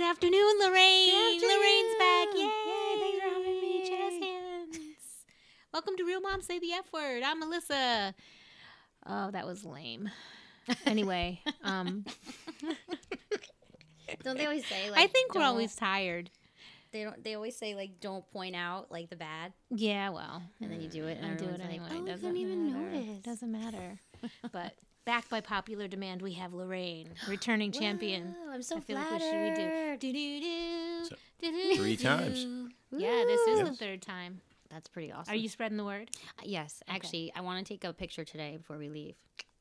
[0.00, 1.38] Good afternoon, Lorraine.
[1.40, 2.28] Good Lorraine's back.
[2.34, 2.46] Yay!
[2.46, 2.52] afternoon.
[2.66, 3.86] Yay, thanks for having me.
[3.86, 4.78] Jazz hands.
[5.74, 7.22] Welcome to Real Mom Say the F Word.
[7.22, 8.14] I'm Melissa.
[9.06, 10.08] Oh, that was lame.
[10.86, 12.06] Anyway, um,
[14.24, 15.00] Don't they always say like?
[15.00, 16.30] I think we're don't- always tired.
[16.92, 17.22] They don't.
[17.22, 20.88] They always say like, don't point out like the bad, Yeah, well, and then you
[20.88, 21.88] do it, and I do it everyone's like, anyway.
[21.90, 22.90] Oh, I Doesn't couldn't even matter.
[23.06, 23.22] notice.
[23.22, 24.00] Doesn't matter.
[24.50, 24.72] but
[25.04, 28.34] backed by popular demand, we have Lorraine, returning champion.
[28.46, 29.24] Wow, I'm so I feel like flattered.
[29.24, 30.00] we should redo.
[30.00, 31.76] Do-do-do, So, do-do-do.
[31.76, 32.46] three times.
[32.92, 34.40] Yeah, this is the third time.
[34.70, 35.32] That's pretty awesome.
[35.32, 36.10] Are you spreading the word?
[36.38, 39.16] Uh, Yes, actually, I want to take a picture today before we leave,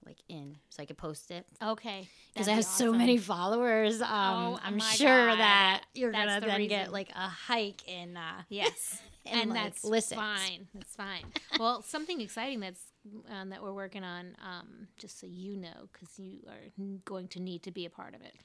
[0.05, 1.47] like in, so I could post it.
[1.63, 2.07] Okay.
[2.33, 4.01] Because I be have so many followers.
[4.03, 5.39] Um, Oh, I'm sure God.
[5.39, 6.69] that you're That's gonna the then reason.
[6.77, 8.17] get like a hike in.
[8.17, 10.19] Uh, Yes, and, and like, that's listens.
[10.21, 10.67] fine.
[10.75, 11.23] That's fine.
[11.59, 12.88] well, something exciting that's
[13.31, 17.39] um, that we're working on, um, just so you know, because you are going to
[17.39, 18.35] need to be a part of it.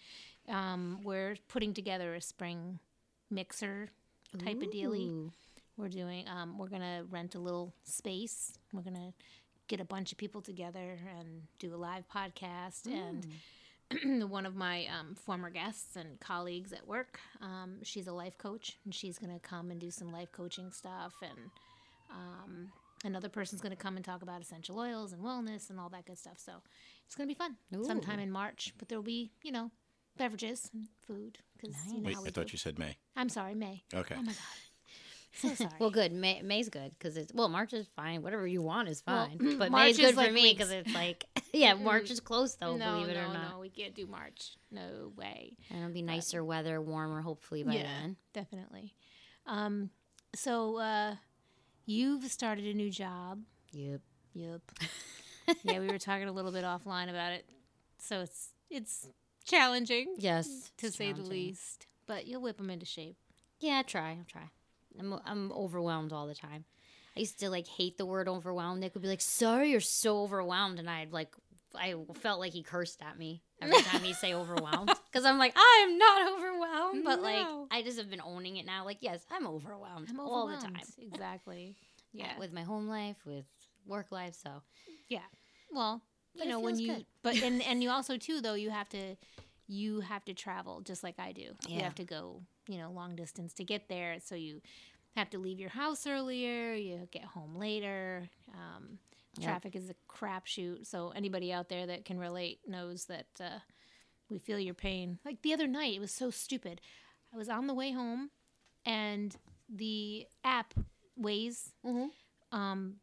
[0.49, 2.79] Um, we're putting together a spring
[3.31, 3.89] mixer
[4.45, 5.09] type of dealie.
[5.09, 5.33] Ooh.
[5.77, 6.27] We're doing.
[6.29, 8.53] Um, we're gonna rent a little space.
[8.73, 9.13] We're gonna
[9.67, 13.27] get a bunch of people together and do a live podcast and.
[14.31, 17.21] one of my um, former guests and colleagues at work.
[17.41, 20.73] Um, she's a life coach, and she's going to come and do some life coaching
[20.73, 21.13] stuff.
[21.23, 21.51] And
[22.11, 22.69] um,
[23.05, 26.07] another person's going to come and talk about essential oils and wellness and all that
[26.07, 26.39] good stuff.
[26.39, 26.53] So
[27.07, 28.73] it's going to be fun sometime in March.
[28.79, 29.71] But there'll be, you know,
[30.17, 32.53] beverages and food because you know Wait, how we I thought do.
[32.53, 32.97] you said May.
[33.17, 33.83] I'm sorry, May.
[33.95, 34.15] Okay.
[34.19, 34.37] Oh my god,
[35.35, 35.71] so sorry.
[35.81, 36.13] Well, good.
[36.13, 37.49] May, May's good because it's well.
[37.49, 38.23] March is fine.
[38.23, 39.57] Whatever you want is Well, fine.
[39.59, 42.55] but March May's is good like for me because it's like yeah, March is close
[42.55, 42.77] though.
[42.77, 44.57] no, believe it no, or not, no, we can't do March.
[44.71, 45.57] No way.
[45.71, 47.83] and it'll be nicer weather, warmer, hopefully by Yeah.
[47.83, 48.17] then.
[48.33, 48.95] Definitely.
[49.47, 49.91] Um,
[50.35, 51.15] so uh,
[51.87, 53.41] you've started a new job.
[53.73, 54.01] Yep.
[54.35, 54.61] Yep.
[55.65, 57.45] yeah, we were talking a little bit offline about it.
[57.99, 59.09] So it's it's
[59.45, 60.71] challenging Yes.
[60.79, 63.17] to say the least, but you'll whip them into shape.
[63.61, 64.11] Yeah, I'll try.
[64.11, 64.51] I'll try.
[64.99, 66.65] I'm I'm overwhelmed all the time.
[67.17, 68.81] I used to like hate the word overwhelmed.
[68.81, 71.35] Nick would be like, "Sorry, you're so overwhelmed," and I'd like,
[71.79, 75.55] I felt like he cursed at me every time he'd say overwhelmed because I'm like,
[75.57, 77.23] I'm not overwhelmed, but No.
[77.23, 78.85] like I just have been owning it now.
[78.85, 80.53] Like, yes, I'm overwhelmed, I'm overwhelmed.
[80.55, 80.83] all the time.
[80.99, 81.77] Exactly.
[82.17, 82.39] Yeah.
[82.39, 83.45] with my home life, with
[83.89, 84.35] work life.
[84.41, 84.63] So
[85.09, 85.19] yeah.
[85.73, 86.01] Well,
[86.35, 87.07] you know when you good.
[87.25, 89.17] but and and you also too though you have to
[89.67, 91.55] you have to travel just like I do.
[91.67, 94.19] You have to go, you know, long distance to get there.
[94.25, 94.61] So you
[95.17, 96.75] have to leave your house earlier.
[96.75, 98.29] You get home later.
[98.53, 98.99] Um,
[99.39, 99.49] Yep.
[99.49, 100.87] Traffic is a crapshoot.
[100.87, 103.59] So anybody out there that can relate knows that uh,
[104.29, 105.19] we feel your pain.
[105.25, 106.81] Like the other night, it was so stupid.
[107.33, 108.31] I was on the way home,
[108.87, 109.37] and
[109.69, 110.75] the app
[111.21, 111.73] Waze
[112.53, 112.97] um,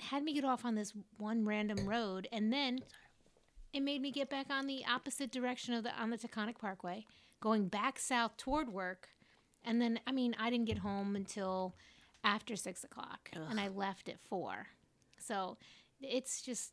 [0.00, 2.78] had me get off on this one random road, and then
[3.72, 7.04] it made me get back on the opposite direction of the on the Taconic Parkway,
[7.40, 9.08] going back south toward work.
[9.64, 11.74] And then, I mean, I didn't get home until
[12.24, 14.68] after six o'clock, and I left at four.
[15.28, 15.58] So
[16.00, 16.72] it's just,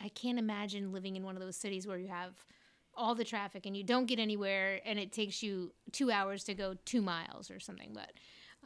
[0.00, 2.34] I can't imagine living in one of those cities where you have
[2.94, 6.54] all the traffic and you don't get anywhere, and it takes you two hours to
[6.54, 7.90] go two miles or something.
[7.92, 8.12] But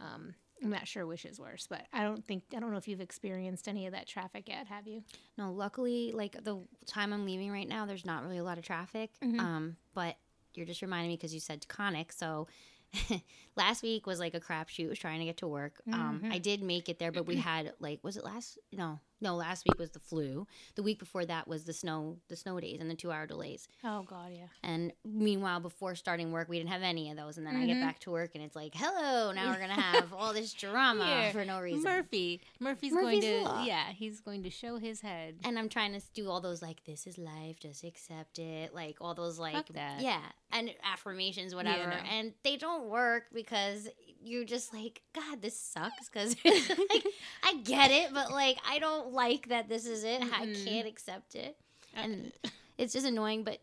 [0.00, 1.66] um, I'm not sure which is worse.
[1.68, 4.66] But I don't think I don't know if you've experienced any of that traffic yet.
[4.66, 5.02] Have you?
[5.38, 8.64] no, luckily, like the time I'm leaving right now, there's not really a lot of
[8.64, 9.10] traffic.
[9.40, 10.16] Um, but
[10.54, 12.46] you're just reminding me because you said conic, so.
[13.56, 14.88] last week was like a crapshoot.
[14.88, 15.80] Was trying to get to work.
[15.92, 18.58] Um, I did make it there, but we had like, was it last?
[18.72, 19.36] No, no.
[19.36, 20.46] Last week was the flu.
[20.74, 23.68] The week before that was the snow, the snow days and the two hour delays.
[23.84, 24.46] Oh God, yeah.
[24.62, 27.38] And meanwhile, before starting work, we didn't have any of those.
[27.38, 27.86] And then I get mm-hmm.
[27.86, 31.32] back to work, and it's like, hello, now we're gonna have all this drama Yeah,
[31.32, 31.82] for no reason.
[31.82, 32.40] Murphy.
[32.58, 33.64] Murphy's, Murphy's going to Law.
[33.64, 35.36] yeah, he's going to show his head.
[35.44, 38.96] and I'm trying to do all those like, this is life, just accept it, like
[39.00, 40.20] all those like, yeah,
[40.52, 41.90] and affirmations, whatever.
[41.90, 41.96] no.
[42.10, 43.88] And they don't work because
[44.22, 46.08] you're just like, God, this sucks.
[46.08, 47.04] Because like,
[47.42, 50.22] I get it, but like, I don't like that this is it.
[50.22, 50.64] I Mm-mm.
[50.64, 51.56] can't accept it,
[51.96, 52.32] Uh, and
[52.78, 53.44] it's just annoying.
[53.44, 53.60] But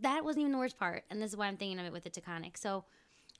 [0.00, 2.04] that wasn't even the worst part, and this is why I'm thinking of it with
[2.04, 2.56] the Taconic.
[2.56, 2.84] So.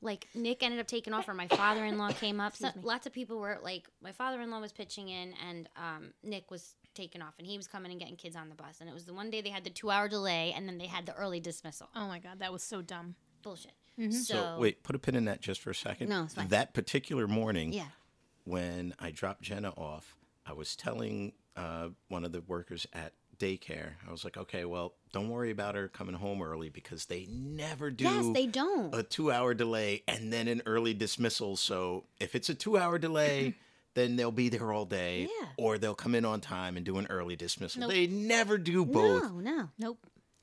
[0.01, 2.53] Like Nick ended up taking off, or my father-in-law came up.
[2.56, 2.73] So, me.
[2.85, 7.21] lots of people were like, my father-in-law was pitching in, and um, Nick was taking
[7.21, 8.77] off, and he was coming and getting kids on the bus.
[8.81, 11.05] And it was the one day they had the two-hour delay, and then they had
[11.05, 11.89] the early dismissal.
[11.97, 13.17] Oh my God, that was so dumb.
[13.43, 13.73] Bullshit.
[13.99, 14.12] Mhm.
[14.12, 16.11] So, So, wait, put a pin in that just for a second.
[16.11, 16.47] No, it's fine.
[16.47, 17.87] That particular morning, yeah,
[18.44, 20.17] when I dropped Jenna off,
[20.47, 24.94] I was telling uh, one of the workers at daycare, I was like, okay, well,
[25.12, 28.94] don't worry about her coming home early because they never do yes, they don't.
[28.94, 31.56] a two hour delay and then an early dismissal.
[31.56, 33.55] So if it's a two hour delay,
[33.94, 35.49] then they'll be there all day Yeah.
[35.56, 37.81] or they'll come in on time and do an early dismissal.
[37.82, 37.90] Nope.
[37.90, 39.22] They never do both.
[39.25, 39.69] No, no.
[39.78, 39.99] Nope.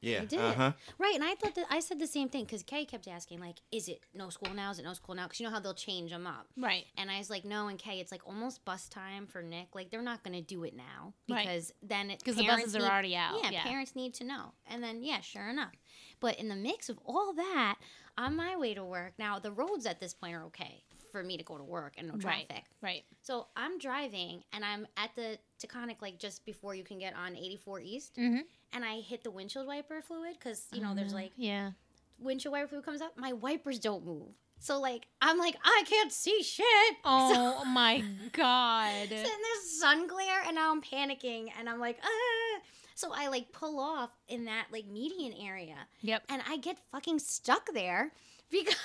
[0.06, 0.22] Yeah.
[0.22, 0.40] I did.
[0.40, 0.72] Uh-huh.
[0.98, 3.58] Right, and I thought that I said the same thing because Kay kept asking, like,
[3.72, 4.72] "Is it no school now?
[4.72, 6.48] Is it no school now?" Because you know how they'll change them up.
[6.58, 6.86] Right.
[6.98, 9.74] And I was like, "No." And Kay, it's like almost bus time for Nick.
[9.74, 11.46] Like they're not going to do it now Right.
[11.48, 13.64] because then it 'Cause the parents buses are already out, Yeah, yeah.
[13.64, 14.54] parents need to know.
[14.68, 15.74] And then yeah, sure enough.
[16.20, 17.78] But in the mix of all that,
[18.18, 21.38] on my way to work, now the roads at this point are okay for me
[21.38, 22.48] to go to work and no Right.
[22.48, 22.66] traffic.
[22.82, 23.04] Right.
[23.22, 27.36] So I'm driving and I'm at the Taconic like just before you can get on
[27.38, 28.42] 84 East, Mm-hmm.
[28.76, 31.72] And I hit the windshield wiper fluid because you know there's like yeah.
[32.20, 33.14] windshield wiper fluid comes up.
[33.18, 34.28] My wipers don't move.
[34.60, 36.66] So like I'm like I can't see shit.
[37.06, 39.08] Oh my god.
[39.10, 42.62] So, and there's sun glare, and now I'm panicking, and I'm like, ah.
[42.96, 46.24] So I like pull off in that like median area, Yep.
[46.30, 48.12] and I get fucking stuck there
[48.52, 48.76] because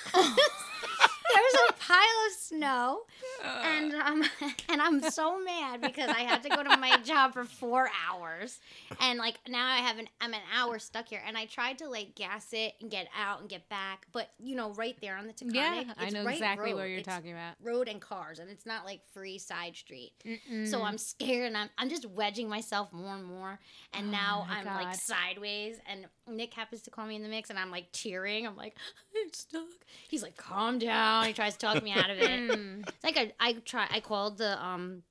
[1.33, 1.97] there's a pile
[2.27, 2.99] of snow,
[3.63, 4.23] and um,
[4.69, 8.59] and I'm so mad because I had to go to my job for four hours,
[8.99, 11.89] and like now I have an I'm an hour stuck here, and I tried to
[11.89, 15.27] like gas it and get out and get back, but you know right there on
[15.27, 16.79] the Taconic, Yeah, I know right exactly road.
[16.79, 17.55] what you're It's talking about.
[17.63, 20.13] Road and cars, and it's not like free side street.
[20.25, 20.67] Mm-mm.
[20.67, 23.59] So I'm scared and I'm, I'm just wedging myself more and more.
[23.93, 25.77] And Oh now I'm like sideways.
[25.87, 28.45] And Nick happens to call me in the mix and I'm like tearing.
[28.47, 28.75] I'm like,
[29.23, 29.63] I'm stuck.
[30.09, 31.20] He's like, calm down.
[31.23, 32.29] He tries to talk me out of it.
[32.51, 32.87] Mm.
[32.87, 35.03] It's like I, I try I called the um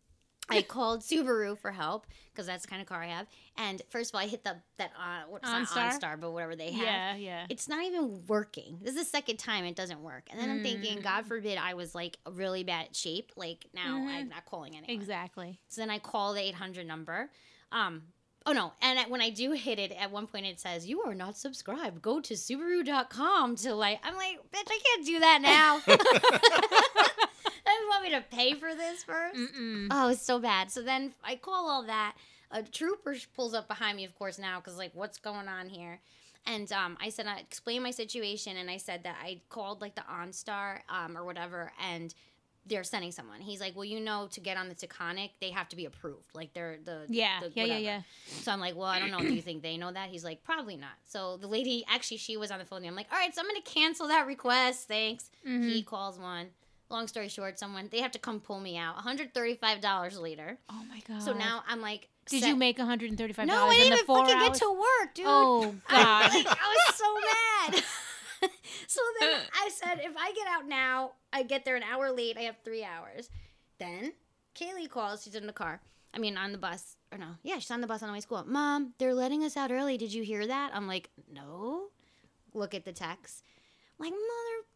[0.52, 3.28] I called Subaru for help because that's the kind of car I have.
[3.56, 5.92] And first of all, I hit the that uh what's not OnStar?
[6.00, 6.82] OnStar, but whatever they have.
[6.84, 7.46] Yeah, yeah.
[7.48, 8.78] It's not even working.
[8.82, 10.24] This is the second time it doesn't work.
[10.30, 11.02] And then I'm thinking, Mm.
[11.04, 13.30] God forbid I was like really bad shape.
[13.36, 14.08] Like now Mhm.
[14.08, 14.90] I'm not calling anyone.
[14.90, 15.60] Exactly.
[15.68, 17.30] So then I call the 800 number.
[17.70, 18.02] Um,
[18.46, 21.14] oh no, and when I do hit it, at one point it says, You are
[21.14, 22.02] not subscribed.
[22.02, 25.80] Go to Subaru.com to like, I'm like, bitch, I can't do that now.
[27.80, 29.36] you want me to pay for this first?
[29.36, 29.88] Mm-mm.
[29.90, 30.70] Oh, it's so bad.
[30.70, 32.16] So then I call all that.
[32.52, 36.00] A trooper pulls up behind me, of course, now, because like, what's going on here?
[36.46, 39.94] And um, I said, I explained my situation, and I said that I called like
[39.94, 42.12] the OnStar um, or whatever, and
[42.70, 43.40] they're sending someone.
[43.40, 46.24] He's like, well, you know, to get on the Taconic, they have to be approved.
[46.34, 48.02] Like they're the Yeah, the yeah, yeah, yeah.
[48.40, 49.18] So I'm like, well, I don't know.
[49.18, 50.08] Do you think they know that?
[50.08, 50.92] He's like, probably not.
[51.06, 52.86] So the lady, actually, she was on the phone.
[52.86, 54.88] I'm like, all right, so I'm gonna cancel that request.
[54.88, 55.28] Thanks.
[55.46, 55.68] Mm-hmm.
[55.68, 56.46] He calls one.
[56.88, 58.94] Long story short, someone they have to come pull me out.
[58.96, 60.58] 135 dollars later.
[60.70, 61.22] Oh my god.
[61.22, 64.48] So now I'm like, did set- you make 135 No, I didn't even fucking hours?
[64.48, 65.24] get to work, dude.
[65.28, 66.34] Oh I, god.
[66.34, 67.84] like, I was so mad.
[68.86, 72.36] so then I said, if I get out now, I get there an hour late.
[72.36, 73.28] I have three hours.
[73.78, 74.12] Then
[74.54, 75.22] Kaylee calls.
[75.24, 75.80] She's in the car.
[76.12, 76.96] I mean, on the bus.
[77.12, 78.44] Or no, yeah, she's on the bus on the way to school.
[78.46, 79.96] Mom, they're letting us out early.
[79.96, 80.70] Did you hear that?
[80.74, 81.88] I'm like, no.
[82.54, 83.44] Look at the text.
[83.98, 84.14] I'm like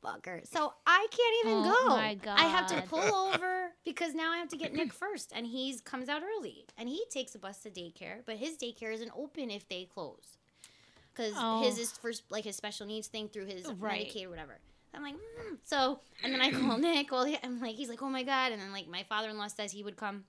[0.04, 0.46] motherfucker.
[0.46, 1.88] So I can't even Oh go.
[1.96, 5.46] my I have to pull over because now I have to get Nick first, and
[5.46, 9.10] he comes out early, and he takes a bus to daycare, but his daycare isn't
[9.16, 10.36] open if they close,
[11.14, 11.62] because Oh.
[11.62, 14.06] his is for like his special needs thing through his Right.
[14.08, 14.58] Medicaid or whatever.
[14.92, 15.58] I'm like, mm.
[15.64, 17.10] so, and then I call Nick.
[17.10, 19.82] Well, I'm like, he's like, oh my god, and then like my father-in-law says he
[19.82, 20.24] would come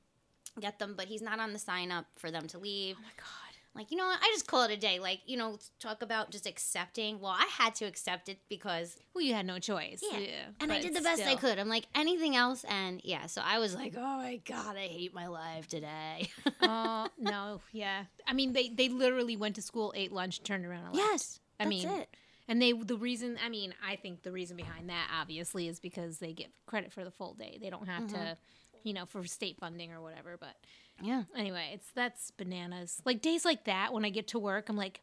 [0.60, 2.96] get them, but he's not on the sign up for them to leave.
[2.98, 3.45] Oh my god.
[3.76, 4.20] Like, you know what?
[4.22, 5.00] I just call it a day.
[5.00, 7.20] Like, you know, talk about just accepting.
[7.20, 10.02] Well, I had to accept it because Well, you had no choice.
[10.02, 10.20] Yeah.
[10.20, 10.30] Yeah.
[10.62, 11.60] and I did the best I could.
[11.60, 13.26] I'm like anything else, and yeah.
[13.26, 16.30] So I was like, oh my god, I hate my life today.
[16.62, 18.06] Oh no, yeah.
[18.26, 20.86] I mean, they they literally went to school, ate lunch, turned around.
[20.88, 21.08] And left.
[21.12, 22.10] yes, I that's mean, it.
[22.48, 26.18] And they the reason I mean I think the reason behind that obviously is because
[26.20, 27.58] they get credit for the full day.
[27.62, 28.88] They don't have to, Mm-hmm.
[28.88, 30.38] you know, for state funding or whatever.
[30.40, 30.56] But
[31.02, 31.24] Yeah.
[31.36, 33.02] anyway, it's that's bananas.
[33.06, 35.02] Like days like that when I get to work, I'm like,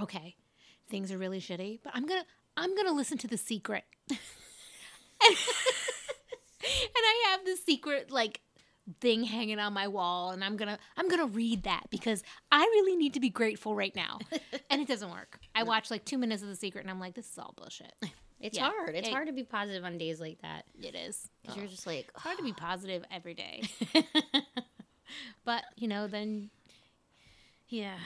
[0.00, 0.36] okay,
[0.88, 2.24] things are really shitty, but I'm gonna
[2.56, 3.84] I'm gonna listen to the secret.
[4.10, 4.16] and
[6.96, 8.40] I have the secret like
[9.00, 12.22] thing hanging on my wall and I'm going to I'm going to read that because
[12.50, 14.18] I really need to be grateful right now.
[14.70, 15.38] and it doesn't work.
[15.54, 17.92] I watch like 2 minutes of the secret and I'm like this is all bullshit.
[18.40, 18.70] It's Yeah.
[18.70, 18.96] hard.
[18.96, 21.28] It's It- hard to be positive on days like that It is.
[21.42, 23.62] because you're just like, hard to be positive every day.
[25.44, 26.50] but, you know, then
[27.68, 27.96] yeah,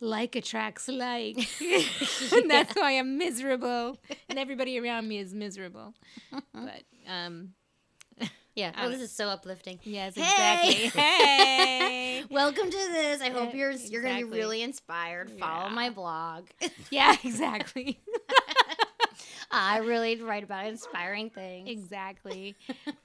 [0.00, 1.36] like attracts like.
[2.32, 3.98] and that's why I'm miserable
[4.28, 5.94] and everybody around me is miserable.
[6.52, 7.54] But um
[8.54, 8.72] yeah.
[8.78, 9.78] Oh, this is so uplifting.
[9.82, 10.22] yes, Hey!
[10.22, 11.00] exactly.
[11.02, 12.24] Hey.
[12.30, 13.20] Welcome to this.
[13.20, 15.30] I hope you're you're gonna be really inspired.
[15.32, 15.74] Follow Yeah.
[15.74, 16.46] my blog.
[16.90, 18.00] Yeah, exactly.
[19.50, 21.68] I really write about inspiring things.
[21.68, 22.56] exactly.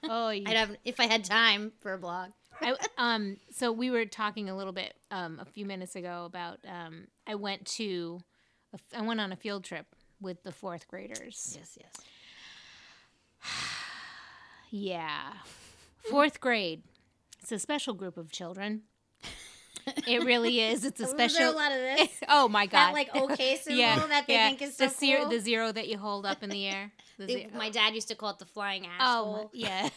[0.04, 2.30] Oh, you, I'd have if I had time for a blog.
[2.62, 3.36] I, um.
[3.50, 7.06] So we were talking a little bit um a few minutes ago about um.
[7.26, 8.20] I went to,
[8.72, 9.86] a I went on a field trip
[10.20, 11.56] with the fourth graders.
[11.58, 11.92] Yes, yes.
[14.74, 15.34] Yeah,
[16.08, 16.82] fourth grade.
[17.42, 18.84] It's a special group of children.
[20.06, 20.84] It really is.
[20.84, 21.50] It's a special.
[21.50, 22.08] a lot of this?
[22.28, 22.88] oh my god!
[22.88, 25.30] That like okay symbol that they think is so the zero, cool.
[25.30, 26.92] the zero that you hold up in the air.
[27.18, 29.88] The my dad used to call it the flying oh yeah.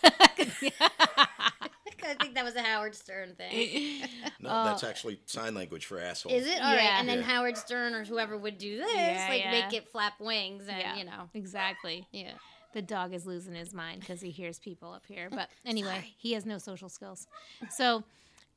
[2.08, 4.02] I think that was a Howard Stern thing.
[4.40, 4.66] No, Oh.
[4.66, 6.32] that's actually sign language for asshole.
[6.32, 6.58] Is it?
[6.62, 6.84] All right.
[6.84, 7.00] Yeah.
[7.00, 7.24] And then Yeah.
[7.26, 9.52] Howard Stern or whoever would do this, Yeah, like yeah.
[9.52, 10.96] make it flap wings and, Yeah.
[10.96, 11.30] you know.
[11.34, 12.08] exactly.
[12.12, 12.34] Yeah.
[12.74, 15.30] The dog is losing his mind because he hears people up here.
[15.32, 17.26] But anyway, he has no social skills.
[17.70, 18.04] So,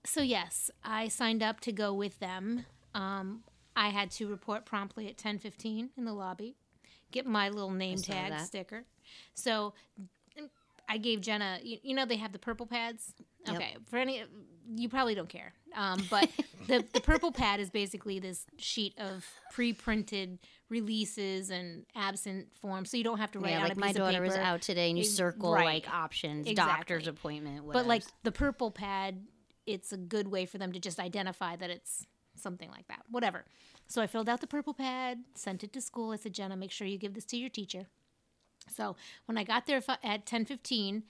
[0.04, 2.66] so yes, I signed up to go with them.
[2.94, 3.44] Um,
[3.76, 6.56] I had to report promptly at ten fifteen in the lobby,
[7.12, 8.46] get my little name tag that.
[8.46, 8.84] sticker.
[9.34, 9.72] So,
[10.88, 11.58] I gave Jenna.
[11.62, 13.12] You, you know they have the purple pads.
[13.48, 13.56] Yep.
[13.56, 14.24] Okay, for any
[14.76, 16.28] you probably don't care, um, but
[16.66, 20.38] the the purple pad is basically this sheet of pre-printed
[20.68, 24.20] releases and absent forms, so you don't have to write Yeah, out like my daughter
[24.20, 25.64] was out today and you Ex- circle right.
[25.64, 26.74] like options, Exactly.
[26.74, 27.82] doctor's appointment, whatever.
[27.84, 29.26] But like the purple pad,
[29.66, 33.00] it's a good way for them to just identify that it's something like that.
[33.10, 33.46] Whatever.
[33.86, 36.12] So I filled out the purple pad, sent it to school.
[36.12, 37.86] I said, Jenna, make sure you give this to your teacher.
[38.76, 41.04] So when I got there at ten fifteen,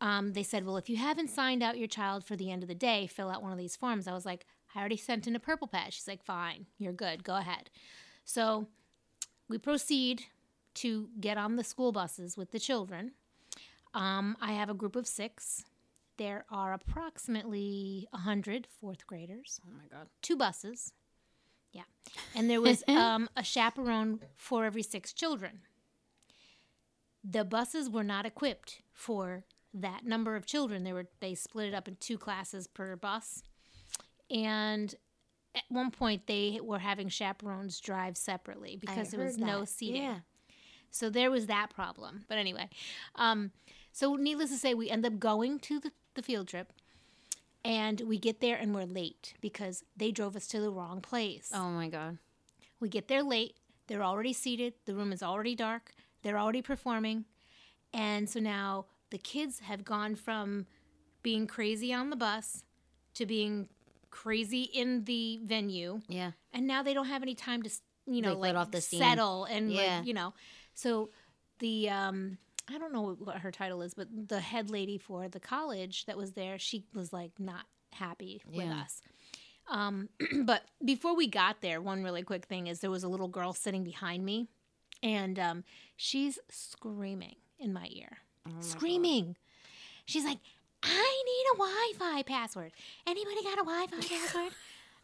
[0.00, 2.68] um, they said, "Well, if you haven't signed out your child for the end of
[2.68, 5.36] the day, fill out one of these forms." I was like, "I already sent in
[5.36, 7.24] a purple pad." She's like, "Fine, you're good.
[7.24, 7.70] Go ahead."
[8.24, 8.66] So
[9.48, 10.24] we proceed
[10.74, 13.12] to get on the school buses with the children.
[13.94, 15.64] Um, I have a group of six.
[16.18, 20.08] There are approximately 100 fourth graders, oh my god.
[20.22, 20.92] two buses.
[21.72, 21.82] Yeah.
[22.34, 25.60] And there was um, a chaperone for every six children.
[27.24, 29.44] The buses were not equipped for
[29.80, 30.84] that number of children.
[30.84, 33.42] They were they split it up in two classes per bus.
[34.30, 34.94] And
[35.54, 39.68] at one point they were having chaperones drive separately because there was no that.
[39.68, 40.02] seating.
[40.02, 40.18] Yeah.
[40.90, 42.24] So there was that problem.
[42.28, 42.68] But anyway,
[43.16, 43.50] um,
[43.92, 46.72] so needless to say, we end up going to the, the field trip.
[47.64, 51.50] And we get there and we're late because they drove us to the wrong place.
[51.52, 52.18] Oh my god.
[52.78, 53.56] We get there late.
[53.88, 54.74] They're already seated.
[54.84, 55.92] The room is already dark.
[56.22, 57.24] They're already performing.
[57.92, 60.66] And so now the kids have gone from
[61.22, 62.64] being crazy on the bus
[63.14, 63.68] to being
[64.10, 66.00] crazy in the venue.
[66.08, 66.32] Yeah.
[66.52, 67.70] And now they don't have any time to,
[68.06, 69.00] you know, Like, like, let off the steam.
[69.00, 69.98] settle and, Yeah.
[69.98, 70.34] like, you know.
[70.74, 71.10] So
[71.58, 75.40] the, um, I don't know what her title is, but the head lady for the
[75.40, 78.82] college that was there, she was like not happy with Yeah.
[78.82, 79.00] us.
[79.68, 80.08] Um,
[80.44, 83.52] but before we got there, one really quick thing is there was a little girl
[83.52, 84.48] sitting behind me,
[85.02, 85.64] and um,
[85.96, 88.18] she's screaming in my ear,
[88.60, 88.64] Oh God.
[88.64, 89.36] screaming.
[90.06, 90.38] She's like,
[90.82, 92.72] "I need a Wi-Fi password.
[93.06, 94.52] Anybody got a Wi-Fi password?"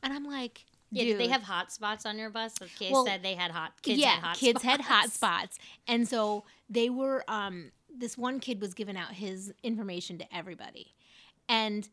[0.03, 2.55] And I'm like, Yeah, did they have hot spots on your bus?
[2.55, 4.65] The kids Well, said they had hot kids yeah, had hot kids spots.
[4.77, 7.25] had hot spots, and so they were.
[7.29, 10.95] Um, this one kid was giving out his information to everybody,
[11.49, 11.89] and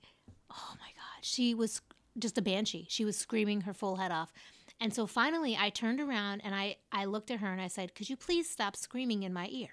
[0.52, 1.82] oh my god, she was
[2.18, 2.86] just a banshee.
[2.90, 4.32] She was screaming her full head off,
[4.80, 7.96] and so finally, I turned around and I I looked at her and I said,
[7.96, 9.70] "Could you please stop screaming in my ear?"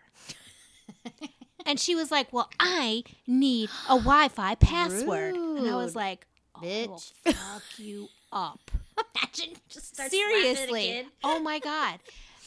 [1.67, 6.61] and she was like, "Well, I need a Wi-Fi password," and I was like, "I
[6.61, 7.13] will Bitch.
[7.35, 8.71] fuck you up."
[9.15, 11.07] Imagine just start slapping at a Seriously.
[11.23, 12.01] Oh my god.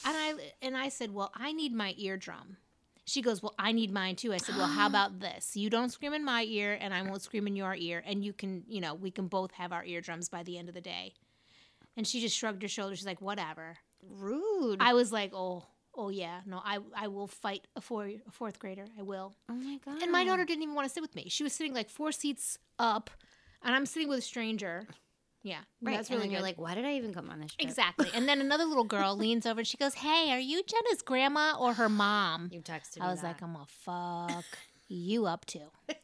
[0.06, 2.58] And I and I said, "Well, I need my eardrum."
[3.06, 5.56] She goes, "Well, I need mine too." I said, "Well, how about this?
[5.56, 8.34] You don't scream in my ear and I won't scream in your ear and you
[8.34, 11.14] can, you know, we can both have our eardrums by the end of the day."
[11.98, 13.00] And she just shrugged her shoulders.
[13.00, 14.78] She's like, "Whatever." Rude.
[14.80, 15.66] I was like, "Oh,
[16.00, 16.42] oh yeah.
[16.46, 18.86] No, I I will fight a four a fourth grader.
[18.98, 20.02] I will." oh my god.
[20.02, 21.26] And my daughter didn't even want to sit with me.
[21.30, 23.10] She was sitting like four seats up
[23.64, 24.88] and I'm sitting with a stranger.
[25.44, 25.60] Yeah.
[25.82, 25.96] Right.
[25.96, 27.68] That's and really then you're like, why did I even come on this trip?
[27.68, 28.10] Exactly.
[28.14, 31.56] And then another little girl leans over and she goes, Hey, are you Jenna's grandma
[31.58, 32.50] or her mom?
[32.52, 33.02] You texted.
[33.02, 33.28] I was that.
[33.28, 34.46] like, I'm gonna fuck
[34.88, 35.68] you up too.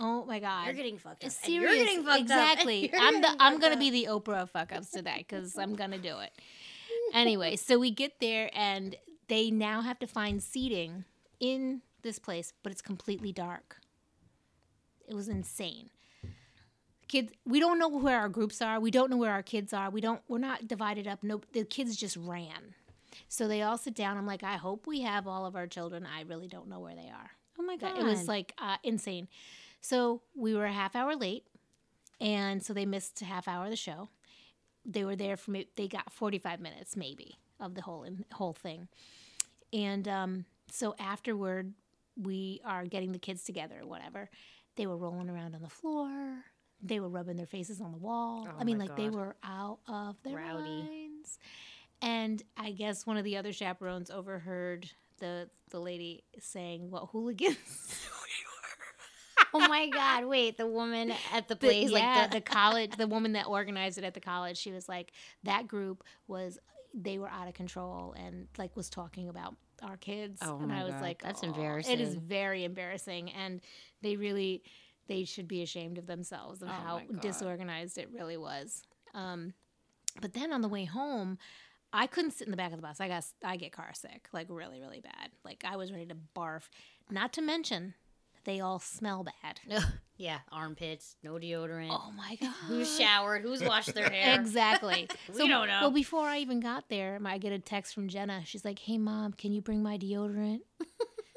[0.00, 0.64] Oh my god.
[0.64, 1.24] You're getting fucked up.
[1.24, 1.76] and Serious.
[1.76, 2.92] You're getting fucked exactly.
[2.92, 2.94] up.
[3.00, 3.80] and I'm the I'm gonna up.
[3.80, 6.32] be the Oprah of fuck ups today because I'm gonna do it.
[7.14, 8.96] Anyway, so we get there and
[9.28, 11.04] they now have to find seating
[11.40, 13.76] in this place, but it's completely dark.
[15.08, 15.90] It was insane.
[17.08, 18.80] Kids, we don't know where our groups are.
[18.80, 19.90] We don't know where our kids are.
[19.90, 20.20] We don't.
[20.26, 21.22] We're not divided up.
[21.22, 22.74] No, the kids just ran.
[23.28, 24.16] So they all sit down.
[24.16, 26.06] I'm like, I hope we have all of our children.
[26.06, 27.30] I really don't know where they are.
[27.58, 27.98] Oh my god.
[27.98, 29.28] It was like uh, insane.
[29.80, 31.44] So we were a half hour late,
[32.20, 34.08] and so they missed a half hour of the show.
[34.86, 35.68] They were there for me.
[35.76, 38.88] They got forty five minutes maybe of the whole whole thing,
[39.72, 41.72] and um, so afterward
[42.16, 44.30] we are getting the kids together or whatever.
[44.76, 46.44] They were rolling around on the floor.
[46.82, 48.46] They were rubbing their faces on the wall.
[48.48, 50.82] Oh I mean, like they were out of their Rowdy.
[50.82, 51.38] minds.
[52.02, 57.56] And I guess one of the other chaperones overheard the the lady saying what hooligans.
[59.54, 60.24] oh my god!
[60.26, 63.96] Wait, the woman at the The- place, yeah, like the college, the woman that organized
[63.98, 65.12] it at the college, she was like,
[65.44, 66.58] that group was,
[66.92, 70.40] they were out of control and like was talking about our kids.
[70.42, 73.60] Oh and my I was God, like, that's "Oh." It is very embarrassing, and
[74.02, 74.62] they really,
[75.08, 78.82] they should be ashamed of themselves of Oh how disorganized it really was.
[79.14, 79.54] Um,
[80.20, 81.38] but then on the way home.
[81.96, 83.00] I couldn't sit in the back of the bus.
[83.00, 85.30] I got I get car sick, like really, really bad.
[85.44, 86.62] Like I was ready to barf.
[87.08, 87.94] Not to mention,
[88.44, 89.60] they all smell bad.
[90.16, 91.88] yeah, armpits, no deodorant.
[91.90, 92.50] Oh my god!
[92.68, 93.42] Who's showered?
[93.42, 94.38] Who's washed their hair?
[94.38, 95.08] Exactly.
[95.32, 95.78] We don't know.
[95.82, 98.42] Well, before I even got there, I get a text from Jenna.
[98.44, 100.60] She's like, "Hey, mom, can you bring my deodorant?"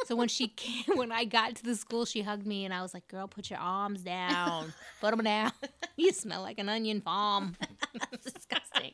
[0.06, 2.82] so when she came, when I got to the school, she hugged me, and I
[2.82, 4.74] was like, "Girl, put your arms down.
[5.02, 5.52] put them down.
[5.96, 7.56] you smell like an onion farm."
[7.94, 8.92] That's disgusting.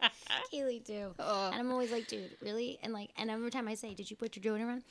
[0.53, 1.13] Kaylee too.
[1.19, 2.79] And I'm always like, dude, really?
[2.83, 4.83] And like, and every time I say, did you put your deodorant on?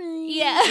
[0.00, 0.32] Sorry.
[0.32, 0.60] Yeah.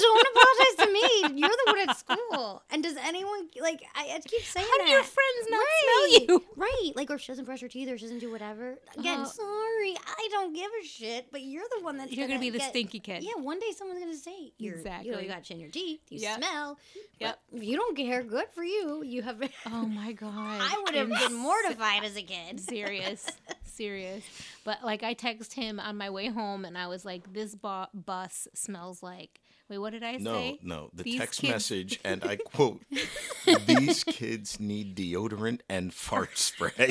[0.00, 1.40] Don't apologize to me.
[1.40, 2.62] You're the one at school.
[2.70, 3.82] And does anyone like?
[3.94, 4.90] I, I keep saying How do that.
[4.90, 6.10] your friends not right.
[6.26, 6.44] smell you?
[6.56, 6.92] Right.
[6.94, 8.78] Like, or she doesn't brush her teeth, or she doesn't do whatever.
[8.96, 9.94] Again, Uh, sorry.
[10.06, 11.26] I don't give a shit.
[11.32, 13.22] But you're the one that's You're gonna be the get- stinky kid.
[13.24, 13.32] Yeah.
[13.42, 15.22] One day someone's gonna say, you're, You know, Exactly.
[15.24, 16.00] you got chin your teeth.
[16.10, 16.36] You Yep.
[16.38, 16.78] smell.
[17.20, 17.38] Yep.
[17.52, 18.22] You don't care.
[18.22, 19.02] Good for you.
[19.04, 19.42] You have.
[19.66, 20.30] Oh my god.
[20.32, 22.60] I would have been mortified as a kid.
[22.60, 23.26] serious
[23.74, 24.24] serious
[24.64, 27.86] but like i text him on my way home and i was like this bu-
[27.92, 30.76] bus smells like wait what did i No, say no.
[30.76, 30.90] No.
[30.94, 32.82] The These text kids- message, and I quote,
[33.66, 36.90] "These kids need deodorant and fart spray."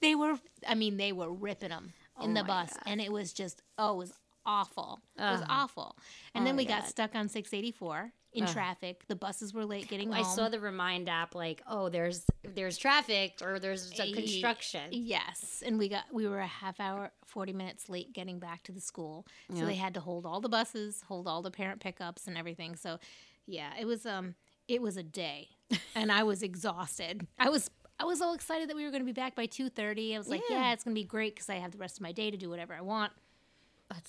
[0.00, 2.82] they were i mean they were ripping them in Oh the bus God.
[2.86, 4.12] and it was just oh it was
[4.46, 5.46] awful it was Ugh.
[5.48, 5.96] awful
[6.34, 6.88] and Oh then my we got God.
[6.88, 11.08] stuck on 684 in traffic the buses were late getting I home saw the remind
[11.08, 14.88] app like, oh, there's there's traffic or there's a Ye- construction.
[14.90, 18.72] Yes, and we got we were a half hour, forty minutes late getting back to
[18.72, 19.64] the school, so Yeah.
[19.66, 22.74] they had to hold all the buses, hold all the parent pickups and everything.
[22.74, 22.98] So,
[23.46, 24.34] yeah, it was um
[24.66, 25.48] it was a day,
[25.94, 27.26] and I was exhausted.
[27.38, 27.70] I was
[28.00, 30.14] I was all excited that we were going to be back by two thirty.
[30.14, 30.56] I was like, Yeah.
[30.58, 32.36] yeah, it's going to be great because I have the rest of my day to
[32.38, 33.12] do whatever I want.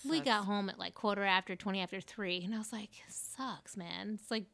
[0.09, 3.75] We got home at like quarter after, twenty after three, and I was like, sucks,
[3.77, 4.17] man.
[4.21, 4.45] It's like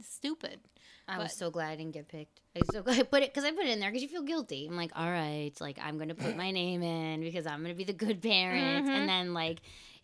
[0.00, 0.60] stupid.
[1.08, 2.40] I was so glad I didn't get picked.
[2.56, 4.08] I was so glad I put it because I put it in there because you
[4.08, 4.66] feel guilty.
[4.68, 7.84] I'm like, all right, like I'm gonna put my name in because I'm gonna be
[7.84, 8.90] the good parent, Mhm.
[8.90, 9.60] and then like.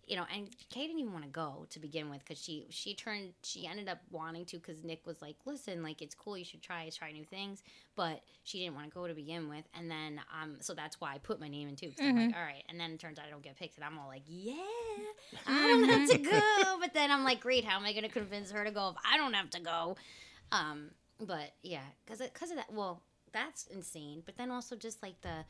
[0.07, 2.93] You know, and Kay didn't even want to go to begin with because she she
[2.95, 6.45] turned she ended up wanting to because Nick was like, listen, like it's cool, you
[6.45, 7.63] should try try new things,
[7.95, 11.15] but she didn't want to go to begin with, and then um so that's why
[11.15, 11.89] I put my name in too.
[11.91, 13.85] because I'm like, all right, and then it turns out I don't get picked, and
[13.85, 14.55] I'm all like, yeah,
[15.47, 18.51] I don't have to go, but then I'm like, great, how am I gonna convince
[18.51, 19.97] her to go if I don't have to go?
[20.51, 22.73] Um, but yeah, because because of that.
[22.73, 24.23] Well, that's insane.
[24.27, 25.45] But then also just like the,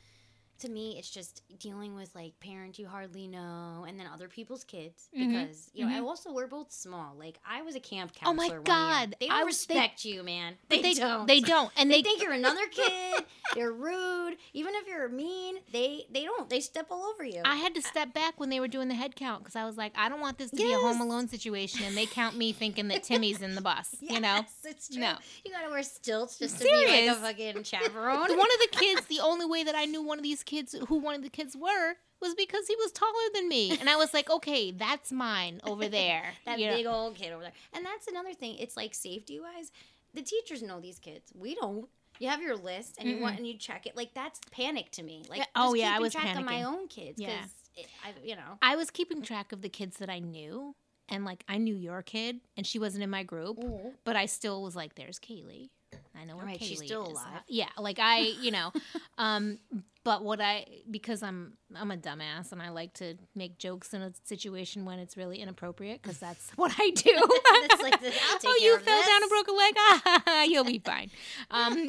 [0.62, 4.64] to me, it's just dealing with like parents you hardly know, and then other people's
[4.64, 5.29] kids mm-hmm.
[5.29, 5.90] because you know.
[5.90, 6.09] And mm-hmm.
[6.09, 7.14] also, we're both small.
[7.18, 8.61] Like I was a camp counselor Oh my counselor.
[8.61, 9.07] one year.
[9.07, 10.55] God, they I don't they- respect you, man.
[10.68, 11.27] But They, don't.
[11.27, 13.25] They don't, and They they, think you're another kid.
[13.55, 14.37] They're rude.
[14.55, 16.48] Even if you're mean, they they don't.
[16.48, 17.42] They step all over you.
[17.44, 19.77] I had to step back when they were doing the head count because I was
[19.77, 22.53] like, I don't want this to be a Home Alone situation, and they count me
[22.53, 23.94] thinking that Timmy's in the bus.
[24.12, 25.01] You know, it's true.
[25.01, 25.14] No.
[25.42, 28.29] You gotta wear stilts just to be like a fucking chaperone.
[28.29, 30.52] one of the kids, the only way that I knew one of these kids,
[30.88, 33.97] who one of the kids were, was because he was taller than me, and I
[33.97, 36.33] was like, okay, that's mine over there.
[36.47, 36.77] that you know?
[36.77, 37.53] big old kid over there.
[37.73, 38.57] And that's another thing.
[38.59, 39.73] It's like safety wise,
[40.15, 41.33] the teachers know these kids.
[41.35, 41.88] We don't.
[42.19, 43.97] You have your list and you want and you check it.
[43.97, 45.25] Like that's panic to me.
[45.29, 47.21] Like Yeah, oh, yeah, I was track of my own kids.
[47.21, 47.31] Yeah.
[47.75, 48.59] It, I, you know.
[48.61, 50.77] I was keeping track of the kids that I knew,
[51.09, 53.88] and like I knew your kid, and she wasn't in my group, mm-hmm.
[54.05, 55.71] but I still was like, "There's Kaylee."
[56.18, 57.11] I know where Right, Kaylee she's still is.
[57.12, 57.40] alive.
[57.48, 58.72] Yeah, like I, you know,
[59.18, 59.59] um,
[60.05, 64.02] but what I because I'm I'm a dumbass and I like to make jokes in
[64.02, 67.28] a situation when it's really inappropriate because that's what I do.
[67.68, 69.74] That's like the- I'll take oh, you of fell down and broke a leg.
[69.76, 71.11] Ah, you'll be fine.
[71.50, 71.88] Um,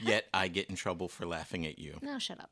[0.00, 1.98] Yet I get in trouble for laughing at you.
[2.02, 2.50] no, shut up.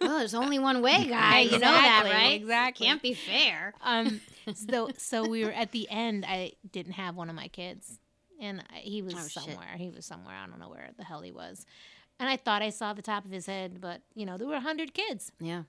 [0.00, 1.40] oh, there's only one way, guy.
[1.40, 2.40] You know that, Exactly, right?
[2.40, 2.86] exactly.
[2.86, 3.74] Can't be fair.
[3.82, 4.20] Um,
[4.54, 6.24] so so we were at the end.
[6.26, 7.98] I didn't have one of my kids,
[8.44, 9.30] and he was Oh, shit.
[9.44, 9.74] somewhere.
[9.76, 10.34] He was somewhere.
[10.36, 11.64] I don't know where the hell he was.
[12.20, 14.54] And I thought I saw the top of his head, but you know there were
[14.54, 15.32] a hundred kids.
[15.40, 15.62] Yeah.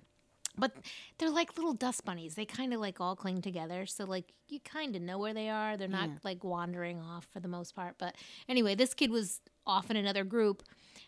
[0.58, 0.72] But
[1.18, 2.36] they're like little dust bunnies.
[2.36, 3.86] They kind of like all cling together.
[3.86, 5.76] So like you kind of know where they are.
[5.76, 6.16] They're not Yeah.
[6.24, 7.96] like wandering off for the most part.
[7.98, 8.16] But
[8.48, 10.64] anyway, this kid was off in another group.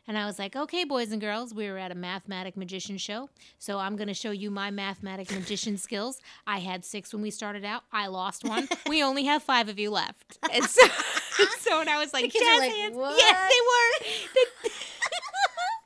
[0.05, 3.29] And I was like, okay, boys and girls, we were at a mathematic magician show.
[3.57, 6.19] So I'm going to show you my mathematic magician skills.
[6.45, 7.83] I had six when we started out.
[7.91, 8.67] I lost one.
[8.89, 10.37] we only have five of you left.
[10.51, 10.85] And so,
[11.59, 12.95] so and I was like, kids jazz like, hands.
[12.95, 14.71] "What?" Yes, they were.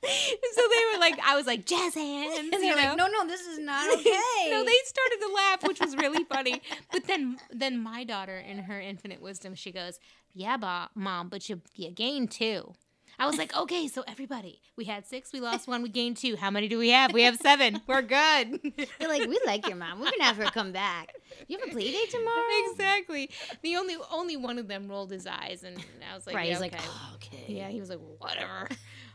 [0.03, 2.37] So they were like, I was like, jazz hands.
[2.39, 4.49] And they're like, no, no, this is not okay.
[4.49, 6.61] no, they started to laugh, which was really funny.
[6.91, 9.99] But then, then my daughter, in her infinite wisdom, she goes,
[10.33, 12.73] "Yeah, ba- mom, but you you gained two.
[13.19, 16.35] I was like, "Okay, so everybody, we had six, we lost one, we gained two.
[16.35, 17.13] How many do we have?
[17.13, 17.81] We have seven.
[17.87, 19.99] We're good." They're like, we like your mom.
[19.99, 21.13] We're gonna have her come back.
[21.47, 22.43] You have a play date tomorrow?
[22.71, 23.29] exactly.
[23.61, 25.77] The only only one of them rolled his eyes, and
[26.11, 26.47] I was like, right.
[26.47, 26.77] yeah, He's okay.
[26.77, 27.45] like, oh, okay.
[27.53, 28.69] Yeah, he was like, whatever.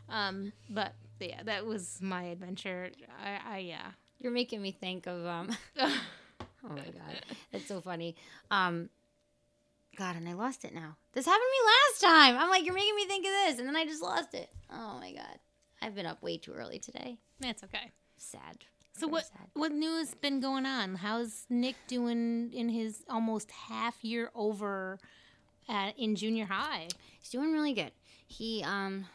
[0.09, 2.91] um, but yeah, that was my adventure.
[3.23, 3.91] I, I yeah.
[4.19, 5.51] You're making me think of um.
[5.81, 8.17] oh my god, that's so funny.
[8.51, 8.89] Um,
[9.97, 10.97] God, and I lost it now.
[11.13, 12.39] This happened to me last time.
[12.39, 14.49] I'm like, you're making me think of this, and then I just lost it.
[14.71, 15.39] Oh my god,
[15.83, 17.19] I've been up way too early today.
[17.41, 17.93] That's okay.
[18.17, 18.59] Sad.
[18.95, 19.49] So Very what sad.
[19.55, 20.95] what news been going on?
[20.97, 24.99] How's Nick doing in his almost half year over
[25.69, 26.89] at, in junior high?
[27.21, 27.93] He's doing really good.
[28.27, 29.07] He um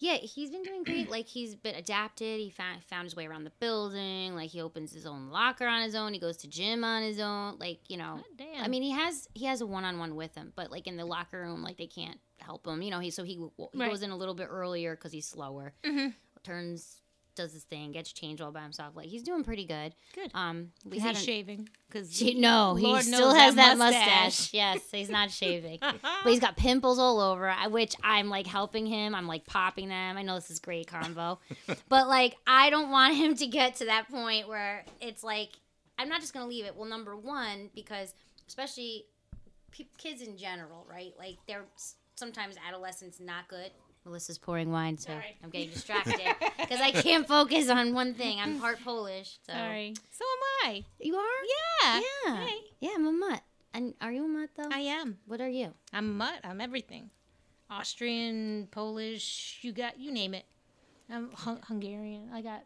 [0.00, 1.10] yeah, he's been doing great.
[1.10, 2.40] Like he's been adapted.
[2.40, 4.34] He found found his way around the building.
[4.34, 6.12] Like he opens his own locker on his own.
[6.14, 7.58] He goes to gym on his own.
[7.58, 8.64] Like you know, damn.
[8.64, 10.96] I mean, he has he has a one on one with him, but like in
[10.96, 12.80] the locker room, like they can't help him.
[12.82, 13.90] You know, he so he, he Right.
[13.90, 15.74] goes in a little bit earlier because he's slower.
[15.84, 16.14] Mhm.
[16.42, 17.02] Turns
[17.40, 18.94] does his thing, gets changed all by himself.
[18.96, 19.94] Like he's doing pretty good.
[20.14, 20.30] Good.
[20.34, 21.68] Um, we had he shaving?
[21.88, 24.24] Because She, no, he still has that that mustache.
[24.24, 24.54] mustache.
[24.54, 27.48] Yes, he's not shaving, but he's got pimples all over.
[27.48, 29.14] I- Which I'm like helping him.
[29.14, 30.16] I'm like popping them.
[30.16, 31.38] I know this is great convo,
[31.88, 35.50] but like I don't want him to get to that point where it's like
[35.98, 36.76] I'm not just gonna leave it.
[36.76, 38.14] Well, number one, because
[38.48, 39.04] especially
[39.72, 41.12] pe- kids in general, right?
[41.18, 41.64] Like they're
[42.14, 43.70] sometimes adolescents not good.
[44.04, 45.36] Melissa's pouring wine, so Sorry.
[45.44, 46.18] I'm getting distracted
[46.58, 48.38] because I can't focus on one thing.
[48.40, 49.94] I'm part Polish, so Sorry.
[50.10, 50.84] So am I.
[50.98, 51.26] you are.
[51.82, 52.00] Yeah.
[52.26, 52.36] Yeah.
[52.46, 52.58] Hey.
[52.80, 53.42] Yeah, I'm a mutt.
[53.74, 54.68] And are you a mutt though?
[54.72, 55.18] I am.
[55.26, 55.74] what are you?
[55.92, 56.40] I'm a mutt.
[56.44, 57.10] I'm everything.
[57.70, 60.44] Austrian, Polish, you got you name it.
[61.08, 62.30] I'm Hun- Hungarian.
[62.32, 62.64] I got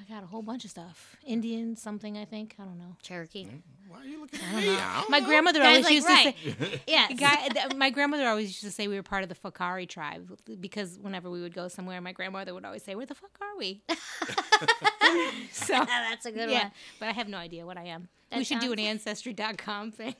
[0.00, 1.16] I got a whole bunch of stuff.
[1.26, 2.54] Indian, something I think.
[2.58, 2.96] I don't know.
[3.02, 3.44] Cherokee.
[3.46, 3.62] Mm.
[3.88, 4.68] Why are you looking at me?
[4.76, 5.26] I don't My know.
[5.26, 6.36] grandmother Guys always like, used right.
[6.44, 7.12] to say Yes.
[7.18, 10.30] Guy, th- my grandmother always used to say we were part of the Fakari tribe
[10.60, 13.56] because whenever we would go somewhere, my grandmother would always say, "Where the fuck are
[13.58, 13.82] we?"
[15.52, 16.72] so That's a good yeah, one.
[17.00, 18.08] but I have no idea what I am.
[18.36, 20.14] we should do an ancestry.com thing.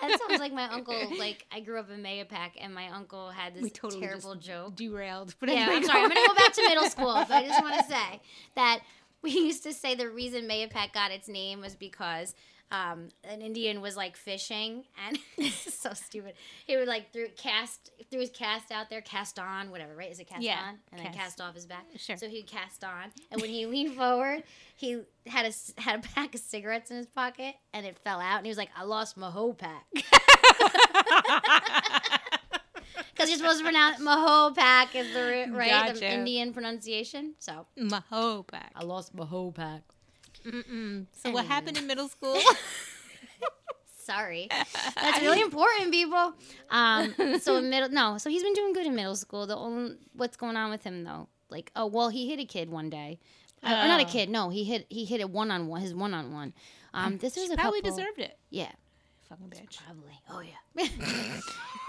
[0.00, 0.94] That sounds like my uncle.
[1.18, 4.46] Like I grew up in Mahopac, and my uncle had this we totally terrible just
[4.46, 4.76] joke.
[4.76, 5.34] derailed.
[5.40, 6.02] But Yeah, anyway, I'm sorry.
[6.02, 8.20] I'm gonna go back to middle school, but I just want to say
[8.54, 8.80] that
[9.22, 12.34] we used to say the reason Mahopac got its name was because
[12.72, 16.34] um, an Indian was like fishing, and this is so stupid.
[16.66, 20.10] He would like threw cast threw his cast out there, cast on, whatever, right?
[20.10, 21.18] Is it cast Yeah, on, and then cast.
[21.18, 21.84] cast off his back?
[21.96, 22.16] Sure.
[22.16, 24.44] So he'd cast on, and when he leaned forward,
[24.76, 28.36] he had a had a pack of cigarettes in his pocket, and it fell out,
[28.36, 29.84] and he was like, "I lost my whole pack."
[33.20, 37.34] Because you're supposed to pronounce Maho pack is the ri- right the Indian pronunciation.
[37.38, 38.70] So Mahopac.
[38.74, 39.82] I lost my whole pack.
[40.46, 41.04] Mm-mm.
[41.12, 42.38] So what happened in middle school?
[43.98, 44.48] Sorry,
[44.96, 46.32] that's really important, people.
[46.70, 49.46] Um, so in middle, no, so he's been doing good in middle school.
[49.46, 52.70] The only what's going on with him though, like oh well, he hit a kid
[52.70, 53.20] one day,
[53.62, 54.06] uh, or not a Oh.
[54.08, 54.28] kid.
[54.30, 55.82] No, he hit he hit it one on one.
[55.82, 56.54] His one on one.
[56.92, 58.36] Um, this is a probably couple, deserved it.
[58.48, 58.72] Yeah,
[59.30, 59.78] Fucking bitch.
[59.84, 60.20] probably.
[60.28, 60.88] Oh yeah.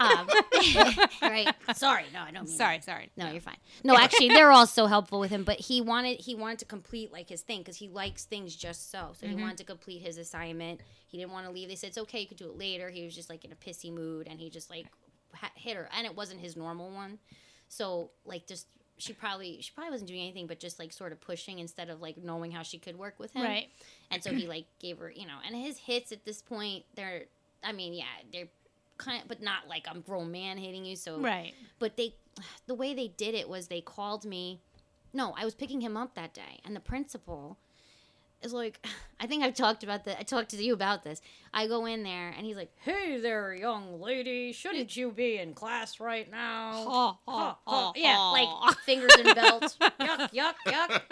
[0.00, 0.28] um,
[1.22, 1.52] right.
[1.74, 2.04] Sorry.
[2.14, 2.50] No, I don't mean that.
[2.56, 3.10] Sorry, sorry.
[3.16, 3.56] No, you're fine.
[3.82, 5.42] No, actually, they're all so helpful with him.
[5.42, 8.92] But he wanted he wanted to complete like his thing because he likes things just
[8.92, 9.12] so.
[9.18, 10.82] So he wanted to complete his assignment.
[11.08, 11.68] He didn't want to leave.
[11.68, 12.90] They said it's okay, you could do it later.
[12.90, 14.86] He was just like in a pissy mood, and he just like
[15.34, 17.18] ha- hit her, and it wasn't his normal one.
[17.68, 18.68] So like just
[19.02, 22.00] she probably she probably wasn't doing anything but just like sort of pushing instead of
[22.00, 23.42] like knowing how she could work with him.
[23.42, 23.68] Right.
[24.10, 27.24] And so he like gave her, you know, and his hits at this point, they're,
[27.64, 28.48] I mean, yeah, they're
[28.98, 30.94] kind of, but not like I'm grown man hitting you.
[30.96, 31.52] So Right.
[31.80, 32.14] but they
[32.66, 34.60] the way they did it was they called me
[35.12, 37.58] no i was picking him up that day and the principal
[38.44, 38.84] is like
[39.20, 41.20] i think i've talked about that i talked to you about this
[41.54, 45.54] i go in there and he's like hey there young lady shouldn't you be in
[45.54, 51.02] class right now Ha, Ha, ha, yeah like fingers in belt yuck yuck yuck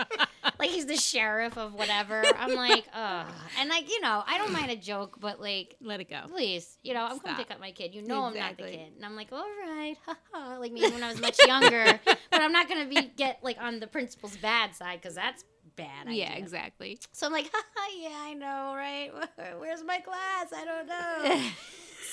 [0.59, 3.27] like he's the sheriff of whatever i'm like ugh
[3.61, 6.23] and like you know i don't mind a joke but like Let it go.
[6.29, 7.37] please, you know, I'm going Stop.
[7.37, 7.95] to pick up my kid.
[7.95, 8.93] You know I'm not the kid.
[8.97, 11.99] And I'm like, all right, haha, like me when I was much younger.
[12.05, 15.45] but I'm not going to be get like on the principal's bad side because that's
[15.81, 16.13] bad.
[16.15, 16.99] Yeah, exactly.
[17.13, 17.51] So I'm like,
[18.01, 19.11] yeah, I know, right?
[19.59, 20.53] Where's my class?
[20.55, 21.51] I don't know.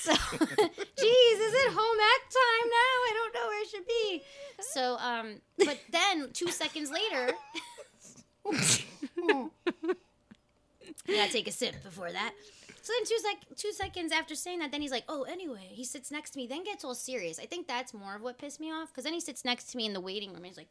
[0.00, 2.94] so, geez, is it home ec time now?
[3.08, 4.22] I don't know where it should be.
[4.60, 7.34] So, um, but then two seconds later,
[8.46, 9.50] I
[11.06, 12.32] gotta take a sip before that.
[12.82, 15.84] So then two sec- two seconds after saying that, then he's like, "Oh, anyway." He
[15.84, 17.38] sits next to me, then gets all serious.
[17.38, 19.76] I think that's more of what pissed me off because then he sits next to
[19.76, 20.38] me in the waiting room.
[20.38, 20.70] And he's like,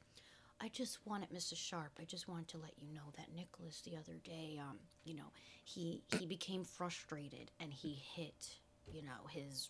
[0.60, 1.58] I just wanted, Mrs.
[1.58, 5.14] Sharp, I just wanted to let you know that Nicholas the other day, um, you
[5.16, 5.32] know,
[5.64, 8.56] he he became frustrated and he hit,
[8.92, 9.70] you know, his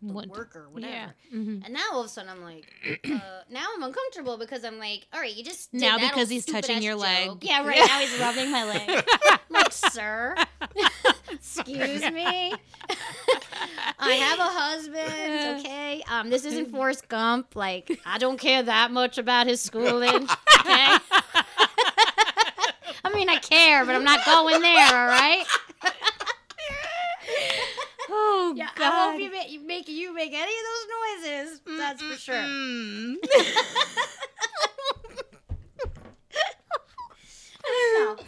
[0.00, 0.92] What- worker, whatever.
[0.92, 1.10] yeah.
[1.38, 1.62] Mhm.
[1.64, 2.66] And now all of a sudden I'm like,
[3.04, 6.46] uh, now I'm uncomfortable because I'm like, all right, you just did Now because he's
[6.46, 7.38] touching your leg.
[7.42, 7.78] Yeah, right.
[7.86, 9.04] Now he's rubbing my leg.
[9.50, 10.34] Like, sir,
[11.30, 12.52] excuse me.
[14.00, 15.60] I have a husband.
[15.60, 17.54] Okay, um, this isn't Forrest Gump.
[17.56, 20.28] Like, I don't care that much about his schooling.
[20.64, 20.96] Okay.
[23.04, 24.86] I mean, I care, but I'm not going there.
[24.86, 25.44] All right.
[28.08, 28.92] Oh Yeah, God.
[28.92, 30.86] I hope you make you make you make any of those
[31.22, 31.60] noises.
[31.78, 33.16] That's for sure.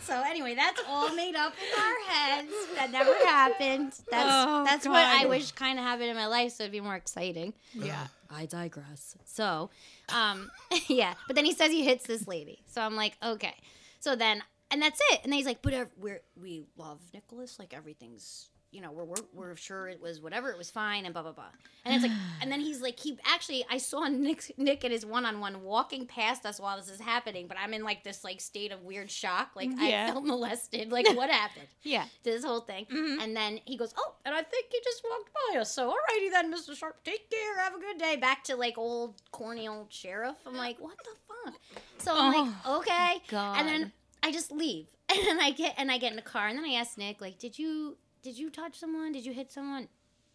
[0.00, 2.52] So anyway, that's all made up in our heads.
[2.76, 3.92] That never happened.
[4.10, 6.80] That's Oh, that's what I wish kind of happened in my life, so it'd be
[6.80, 7.52] more exciting.
[7.74, 8.06] yeah.
[8.28, 9.16] I digress.
[9.24, 9.70] So,
[10.08, 10.50] um,
[10.88, 11.14] yeah.
[11.28, 12.60] But then he says he hits this lady.
[12.66, 13.54] So I'm like, okay.
[14.00, 15.20] So then, and that's it.
[15.22, 17.58] And then he's like, but we're we love Nicholas.
[17.58, 20.50] Like everything's, you know, we're we're, we're sure it was whatever.
[20.50, 21.44] It was fine and blah blah blah.
[21.86, 22.12] And it's like,
[22.42, 25.62] and then he's like, he actually, I saw Nick Nick and his one on one
[25.62, 27.46] walking past us while this is happening.
[27.48, 29.52] But I'm in like this like state of weird shock.
[29.56, 30.06] Like Yeah.
[30.08, 30.92] I felt molested.
[30.92, 31.68] Like what happened?
[31.82, 32.04] Yeah.
[32.04, 32.86] to this whole thing.
[32.92, 33.22] Mhm.
[33.22, 35.72] And then he goes, Oh, and I think he just walked by us.
[35.72, 36.76] So, alrighty then, Mr.
[36.76, 37.58] Sharp, take care.
[37.60, 38.16] Have a good day.
[38.16, 40.36] Back to like old, corny old sheriff.
[40.46, 41.10] I'm like, What the
[41.50, 41.54] fuck?
[41.98, 43.22] So I'm like, Okay.
[43.28, 43.58] God.
[43.58, 44.86] And then I just leave.
[45.08, 47.20] And then I get and I get in the car and then I ask Nick,
[47.20, 49.12] like, did you did you touch someone?
[49.12, 49.86] Did you hit someone?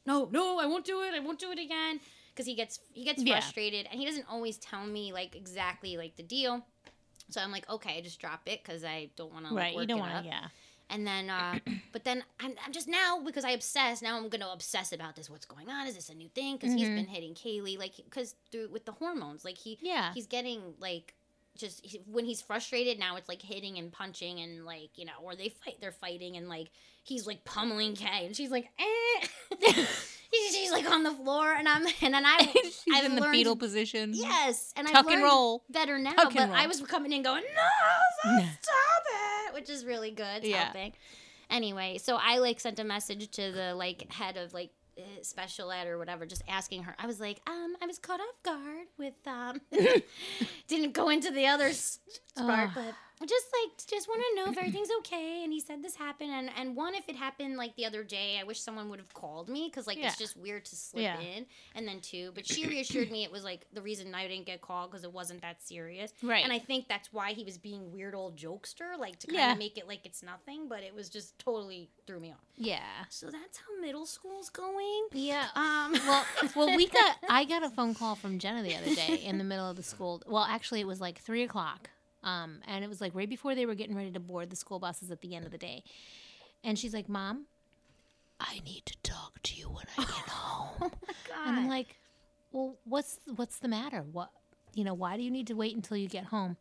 [0.05, 1.13] No, no, I won't do it.
[1.13, 1.99] I won't do it again.
[2.33, 3.33] Because he gets he gets Yeah.
[3.33, 6.65] frustrated and he doesn't always tell me like exactly like the deal.
[7.29, 9.75] So I'm like, okay, I just drop it because I don't want to like, right.
[9.75, 10.23] work You don't want to.
[10.25, 10.47] Yeah.
[10.89, 11.59] And then, uh,
[11.91, 14.01] but then I'm, I'm just now because I obsess.
[14.01, 15.29] Now I'm gonna obsess about this.
[15.29, 15.85] What's going on?
[15.87, 16.55] Is this a new thing?
[16.55, 16.95] Because he's Mhm.
[16.95, 20.13] been hitting Kaylee, like, because through with the hormones, like he Yeah.
[20.13, 21.13] he's getting like
[21.57, 22.97] just he, when he's frustrated.
[22.97, 25.77] Now it's like hitting and punching and like you know, or they fight.
[25.81, 26.71] They're fighting and like
[27.03, 29.27] he's like pummeling Kay, and she's like, eh.
[30.51, 32.37] she's, like on the floor, and I'm and then I
[32.93, 34.11] I've in the learned- fetal position.
[34.13, 35.63] Yes, and I Tuck and roll.
[35.69, 36.11] better now.
[36.13, 38.39] Tuck but I was coming in going, no, No.
[38.39, 40.37] stop it, which is really good.
[40.39, 40.63] It's Yeah.
[40.65, 40.93] helping.
[41.49, 45.69] Anyway, so I like sent a message to the like head of like uh, special
[45.71, 46.95] ed or whatever, just asking her.
[46.97, 49.59] I was like, um, I was caught off guard with um,
[50.67, 51.99] didn't go into the other s-
[52.37, 52.93] part, but
[53.27, 55.41] just like just want to know if everything's okay.
[55.43, 58.37] And he said this happened, and and one if it happened like the other day,
[58.39, 60.07] I wish someone would have called me because like Yeah.
[60.07, 61.19] it's just weird to slip Yeah.
[61.19, 61.45] in.
[61.75, 64.61] And then two, but she reassured me it was like the reason I didn't get
[64.61, 66.13] called because it wasn't that serious.
[66.21, 66.43] Right.
[66.43, 69.51] And I think that's why he was being weird old jokester, like to kind Yeah.
[69.53, 72.37] of make it like it's nothing, but it was just totally threw me off.
[72.57, 72.79] yeah.
[73.09, 75.07] So that's how middle school's going.
[75.13, 75.47] Yeah.
[75.55, 77.17] Um, well, well, we got.
[77.29, 79.83] I got a phone call from Jenna the other day in the middle of the
[79.83, 80.21] school.
[80.27, 81.89] Well, actually, it was like three o'clock,
[82.23, 84.79] um, and it was like right before they were getting ready to board the school
[84.79, 85.83] buses at the end of the day.
[86.63, 87.45] And she's like, "Mom,
[88.39, 90.91] I need to talk to you when I get home."
[91.45, 91.95] And I'm like,
[92.51, 94.03] "Well, what's what's the matter?
[94.11, 94.29] What,
[94.75, 96.57] you know, why do you need to wait until you get home?"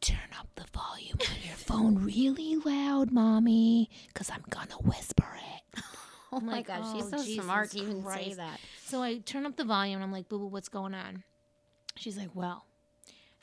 [0.00, 5.82] Turn up the volume on your phone really loud, mommy, because I'm gonna whisper it.
[6.32, 8.60] oh my like, gosh, she's oh, so smart to even say that.
[8.84, 11.24] So I turn up the volume and I'm like, Boo Boo, what's going on?
[11.96, 12.64] She's like, Well,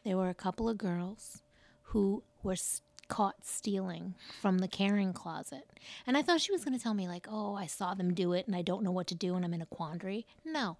[0.06, 1.42] there were a couple of girls
[1.90, 5.68] who were s- caught stealing from the caring closet.
[6.08, 8.34] And I thought she was going to tell me, like, Oh, I saw them do
[8.34, 10.26] it and I don't know what to do and I'm in a quandary.
[10.46, 10.78] No.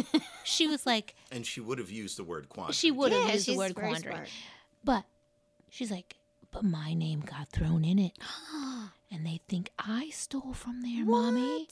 [0.44, 2.76] she was like, And she would have used the word quantity.
[2.76, 4.14] She would have Yeah, used the word quandary.
[4.14, 4.28] smart.
[4.84, 5.04] But
[5.68, 6.16] she's like,
[6.50, 8.12] But my name got thrown in it.
[9.08, 11.68] And they think I stole from there, mommy.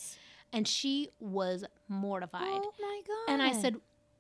[0.53, 2.43] And she was mortified.
[2.45, 3.33] Oh my god.
[3.33, 3.75] And I said,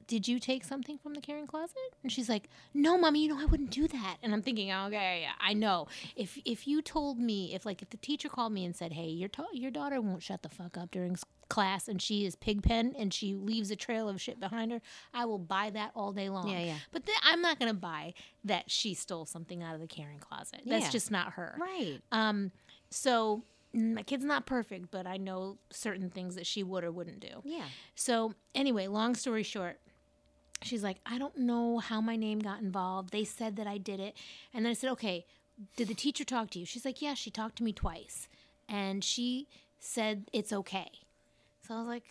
[0.07, 1.77] Did you take something from the caring closet?
[2.03, 4.17] And she's like, No, mommy, you know I wouldn't do that.
[4.23, 5.87] And I'm thinking, okay, yeah, I know.
[6.17, 9.09] If if you told me, if like if the teacher called me and said, Hey,
[9.09, 11.17] your to- your daughter won't shut the fuck up during
[11.49, 14.81] class and she is pigpen and she leaves a trail of shit behind her,
[15.13, 16.49] I will buy that all day long.
[16.49, 16.79] Yeah, yeah.
[16.91, 18.15] But th- I'm not gonna buy
[18.45, 20.63] that she stole something out of the caring closet.
[20.67, 20.91] That's Yeah.
[20.91, 21.57] just not her.
[21.61, 22.01] right.
[22.13, 22.51] Um,
[22.91, 27.19] so my kid's not perfect, but I know certain things that she would or wouldn't
[27.21, 27.43] do.
[27.45, 27.65] Yeah.
[27.97, 29.81] So anyway, long story short,
[30.65, 33.11] she's like, I don't know how my name got involved.
[33.11, 34.15] They said that I did it,
[34.53, 35.27] and then I said, okay,
[35.77, 36.67] did the teacher talk to you?
[36.67, 38.29] She's like, yeah, she talked to me twice,
[38.69, 39.49] and she
[39.79, 40.91] said it's okay.
[41.67, 42.03] So I was like,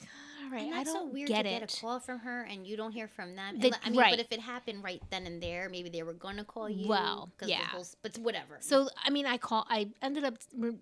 [0.43, 1.59] all right, And I that's don't so weird get to it.
[1.59, 3.59] get a call from her and you don't hear from them.
[3.59, 4.11] The- I mean, right.
[4.11, 6.87] but if it happened right then and there, maybe they were going to call you.
[6.87, 7.57] Well, yeah.
[7.67, 8.57] whole but whatever.
[8.61, 9.67] So I mean, I call.
[9.69, 10.35] I ended up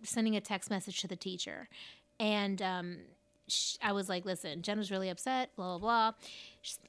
[0.04, 1.68] sending a text message to the teacher,
[2.18, 2.98] and um,
[3.50, 6.18] sh- I was like, "Listen, Jenna's really upset." Blah blah blah.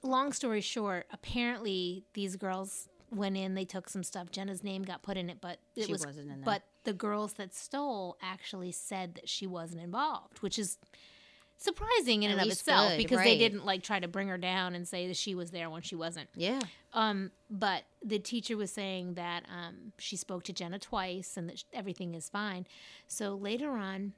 [0.02, 3.54] Long story short, apparently these girls went in.
[3.54, 4.30] They took some stuff.
[4.30, 6.44] Jenna's name got put in it, but it She was wasn't in there.
[6.44, 10.78] But the girls that stole actually said that she wasn't involved, which is
[11.56, 14.38] surprising in At and of itself good, because they didn't like try to bring her
[14.38, 16.28] down and say that she was there when she wasn't.
[16.34, 16.60] Yeah.
[16.92, 21.60] Um, but the teacher was saying that um, she spoke to Jenna twice and that
[21.60, 22.66] sh- everything is fine.
[23.06, 24.12] So later on,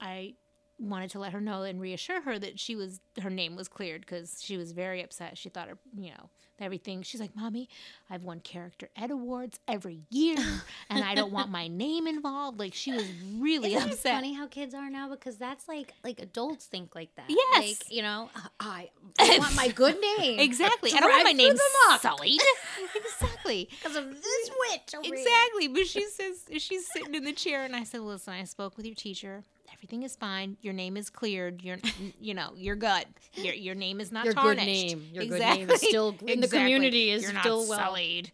[0.00, 0.34] I
[0.78, 4.00] wanted to let her know and reassure her that she was her name was cleared
[4.00, 5.38] because she was very upset.
[5.38, 7.02] She thought her, you know, everything.
[7.02, 7.68] She's like, "Mommy,
[8.10, 10.36] I've won character ed awards every year,
[10.90, 13.04] and I don't want my name involved." Like she was
[13.38, 14.14] really Isn't upset.
[14.14, 17.26] funny how kids are now because that's like like adults think like that.
[17.28, 17.58] Yes.
[17.58, 20.40] Like, you know, I, I want my good name.
[20.40, 20.92] Exactly.
[20.94, 21.54] I don't want my name
[22.00, 22.40] sullied.
[22.94, 23.68] exactly.
[23.70, 25.14] Because of this witch over here.
[25.14, 25.68] Exactly.
[25.68, 28.86] But she says she's sitting in the chair, and I said, "Listen, I spoke with
[28.86, 29.44] your teacher.
[29.84, 30.56] Everything is fine.
[30.62, 31.60] Your name is cleared.
[31.62, 31.76] You're,
[32.18, 33.04] you know, you're good.
[33.34, 36.48] Your your name is not Your good name- your good name is still- in the
[36.48, 38.32] community is you're still well." sullied."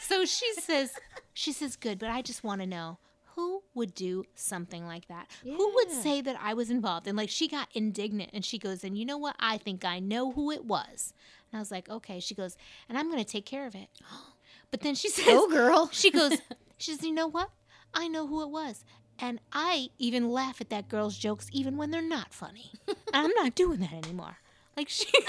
[0.00, 0.90] So she says,
[1.34, 2.98] she says, "Good, but I just want to know."
[3.36, 5.28] Who would do something like that?
[5.44, 7.06] Who would say that I was involved?
[7.06, 9.36] And like she got indignant and she goes, And you know what?
[9.38, 11.14] I think I know who it was.
[11.52, 12.18] And I was like, Okay.
[12.18, 12.56] She goes,
[12.88, 13.90] And I'm going to take care of it.
[14.72, 15.88] But then she oh, says, Go, girl.
[15.92, 16.32] she goes,
[16.78, 17.50] she says, you know what?
[17.94, 18.84] I know who it was.
[19.18, 22.70] And I even laugh at that girl's jokes even when they're not funny.
[23.12, 24.36] I'm not doing that anymore.
[24.76, 25.06] Like she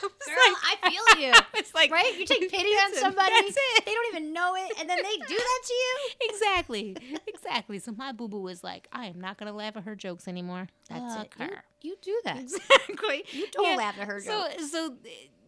[0.00, 1.32] Girl, I feel you.
[1.54, 2.16] it's like Right?
[2.18, 3.32] You take pity on somebody.
[3.32, 3.84] That's it.
[3.84, 5.98] They don't even know it, and then they do that to you.
[6.22, 6.96] Exactly.
[7.26, 7.78] Exactly.
[7.80, 10.68] So my boo boo was like, I am not gonna laugh at her jokes anymore.
[10.88, 11.42] That's Fuck it.
[11.42, 11.64] You, her.
[11.82, 12.38] you do that.
[12.38, 13.24] Exactly.
[13.32, 14.70] You don't laugh at her So jokes.
[14.72, 14.94] so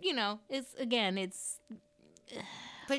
[0.03, 1.61] you know, it's again, it's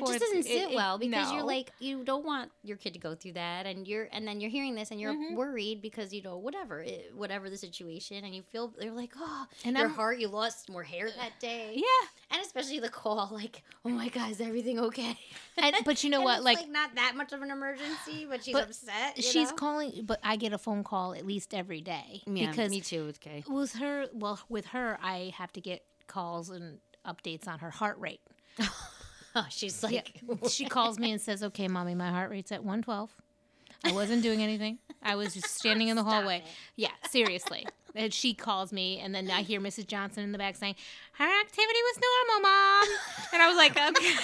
[0.02, 2.98] it just doesn't sit it- well because you're like you don't want your kid to
[2.98, 5.34] go through that, and you're and then you're hearing this and you're Mhm.
[5.36, 9.46] worried because you know whatever it, whatever the situation, and you feel they're like oh
[9.64, 12.08] And your I'm- heart you lost more hair that day, yeah.
[12.30, 15.16] and especially the call like oh my god is everything okay?
[15.56, 16.42] And, but you know what?
[16.42, 19.16] Like, like not that much of an emergency, but she's But upset.
[19.16, 19.56] you she's know?
[19.56, 23.04] calling, but I get a phone call at least every day yeah, because me too
[23.06, 23.44] with Kay.
[23.48, 27.98] with her well with her i have to get calls and updates on her heart
[27.98, 28.20] rate
[29.48, 33.10] she's like she calls me and says okay mommy my heart rate's at 112
[33.84, 34.78] i wasn't doing anything.
[35.02, 36.44] I was just standing in the hallway.
[36.76, 40.56] yeah seriously and she calls me and then i hear mrs johnson in the back
[40.56, 40.74] saying
[41.12, 42.88] her activity was normal mom
[43.32, 44.14] and i was like okay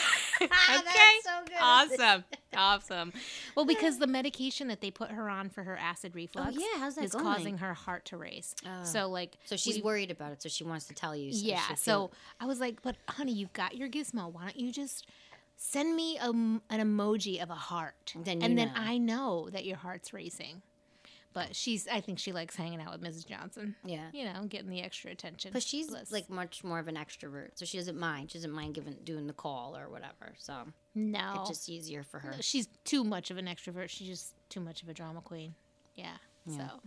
[0.43, 1.57] okay That's so good.
[1.61, 2.25] awesome
[2.57, 3.13] awesome
[3.55, 6.81] well because the medication that they put her on for her acid reflux Oh, yeah,
[6.81, 7.25] how's that is going?
[7.25, 8.85] causing her heart to race Oh.
[8.85, 11.33] so like So she's we- worried about it, so she wants to tell you.
[11.33, 11.75] So yeah.
[11.75, 14.33] So I was like, but honey, you've got your gizmo.
[14.33, 15.07] Why don't you just
[15.57, 18.15] send me a an emoji of a heart?
[18.17, 18.73] Then and you then.
[18.75, 20.63] I know that your heart's racing.
[21.35, 23.27] But she's, I think she likes hanging out with Mrs.
[23.27, 23.77] Johnson.
[23.85, 24.07] yeah.
[24.13, 25.51] You know, getting the extra attention.
[25.53, 26.11] But she's Bless.
[26.11, 28.31] like much more of an extrovert, so she doesn't mind.
[28.31, 30.35] She doesn't mind giving doing the call or whatever.
[30.39, 30.55] So
[30.95, 32.35] no, it's just easier for her.
[32.41, 33.89] she's too much of an extrovert.
[33.91, 35.55] She's just too much of a drama queen.
[35.95, 36.17] Yeah.
[36.47, 36.57] Yeah.
[36.57, 36.81] So,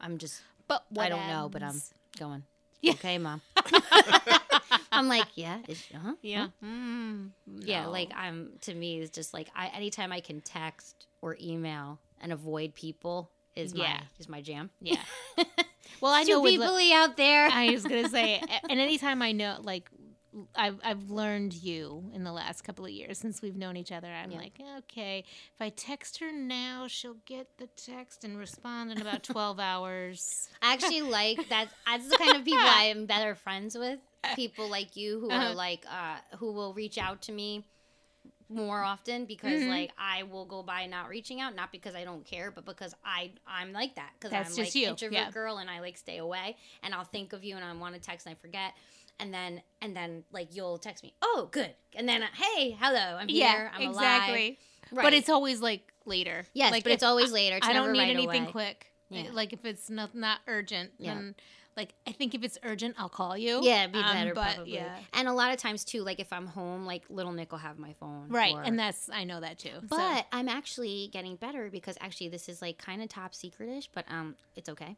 [0.00, 1.80] I'm just but I don't know, but I'm
[2.18, 2.42] going.
[2.82, 2.92] Yeah.
[2.92, 3.40] Okay, mom.
[4.92, 6.48] I'm like, yeah, uh-huh, Yeah.
[6.60, 6.66] huh?
[6.66, 7.30] Mm,
[7.60, 7.86] yeah.
[7.86, 12.32] Like I'm to me, it's just like I anytime I can text or email and
[12.32, 14.70] avoid people is my is my jam.
[14.80, 15.00] yeah.
[16.00, 17.48] Well, I know people out there.
[17.50, 19.88] I was gonna say, and anytime I know, like,
[20.54, 24.08] I've I've learned you in the last couple of years since we've known each other.
[24.08, 24.38] I'm Yeah.
[24.38, 29.22] like, okay, if I text her now, she'll get the text and respond in about
[29.22, 30.48] twelve hours.
[30.62, 31.68] I actually like that.
[31.86, 33.98] That's the kind of people I am better friends with.
[34.34, 35.52] People like you who Uh-huh.
[35.52, 37.64] are like, uh, who will reach out to me
[38.48, 39.68] more often because Mhm.
[39.68, 42.94] like I will go by not reaching out, not because I don't care, but because
[43.04, 45.30] I I'm like that because I'm just like you, introvert yeah.
[45.30, 48.00] girl and I like stay away and I'll think of you and I want to
[48.00, 48.72] text and I forget.
[49.18, 51.14] And then, and then, like you'll text me.
[51.22, 51.74] Oh, good.
[51.94, 53.70] And then, hey, hello, I'm here.
[53.74, 54.26] I'm alive.
[54.26, 54.32] But
[54.96, 55.02] Right.
[55.04, 56.44] But it's always like later.
[56.52, 57.56] yes, like but it's always later.
[57.56, 58.52] It's I don't need right anything away.
[58.52, 58.92] quick.
[59.08, 59.30] Yeah.
[59.32, 61.14] Like if it's not not urgent, Yeah.
[61.14, 61.34] then
[61.76, 63.60] like I think if it's urgent, I'll call you.
[63.62, 64.74] Yeah, it'd be Um, better but, probably.
[64.74, 64.96] Yeah.
[65.12, 67.78] And a lot of times too, like if I'm home, like little Nick will have
[67.78, 68.28] my phone.
[68.28, 69.70] Right, or- and that's I know that too.
[69.80, 69.86] so.
[69.88, 74.04] But I'm actually getting better because actually this is like kind of top secretish, but
[74.10, 74.96] um, it's okay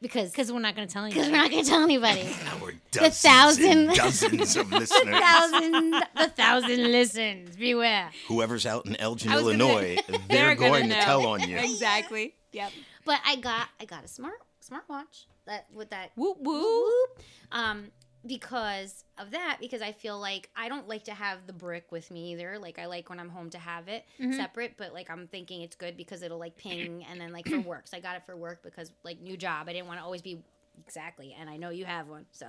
[0.00, 1.20] because because we're not going to tell anybody.
[1.20, 2.28] because we're not gonna tell anybody.
[2.62, 5.18] Our The dozens thousand- and dozens of listeners.
[5.20, 7.56] thousand, the thousand listens.
[7.56, 8.10] Beware.
[8.28, 11.00] Whoever's out in Elgin, I was gonna Illinois, say, they're, gonna going to know.
[11.02, 11.56] tell on you.
[11.58, 12.34] exactly.
[12.52, 12.70] Yep.
[13.04, 16.62] But I got I got a smart smartwatch that with that Whoop whoop.
[16.62, 17.90] whoop, um
[18.26, 22.10] because of that because I feel like I don't like to have the brick with
[22.10, 22.58] me either.
[22.58, 24.34] Like I like when I'm home to have it Mhm.
[24.34, 27.60] separate, but like I'm thinking it's good because it'll like ping and then like for
[27.60, 27.86] work.
[27.86, 29.68] So I got it for work because like new job.
[29.68, 30.42] I didn't want to always be
[30.84, 32.26] exactly and I know you have one.
[32.32, 32.46] So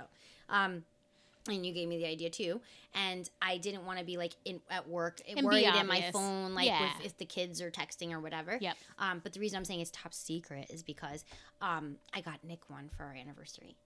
[0.48, 0.84] um
[1.48, 2.60] and you gave me the idea too
[2.94, 6.10] and i didn't want to be like in at work And be worried in my
[6.12, 6.82] phone like Yeah.
[6.98, 8.76] with, if the kids are texting or whatever Yep.
[8.98, 11.24] um but the reason i'm saying it's top secret is because
[11.62, 13.76] um i got nick one for our anniversary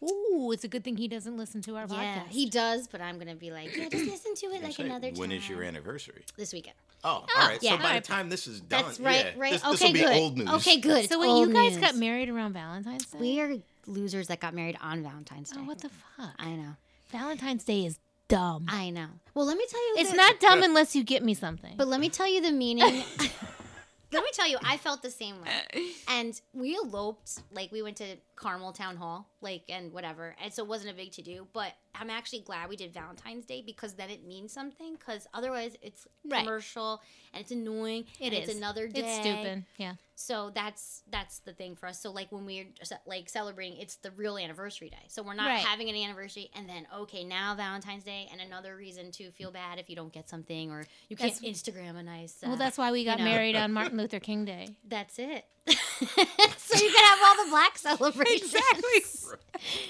[0.00, 2.28] Ooh, it's a good thing he doesn't listen to our yeah podcast.
[2.28, 5.08] he does but i'm gonna be like yeah just listen to it like Say, another
[5.10, 6.22] time When is your anniversary?
[6.36, 7.62] this weekend Oh, all right.
[7.62, 7.70] yeah.
[7.72, 8.02] So by Alright.
[8.02, 10.16] the time this is done, that's right yeah, right This, okay this will be good
[10.16, 10.48] old news.
[10.50, 11.80] okay good so It's wait, you guys news.
[11.80, 13.18] got married around Valentine's Day?
[13.20, 13.54] we are
[13.86, 16.30] losers that got married on valentine's day oh, what the fuck?
[16.38, 16.74] i know
[17.10, 17.98] Valentine's Day is
[18.28, 18.66] dumb.
[18.68, 21.32] i know well let me tell you it's the- not dumb unless you get me
[21.34, 21.74] something.
[21.78, 22.84] But let me tell you the meaning.
[24.12, 25.86] let me tell you, I felt the same way.
[26.08, 30.62] And we eloped, like we went to Carmel Town Hall, like and whatever, and so
[30.62, 31.46] it wasn't a big to do.
[31.52, 34.94] But I'm actually glad we did Valentine's Day because then it means something.
[34.94, 36.44] Because otherwise, it's Right.
[36.44, 38.04] commercial and it's annoying.
[38.20, 38.48] It is.
[38.48, 39.00] It's another day.
[39.00, 39.64] It's stupid.
[39.76, 39.94] Yeah.
[40.14, 42.00] So that's that's the thing for us.
[42.00, 42.66] So like when we're
[43.06, 45.06] like celebrating, it's the real anniversary day.
[45.08, 45.58] So we're not Right.
[45.64, 49.78] having an anniversary and then okay now Valentine's Day and another reason to feel bad
[49.78, 52.42] if you don't get something or you can't That's- Instagram a nice.
[52.42, 53.24] Uh, Well, that's why we got know.
[53.24, 54.76] married on Martin Luther King Day.
[54.84, 55.46] that's it.
[56.56, 58.54] so you can have all the black celebrations.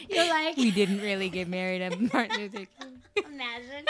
[0.08, 3.02] You're like, We didn't really get married on Martin Luther King.
[3.26, 3.84] imagine.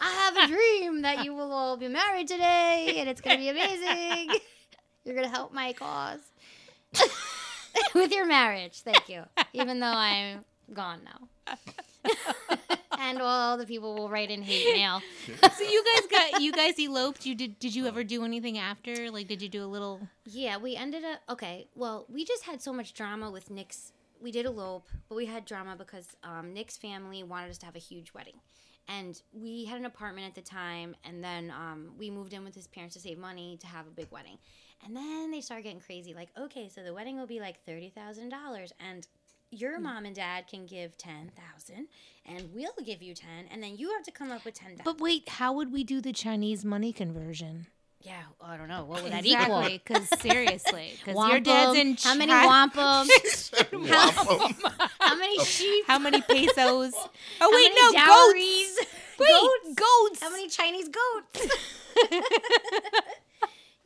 [0.00, 3.48] I have a dream that you will all be married today, and it's gonna be
[3.48, 4.40] amazing.
[5.04, 6.20] You're gonna help my cause
[7.94, 8.80] with your marriage.
[8.80, 9.24] Thank you.
[9.52, 12.56] Even though I'm gone now.
[13.02, 15.00] And all the people will write in hate mail.
[15.58, 17.26] So you guys got you guys eloped.
[17.26, 19.10] You did did you ever do anything after?
[19.10, 21.68] Like did you do a little Yeah, we ended up okay.
[21.74, 23.92] Well, we just had so much drama with Nick's.
[24.20, 27.74] We did elope, but we had drama because um, Nick's family wanted us to have
[27.74, 28.38] a huge wedding,
[28.86, 30.94] and we had an apartment at the time.
[31.04, 33.90] And then um, we moved in with his parents to save money to have a
[33.90, 34.38] big wedding.
[34.84, 36.14] And then they started getting crazy.
[36.14, 39.06] Like, okay, so the wedding will be like thirty thousand dollars, and
[39.52, 39.82] your mm.
[39.82, 41.88] mom and dad can give ten thousand,
[42.26, 44.84] and we'll give you ten, and then you have to come up with ten thousand.
[44.84, 47.66] But wait, how would we do the Chinese money conversion?
[48.00, 48.84] Yeah, I don't know.
[48.84, 49.62] What would that equal?
[49.62, 53.08] Because seriously, because your dad's in How many Chi- wampum?
[53.72, 54.54] Wampum.
[54.98, 55.84] How many sheep?
[55.86, 56.94] How many pesos?
[57.40, 58.76] Oh How wait, many no dowries?
[58.76, 58.90] goats.
[59.20, 60.20] Wait, goats.
[60.22, 61.46] How many Chinese goats?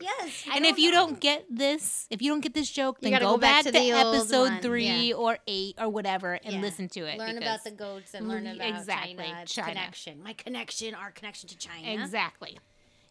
[0.01, 0.45] yes.
[0.51, 1.07] I and if you know.
[1.07, 3.79] don't get this, if you don't get this joke, then go, go back back, to
[3.79, 5.15] to, episode one, three yeah.
[5.15, 6.61] or eight or whatever and Yeah.
[6.61, 7.17] listen to it.
[7.17, 9.67] learn about the goats and learn Mm, about exactly, China, China.
[9.69, 11.87] connection, my connection, our connection to China.
[12.01, 12.57] exactly.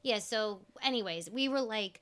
[0.02, 0.18] Yeah.
[0.20, 2.00] So, anyways, we were like,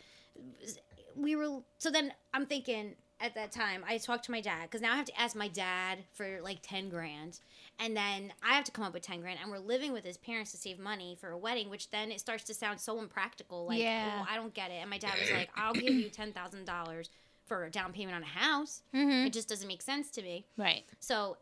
[1.16, 1.60] we were.
[1.78, 4.96] So then I'm thinking at that time, I talked to my dad because now I
[4.96, 7.40] have to ask my dad for like ten grand,
[7.78, 10.16] and then I have to come up with ten grand, and we're living with his
[10.16, 13.66] parents to save money for a wedding, which then it starts to sound so impractical.
[13.66, 14.20] Like, Yeah.
[14.22, 14.74] oh, I don't get it.
[14.80, 17.10] And my dad was like, I'll give you ten thousand dollars
[17.46, 18.82] for a down payment on a house.
[18.94, 19.26] Mm-hmm.
[19.26, 20.46] It just doesn't make sense to me.
[20.56, 20.84] Right.
[21.00, 21.36] So,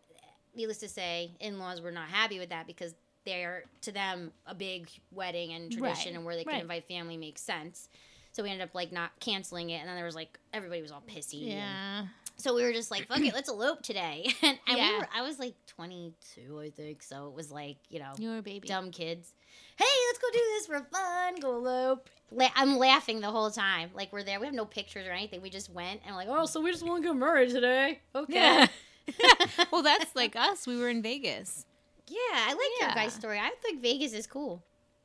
[0.56, 4.54] needless to say, in laws were not happy with that because they're to them a
[4.54, 6.62] big wedding and tradition Right, and where they can right.
[6.62, 7.88] invite family makes sense.
[8.32, 10.90] So we ended up like not canceling it, and then there was like everybody was
[10.90, 11.42] all pissy.
[11.42, 12.06] and- Yeah.
[12.36, 14.98] So we were just like, "Fuck it, let's elope today." and and we Yeah.
[14.98, 17.02] were, I was like 22, I think.
[17.02, 18.66] So it was like you know, You're a baby.
[18.68, 19.32] dumb kids.
[19.76, 21.36] Hey, let's go do this for fun.
[21.40, 22.08] Go elope.
[22.30, 23.90] La- I'm laughing the whole time.
[23.94, 24.38] Like we're there.
[24.40, 25.42] We have no pictures or anything.
[25.42, 28.00] We just went and like, oh, so we just want to get married today.
[28.14, 28.34] Okay.
[28.34, 28.66] Yeah.
[29.72, 30.66] well, that's like us.
[30.66, 31.66] We were in Vegas.
[32.08, 33.38] Yeah, I like your guy's story.
[33.38, 34.62] I think Vegas is cool.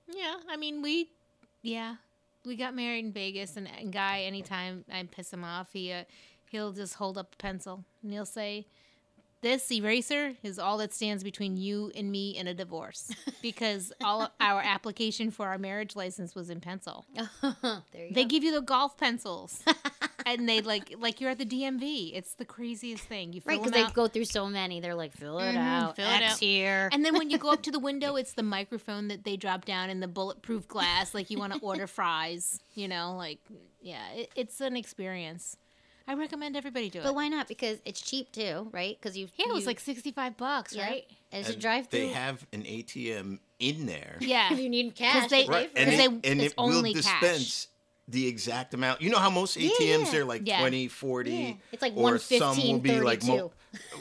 [0.08, 1.10] Yeah, I mean, we,
[1.64, 1.96] yeah,
[2.46, 6.04] we got married in Vegas, and, and Guy, anytime I piss him off, he, uh,
[6.50, 8.68] he'll just hold up a pencil and he'll say,
[9.42, 14.22] "This eraser is all that stands between you and me and a divorce," because all
[14.24, 17.06] of our application for our marriage license was in pencil.
[17.14, 18.28] there you They go.
[18.30, 19.64] give you the golf pencils,
[20.26, 22.12] and they like like you're at the DMV.
[22.16, 23.34] It's the craziest thing.
[23.34, 24.80] You fill right, because they go through so many.
[24.80, 26.40] They're like, fill it Mhm, out, fill it X out.
[26.40, 26.90] here.
[26.92, 29.66] And then when you go up to the window, it's the microphone that they drop
[29.66, 32.60] down in the bulletproof glass, like you want to order fries.
[32.74, 33.40] You know, like
[33.82, 35.58] yeah, it, it's an experience.
[36.08, 37.04] I recommend everybody do it.
[37.04, 37.48] but why not?
[37.48, 38.98] Because it's cheap too, right?
[39.00, 40.86] Because you yeah, it was you- like sixty-five bucks, Yeah.
[40.88, 41.06] right?
[41.32, 42.00] and it's a drive through.
[42.00, 44.18] They have an ATM in there.
[44.22, 45.92] Yeah, if you need cash, they- Right, for and it.
[45.92, 47.04] Because it, they- and it's it will only cash.
[47.04, 47.68] dispense
[48.08, 49.02] the exact amount.
[49.02, 50.12] You know how most ATMs yeah.
[50.12, 50.60] they're like Yeah.
[50.62, 51.54] 20, 40, Yeah.
[51.74, 53.38] It's like or some will 115, be like 32.
[53.38, 53.52] mo-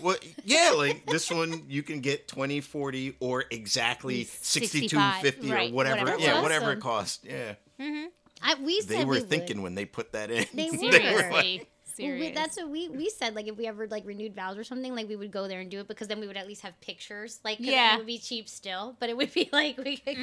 [0.01, 5.51] well, yeah, like this one you can get 20, 40 or exactly 62, 65, 50
[5.51, 6.01] right, or whatever.
[6.05, 6.43] whatever yeah, was.
[6.45, 7.19] whatever it costs.
[7.25, 7.55] Yeah.
[7.81, 8.07] Mm-hmm.
[8.43, 9.29] I, we They said were we would.
[9.29, 10.47] thinking when they put that in.
[10.55, 10.77] They were.
[10.79, 12.35] seriously, Well, we, serious.
[12.35, 13.35] that's what we we said.
[13.35, 15.71] Like if we ever like renewed vows or something, like we would go there and
[15.71, 17.41] do it because then we would at least have pictures.
[17.45, 17.95] Like Yeah.
[17.95, 20.17] it would be cheap still, but it would be like we could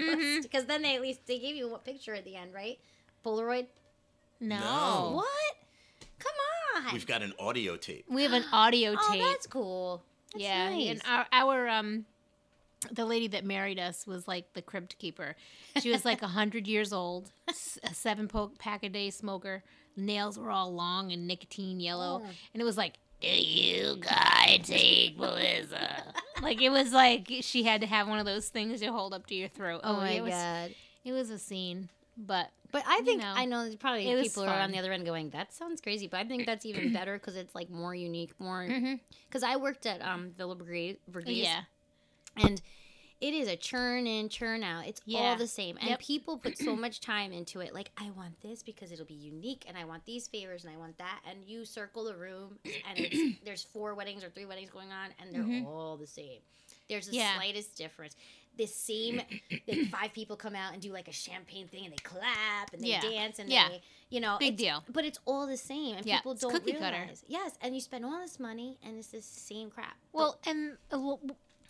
[0.44, 2.80] because then they at least they gave you a picture at the end, right?
[3.26, 3.68] Polaroid.
[4.40, 4.60] no.
[4.60, 5.12] No.
[5.16, 5.28] What?
[6.20, 6.94] Come on.
[6.94, 8.06] We've got an audio tape.
[8.10, 9.00] We have an audio tape.
[9.22, 10.04] oh, that's cool.
[10.34, 10.90] That's yeah, nice.
[10.90, 12.06] and our our um
[12.92, 15.36] the lady that married us was like the crypt keeper.
[15.82, 17.32] She was like a hundred years old,
[17.84, 19.64] a seven pack a day smoker.
[19.96, 22.30] Nails were all long and nicotine yellow, Oh.
[22.54, 27.82] and it was like, "Do you guys take Melissa?" like it was like she had
[27.82, 29.82] to have one of those things to hold up to your throat.
[29.84, 30.76] Oh, my it was, god.
[31.06, 34.60] It was a scene, but But I think know, I know there's probably people are
[34.60, 37.36] on the other end going, "That sounds crazy," but I think that's even better because
[37.36, 38.68] it's like more unique, more.
[39.28, 41.62] Because I worked at um Villa Brigade yeah,
[42.38, 42.62] and
[43.24, 44.86] it is a churn in, churn out.
[44.86, 46.00] It's all the same, and Yep.
[46.00, 47.74] people put so much time into it.
[47.74, 50.78] Like, I want this because it'll be unique, and I want these favors, and I
[50.78, 51.22] want that.
[51.30, 52.60] And you circle the room,
[52.90, 55.66] and it's, there's four weddings or three weddings going on, and they're Mhm.
[55.66, 56.42] all the same.
[56.90, 57.36] There's the Yeah.
[57.36, 58.18] slightest difference.
[58.58, 59.22] The same,
[59.68, 62.84] the five people come out and do like a champagne thing, and they clap and
[62.84, 63.02] they Yeah.
[63.02, 63.70] dance, and Yeah.
[63.70, 64.84] they, you know, big deal.
[64.90, 66.98] But it's all the same, and Yeah, people it's don't cookie cutter.
[66.98, 67.24] realize.
[67.28, 69.96] Yes, and you spend all this money, and it's the same crap.
[70.12, 71.22] Well, and uh, well,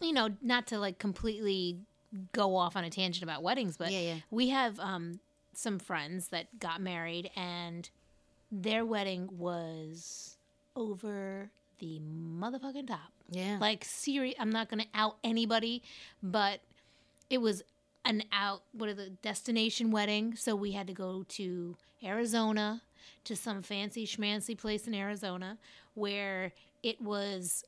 [0.01, 1.77] you know, not to like completely
[2.31, 4.15] go off on a tangent about weddings, but Yeah, yeah.
[4.31, 5.19] we have um,
[5.53, 7.89] some friends that got married, and
[8.51, 10.37] their wedding was
[10.75, 11.99] over the
[12.39, 13.11] motherfucking top.
[13.29, 14.35] yeah, Like, serious.
[14.39, 15.81] I'm not gonna out anybody,
[16.21, 16.59] but
[17.29, 17.63] it was
[18.05, 18.63] an out.
[18.73, 20.35] What are the destination wedding?
[20.35, 22.81] So we had to go to Arizona
[23.23, 25.57] to some fancy schmancy place in Arizona
[25.95, 26.51] where
[26.83, 27.63] it was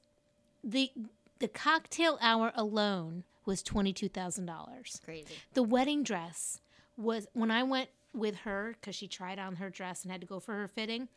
[0.64, 0.92] the
[1.40, 5.00] the cocktail hour alone was twenty two thousand dollars.
[5.04, 5.36] crazy.
[5.54, 6.62] The wedding dress
[6.98, 10.28] was when I went with her because she tried on her dress and had to
[10.28, 11.10] go for her fitting.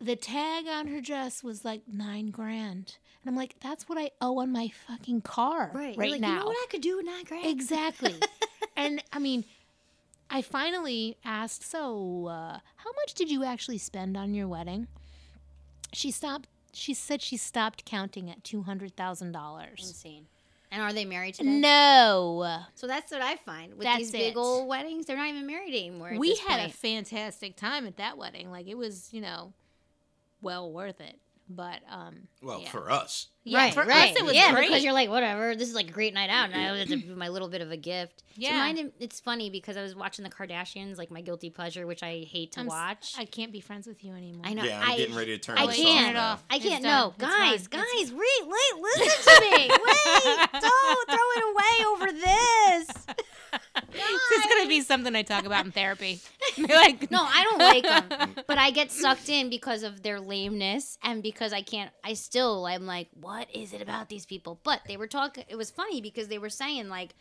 [0.00, 4.10] The tag on her dress was like nine grand, and I'm like, that's what I
[4.20, 6.32] owe on my fucking car Right, right, like, now.
[6.32, 7.46] You know what I could do with nine grand?
[7.46, 8.14] Exactly.
[8.76, 9.44] and I mean,
[10.28, 14.88] I finally asked, so uh, how much did you actually spend on your wedding?
[15.92, 16.48] She stopped.
[16.74, 19.78] She said she stopped counting at two hundred thousand dollars.
[19.86, 20.26] Insane.
[20.70, 21.50] And are they married today?
[21.50, 24.36] No, So that's what I find with That's these big it.
[24.36, 25.06] old weddings.
[25.06, 26.14] They're not even married anymore.
[26.18, 28.50] we had a fantastic time at that wedding.
[28.50, 29.52] Like it was, you know,
[30.42, 31.20] well worth it.
[31.48, 32.70] But um, Well, yeah.
[32.70, 34.12] for us, yeah, right, for right.
[34.12, 34.68] us it was yeah, great.
[34.68, 35.54] because you're like, whatever.
[35.54, 37.60] This is like a great night out, and I owe it to my little bit
[37.60, 38.22] of a gift.
[38.34, 38.52] Yeah.
[38.52, 42.02] So mine, it's funny because I was watching the Kardashians, like my guilty pleasure, which
[42.02, 43.12] I hate to I'm watch.
[43.18, 44.46] I can't be friends with you anymore.
[44.46, 44.64] I know.
[44.64, 46.16] yeah, I'm I, getting ready to turn I can't.
[46.16, 46.42] off.
[46.48, 46.56] now.
[46.56, 46.82] I can't.
[46.82, 47.80] No, It's guys, fine.
[48.00, 49.68] guys, wait, wait, listen to me.
[49.68, 53.06] Wait, don't throw it away over this.
[53.74, 56.20] This is gonna be something I talk about in therapy.
[56.58, 60.98] like, No, I don't like them, but I get sucked in because of their lameness
[61.02, 61.90] and because I can't.
[62.04, 64.60] I still, I'm like, what is it about these people?
[64.62, 65.44] But they were talking.
[65.48, 67.14] It was funny because they were saying like,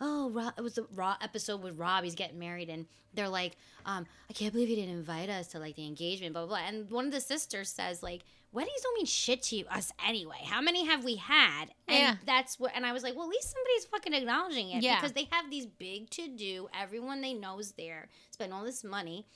[0.00, 2.04] oh, Rob, it was the Raw episode with Rob.
[2.04, 5.58] He's getting married, and they're like, um, I can't believe he didn't invite us to
[5.58, 6.58] like the engagement, blah blah.
[6.58, 6.66] blah.
[6.66, 8.22] And one of the sisters says like.
[8.56, 10.38] Weddings don't mean shit to us anyway.
[10.44, 11.66] How many have we had?
[11.86, 12.16] And Yeah.
[12.24, 12.72] that's what.
[12.74, 14.96] And I was like, well, at least somebody's fucking acknowledging it Yeah.
[14.96, 16.68] because they have these big to do.
[16.74, 18.08] Everyone they know is there.
[18.30, 19.26] Spend all this money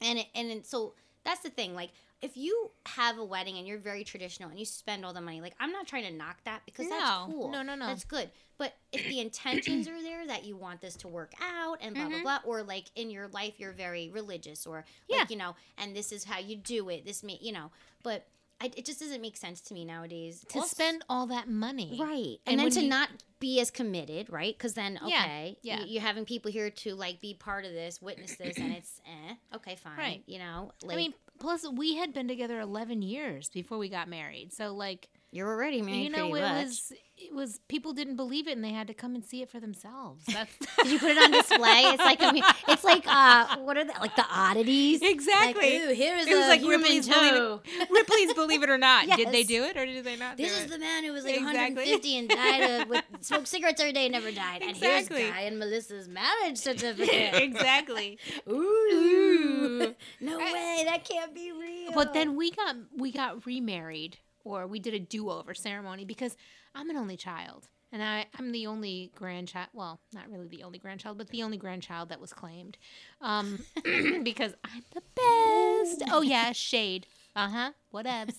[0.00, 0.94] and it, and it, so
[1.24, 1.90] that's the thing like
[2.22, 5.40] if you have a wedding and you're very traditional and you spend all the money
[5.40, 7.86] like i'm not trying to knock that because that's cool No, no, no.
[7.86, 11.78] that's good but if the intentions are there that you want this to work out
[11.80, 12.22] and blah Mhm.
[12.22, 15.18] blah blah or like in your life you're very religious or Yeah.
[15.18, 17.72] like you know and this is how you do it this may you know
[18.04, 18.26] but
[18.60, 21.96] I, it just doesn't make sense to me nowadays to Also- spend all that money,
[22.00, 22.38] Right.
[22.46, 24.56] And And, then to you- not be as committed, right?
[24.56, 25.78] Because then, okay, yeah.
[25.78, 29.00] y- you're having people here to like be part of this, witness this, and it's
[29.30, 29.96] eh, okay, fine.
[29.96, 30.22] Right.
[30.26, 34.08] You know, like I mean, plus we had been together eleven years before we got
[34.08, 36.64] married, so like you're already married you know, it much.
[36.66, 39.50] was it was people didn't believe it and they had to come and see it
[39.50, 40.24] for themselves.
[40.26, 40.50] That's
[40.82, 41.82] Did you put it on display?
[41.86, 44.00] It's like I mean, it's like uh, what are that?
[44.00, 45.00] Like the oddities.
[45.02, 45.78] exactly.
[45.80, 47.60] Like, ooh, here is It was a like human Ripley's toe.
[47.64, 49.06] Believe It, Ripley's Believe It or Not.
[49.08, 50.70] Did they do it or did they not This is it?
[50.70, 51.74] the man who was like Exactly.
[51.74, 54.62] 150 and died of, with smoked cigarettes every day and never died.
[54.62, 55.22] And Exactly.
[55.22, 57.34] here's Guy and Melissa's marriage certificate.
[57.34, 58.18] exactly.
[58.48, 59.94] Ooh.
[60.20, 61.92] no way, that can't be real.
[61.94, 66.36] But then we got we got remarried or we did a do-over ceremony because
[66.74, 67.68] I'm an only child.
[67.90, 69.68] And I, I'm the only grandchild.
[69.72, 72.76] Well, not really the only grandchild, but the only grandchild that was claimed,
[73.22, 73.60] um,
[74.22, 76.02] because I'm the best.
[76.12, 77.06] Oh yeah, shade.
[77.34, 77.70] Uh huh.
[77.94, 78.34] Whatevs.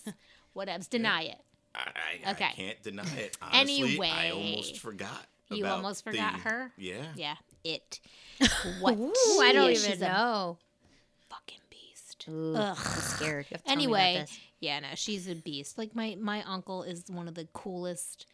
[0.55, 0.87] Whatevs.
[0.89, 1.39] Deny it.
[1.73, 1.79] I,
[2.27, 2.45] I, Okay.
[2.45, 3.37] I can't deny it.
[3.41, 5.25] Honestly, I almost forgot.
[5.49, 6.71] You about almost forgot the- her?
[6.77, 7.05] Yeah.
[7.15, 7.35] Yeah.
[7.63, 7.99] It.
[8.79, 8.97] What?
[8.97, 10.57] Ooh, I don't Yeah, even she's a know.
[11.29, 12.25] fucking beast.
[12.29, 12.77] Ooh, Ugh.
[12.77, 13.45] I'm scared.
[13.49, 14.39] You have to tell me about Anyway, this.
[14.59, 15.77] Yeah, no, she's a beast.
[15.77, 18.25] Like my my uncle is one of the coolest,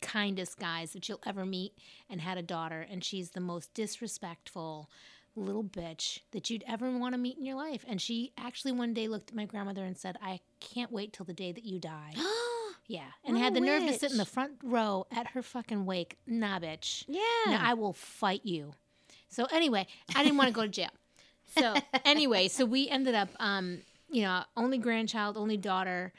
[0.00, 1.72] kindest guys that you'll ever meet,
[2.08, 4.90] and had a daughter, and she's the most disrespectful
[5.34, 7.84] little bitch that you'd ever want to meet in your life.
[7.86, 11.26] And she actually one day looked at my grandmother and said, "I can't wait till
[11.26, 12.14] the day that you die."
[12.88, 15.86] Yeah, and What had the nerve to sit in the front row at her fucking
[15.86, 16.18] wake.
[16.24, 17.04] Nah, bitch.
[17.08, 17.20] Yeah.
[17.48, 18.74] No, I will fight you.
[19.28, 20.90] So anyway, I didn't want to go to jail.
[21.58, 21.74] So
[22.04, 23.80] anyway, so we ended up, um,
[24.10, 26.12] you know, only grandchild, only daughter,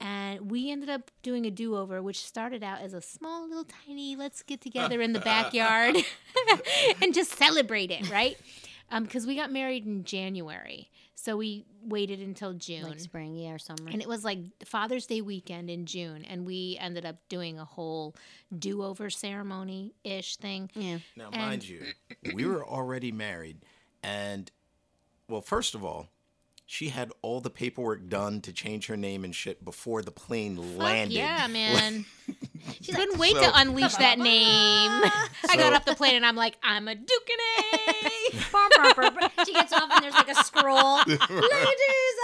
[0.00, 3.64] and we ended up doing a do over, which started out as a small little
[3.86, 5.96] tiny let's get together in the backyard
[7.02, 8.36] and just celebrate it, right?
[8.90, 12.82] Um, because we got married in January, so we waited until June.
[12.82, 13.88] like spring, yeah, or summer.
[13.90, 17.64] And it was like Father's Day weekend in June, and we ended up doing a
[17.64, 18.14] whole
[18.56, 20.70] do-over ceremony ish thing.
[20.74, 20.98] yeah.
[21.16, 21.82] Now, And- mind you,
[22.34, 23.58] we were already married,
[24.02, 24.50] and
[25.28, 26.08] well, first of all,
[26.66, 30.56] she had all the paperwork done to change her name and shit before the plane
[30.56, 31.14] Fuck landed.
[31.14, 32.04] yeah, man!
[32.80, 34.90] She's Couldn't wait So- to unleash that name.
[35.50, 37.10] I got off the plane and I'm like, I'm a bum.
[39.46, 40.96] She gets off and there's like a scroll.
[41.06, 41.18] Ladies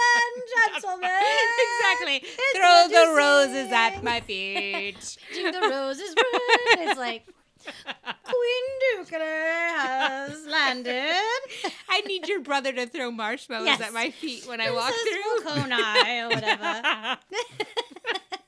[0.07, 1.09] and gentlemen.
[1.59, 2.23] exactly.
[2.55, 5.17] Throw the roses at my feet.
[5.33, 6.89] Do the roses red.
[6.89, 7.23] It's like
[8.23, 9.19] Queen Ducale
[9.79, 11.13] has landed.
[11.89, 13.81] I need your brother to throw marshmallows Yes.
[13.81, 15.51] at my feet when I walk Princess through.
[15.51, 17.17] Wilconi or whatever.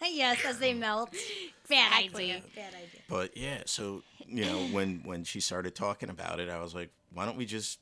[0.12, 1.12] yes, as they melt.
[1.70, 2.32] Bad Exactly.
[2.32, 2.44] idea.
[2.56, 3.02] Bad idea.
[3.10, 6.90] But yeah, so you know, when when she started talking about it, I was like,
[7.14, 7.80] why don't we just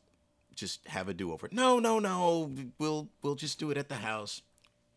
[0.56, 1.50] just have a do over?
[1.52, 2.52] No, no, no.
[2.78, 4.42] We'll we'll just do it at the house.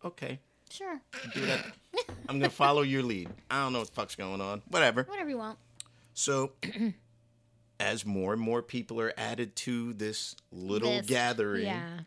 [0.05, 0.41] Okay.
[0.71, 1.01] Sure.
[1.35, 1.67] Do it at
[2.29, 3.29] I'm gonna follow your lead.
[3.51, 4.63] I don't know what the fuck's going on.
[4.69, 5.05] Whatever.
[5.05, 5.59] Whatever you want.
[6.15, 6.53] So
[7.81, 12.01] as more and more people are added to this little This- gathering, Yeah.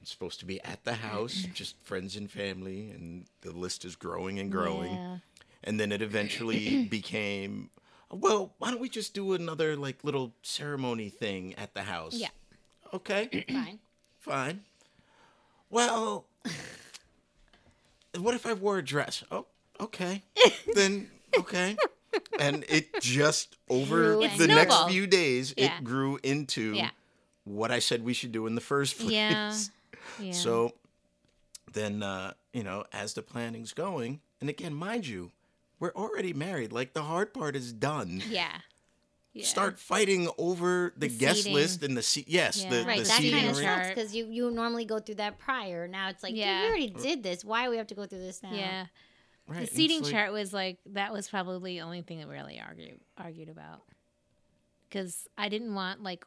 [0.00, 3.94] it's supposed to be at the house, just friends and family, and the list is
[3.96, 4.94] growing and growing.
[4.94, 5.18] Yeah.
[5.62, 7.70] And then it eventually became,
[8.10, 12.14] well, why don't we just do another like little ceremony thing at the house?
[12.14, 12.28] Yeah.
[12.92, 13.78] Okay, Fine.
[14.20, 14.60] fine.
[15.68, 16.26] Well,
[18.18, 19.24] what if I wore a dress?
[19.32, 19.46] Oh,
[19.80, 20.22] okay.
[20.74, 21.76] then okay.
[22.40, 25.76] And it just over Grew It the next few days, Yeah.
[25.78, 26.90] it grew into Yeah.
[27.44, 29.12] what I said we should do in the first place.
[29.12, 29.54] Yeah.
[30.20, 30.32] Yeah.
[30.32, 30.74] So
[31.72, 35.32] then, uh, you know, as the planning's going, and again, mind you,
[35.80, 36.72] we're already married.
[36.72, 38.22] Like the hard part is done.
[38.28, 38.60] yeah.
[39.32, 39.44] Yeah.
[39.46, 41.54] Start fighting over the, The guest seating.
[41.54, 42.26] list and the seat.
[42.28, 42.70] Yes, Yeah.
[42.70, 45.38] the, Right, the that seating kind of sucks because you you normally go through that
[45.40, 45.88] prior.
[45.88, 46.44] Now it's like, yeah.
[46.44, 46.62] Yeah.
[46.62, 47.44] we already did this.
[47.44, 48.52] Why do we have to go through this now?
[48.52, 48.86] Yeah.
[49.46, 52.34] Right, The seating like- chart was like that was probably the only thing that we
[52.34, 53.82] really argued argued about.
[54.88, 56.24] Because I didn't want like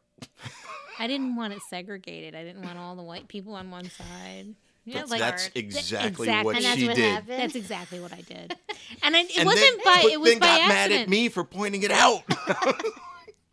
[0.98, 2.34] I didn't want it segregated.
[2.34, 4.54] I didn't want all the white people on one side.
[4.84, 6.44] Yeah, That's, like that's exactly, exactly.
[6.46, 7.12] what And that's she what did.
[7.12, 7.40] happened.
[7.40, 8.56] that's exactly what I did.
[9.02, 10.90] And it, it And wasn't then, by but it was then by got accident.
[10.90, 12.22] mad at me for pointing it out.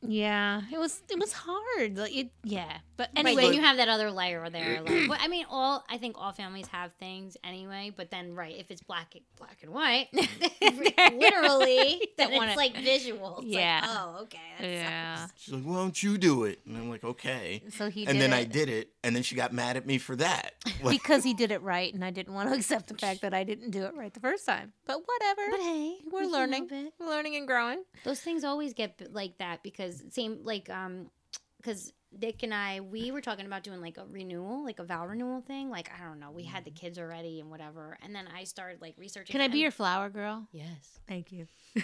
[0.08, 1.98] Yeah, it was it was hard.
[1.98, 2.78] Like it, yeah.
[2.98, 4.82] But Right, anyway, then you have that other layer there.
[4.82, 7.92] Like, but I mean, all I think all families have things anyway.
[7.96, 10.08] But then, right, if it's black, black and white,
[10.62, 13.40] literally, then Don't wanna- it's like visual.
[13.40, 13.82] It's Yeah.
[13.82, 14.40] Like, oh, okay.
[14.60, 15.16] That yeah.
[15.18, 15.42] sucks.
[15.42, 18.32] She's like, "Why don't you do it?" And I'm like, "Okay." So he and then
[18.32, 20.54] it I did it, and then she got mad at me for that.
[20.88, 23.44] Because he did it right, and I didn't want to accept the fact that I
[23.44, 24.72] didn't do it right the first time.
[24.86, 25.52] But whatever.
[25.52, 26.70] But hey, we're we learning,
[27.00, 27.84] we're learning and growing.
[28.04, 31.10] Those things always get like that because same like um
[31.58, 35.06] because Dick and I we were talking about doing like a renewal, like a vow
[35.06, 35.70] renewal thing.
[35.70, 38.82] Like I don't know, we had the kids already and whatever, and then I started
[38.82, 39.32] like researching.
[39.34, 40.48] Can I be your flower girl?
[40.52, 41.00] Yes.
[41.08, 41.48] Thank you.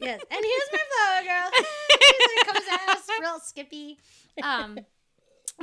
[0.00, 1.50] Yes, and here's my flower girl.
[1.90, 3.98] She's like, comes out real skippy.
[4.44, 4.78] Um,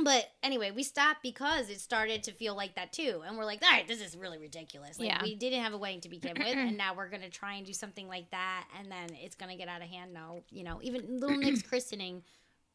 [0.02, 3.62] but anyway, we stopped because it started to feel like that too, and we're like,
[3.62, 4.98] all right, this is really ridiculous.
[4.98, 5.22] Like, Yeah.
[5.22, 7.72] we didn't have a wedding to begin with, and now we're gonna try and do
[7.72, 10.12] something like that, and then it's gonna get out of hand.
[10.12, 12.22] No, you know, even Little Nick's christening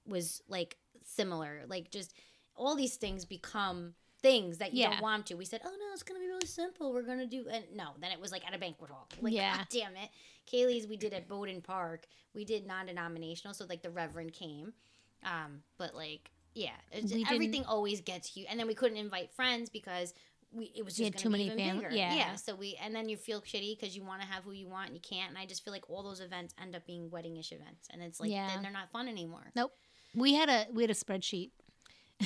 [0.07, 1.63] was like similar.
[1.67, 2.13] Like, just
[2.55, 4.91] all these things become things that you Yeah.
[4.91, 5.35] don't want to.
[5.35, 6.93] We said, oh no, it's gonna be really simple.
[6.93, 9.07] We're gonna do, and no, then it was like at a banquet hall.
[9.19, 9.57] Like, Yeah.
[9.57, 10.09] God damn it.
[10.51, 12.05] Kaylee's we did at Bowden Park.
[12.35, 14.73] We did non-denominational, so like the Reverend came.
[15.23, 16.71] Um, but like yeah,
[17.29, 20.13] everything always gets you, and then we couldn't invite friends because
[20.51, 21.89] we it was just too many even fam- bigger.
[21.91, 22.13] yeah.
[22.13, 22.35] yeah.
[22.35, 24.87] So we and then you feel shitty because you want to have who you want
[24.87, 27.53] and you can't, and I just feel like all those events end up being wedding-ish
[27.53, 28.47] events, and it's like Yeah.
[28.47, 29.51] then they're not fun anymore.
[29.55, 29.73] Nope.
[30.15, 31.51] We had a we had a spreadsheet.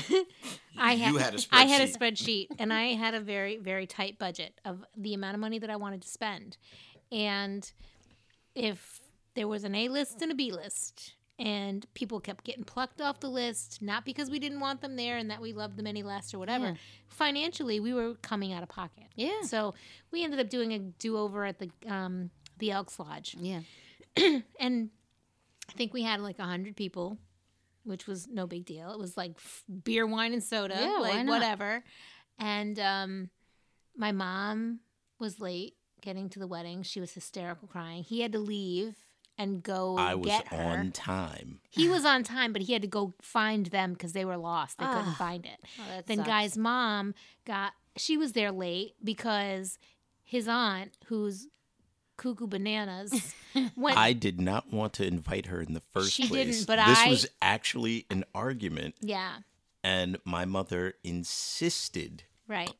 [0.78, 2.48] I had, You had a I had a spreadsheet.
[2.60, 5.76] and I had a very very tight budget of the amount of money that I
[5.78, 6.58] wanted to spend,
[7.12, 7.72] and
[8.56, 9.00] if
[9.36, 13.20] there was an A list and a B list, and people kept getting plucked off
[13.20, 16.04] the list, not because we didn't want them there and that we loved them any
[16.04, 16.66] less or whatever.
[16.68, 16.74] Yeah.
[17.08, 19.06] Financially, we were coming out of pocket.
[19.16, 19.42] Yeah.
[19.44, 19.74] So
[20.12, 22.30] we ended up doing a do over at the um,
[22.60, 23.62] the Elks Lodge Yeah.
[24.60, 24.90] and
[25.70, 27.18] I think we had like a hundred people,
[27.86, 28.92] which was no big deal.
[28.92, 31.32] It was like f- beer, wine, and soda, Yeah, why like not?
[31.40, 31.84] whatever.
[32.38, 33.30] And um,
[33.96, 34.80] my mom
[35.20, 36.84] was late getting to the wedding.
[36.84, 38.04] She was hysterical crying.
[38.04, 38.96] He had to leave
[39.38, 40.58] and go I was her.
[40.58, 41.60] on time.
[41.70, 44.78] He was on time, but he had to go find them because they were lost.
[44.78, 45.16] They couldn't Ah.
[45.18, 45.60] find it.
[45.80, 46.28] Oh, then sucks.
[46.30, 47.14] guy's mom
[47.46, 49.78] got she was there late because
[50.24, 51.48] his aunt, who's
[52.18, 53.34] cuckoo bananas,
[53.76, 53.98] went.
[53.98, 56.46] I did not want to invite her in the first She place.
[56.58, 59.38] didn't, but this I- was actually an argument, yeah,
[59.84, 62.24] and my mother insisted.
[62.48, 62.72] right.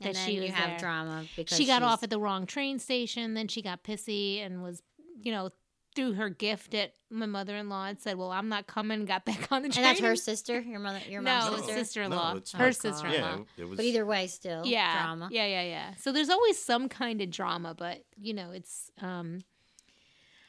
[0.00, 0.78] and that then she you have there.
[0.78, 3.34] drama because She got she's- off at the wrong train station.
[3.34, 4.82] Then she got pissy and was,
[5.22, 5.50] you know,
[5.94, 9.62] threw her gift at my mother-in-law and said, "Well, I'm not coming." Got back on
[9.62, 9.84] the train.
[9.84, 11.78] and that's her sister, your mother, your no, mom's it's sister.
[11.80, 12.34] sister-in-law.
[12.34, 13.44] No, her my- sister-in-law.
[13.56, 13.76] Yeah, was.
[13.76, 15.28] But either way, still yeah drama.
[15.30, 19.40] yeah yeah yeah so there's always some kind of drama but you know it's um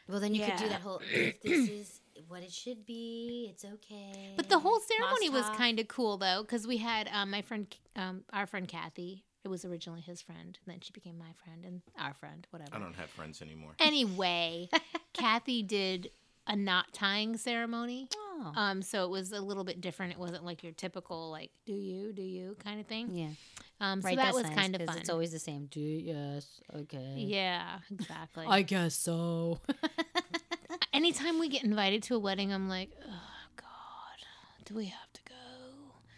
[0.08, 3.66] Well, then you could do that whole if this is what it should be, it's
[3.66, 4.34] okay.
[4.38, 7.76] but the whole ceremony was kind of cool though because we had um my friend
[7.96, 11.66] um our friend kathy it was originally his friend and then she became my friend
[11.66, 13.74] and our friend whatever I don't have friends anymore.
[13.80, 14.70] anyway
[15.14, 16.12] kathy did
[16.48, 18.52] a knot tying ceremony Oh.
[18.56, 21.74] um so it was a little bit different it wasn't like your typical like do
[21.74, 23.28] you do you kind of thing yeah,
[23.80, 24.18] um so right.
[24.18, 25.68] that was nice, kind of fun It's always the same.
[25.68, 27.14] Do yes, okay.
[27.18, 29.62] yeah exactly I guess so.
[30.94, 33.22] anytime we get invited to a wedding, I'm like, oh
[33.56, 33.66] God,
[34.66, 35.13] do we have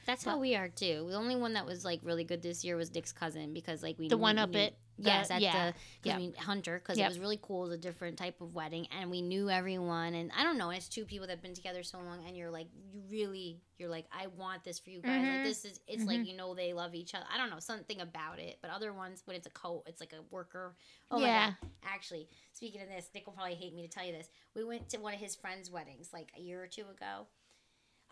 [0.06, 1.08] That's how we are too.
[1.10, 3.98] The only one that was like really good this year was Dick's cousin because like
[3.98, 5.72] we The knew- one up knew- at- yes the- at yeah,
[6.04, 6.18] the yep.
[6.20, 7.06] we, Hunter because Yep.
[7.06, 7.66] it was really cool.
[7.66, 10.70] It was a different type of wedding and we knew everyone and I don't know.
[10.70, 14.06] It's two people that've been together so long and you're like you really you're like
[14.12, 15.22] I want this for you guys.
[15.22, 15.44] Like Mhm.
[15.44, 17.26] this is it's like you know they love each other.
[17.30, 18.60] I don't know something about it.
[18.62, 20.76] But other ones when it's a co it's like a worker.
[21.12, 21.54] Oh Yeah.
[21.84, 24.30] Actually, speaking of this, Nick will probably hate me to tell you this.
[24.54, 27.28] We went to one of his friends' weddings like a year or two ago.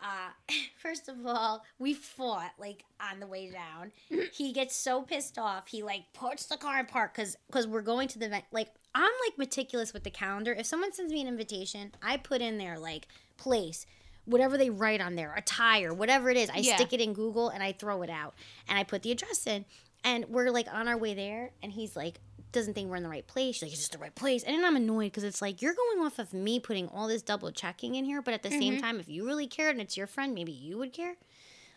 [0.02, 0.30] Uh,
[0.82, 3.92] first of all, we fought like on the way down.
[4.32, 5.68] he gets so pissed off.
[5.68, 8.44] He like puts the car in park because because we're going to the event.
[8.52, 10.52] Like I'm like meticulous with the calendar.
[10.52, 13.86] If someone sends me an invitation, I put in there like place.
[14.26, 16.76] Whatever they write on there, attire, whatever it is, I Yeah.
[16.76, 18.34] stick it in Google and I throw it out
[18.68, 19.64] and I put the address in.
[20.02, 22.20] And we're like on our way there, and he's like,
[22.54, 23.56] doesn't think we're in the right place.
[23.56, 24.42] She's like, it's just the right place.
[24.42, 27.22] And then I'm annoyed because it's like, you're going off of me putting all this
[27.22, 28.22] double checking in here.
[28.22, 30.78] But at the same time, if you really cared and it's your friend, maybe you
[30.78, 31.16] would care.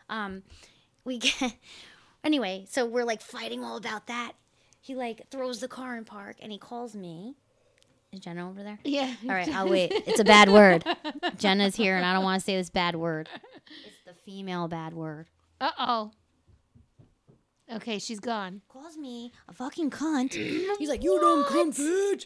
[0.09, 0.43] Um,
[1.03, 1.55] we get,
[2.23, 4.34] anyway, so we're like fighting all about that.
[4.80, 7.36] He like throws the car in park and he calls me.
[8.13, 8.80] Is Jenna over there?
[8.86, 9.13] Yeah.
[9.23, 9.91] All right, I'll wait.
[10.07, 10.86] It's a bad word.
[11.38, 13.28] Jenna's here and I don't want to say this bad word.
[13.86, 15.28] It's the female bad word.
[15.59, 16.11] Uh oh.
[17.74, 18.61] Okay, she's gone.
[18.70, 20.34] calls me a fucking cunt.
[20.80, 22.26] He's like, you dumb cunt, bitch.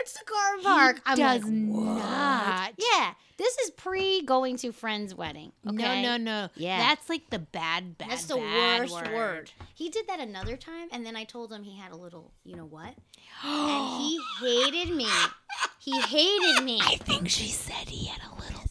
[0.00, 1.00] It's the car park.
[1.06, 2.72] I'm does like, "What?" not.
[2.76, 5.52] Yeah, this is pre going to friend's wedding.
[5.66, 6.02] Okay?
[6.02, 6.48] No, no, no.
[6.56, 6.78] Yeah.
[6.78, 8.10] That's like the bad, bad.
[8.10, 9.52] That's the bad worst word.
[9.74, 12.56] He did that another time, and then I told him he had a little, you
[12.56, 12.94] know what?
[13.44, 15.08] and he hated me.
[15.78, 16.78] He hated me.
[16.82, 18.69] I think she said he had a little penis.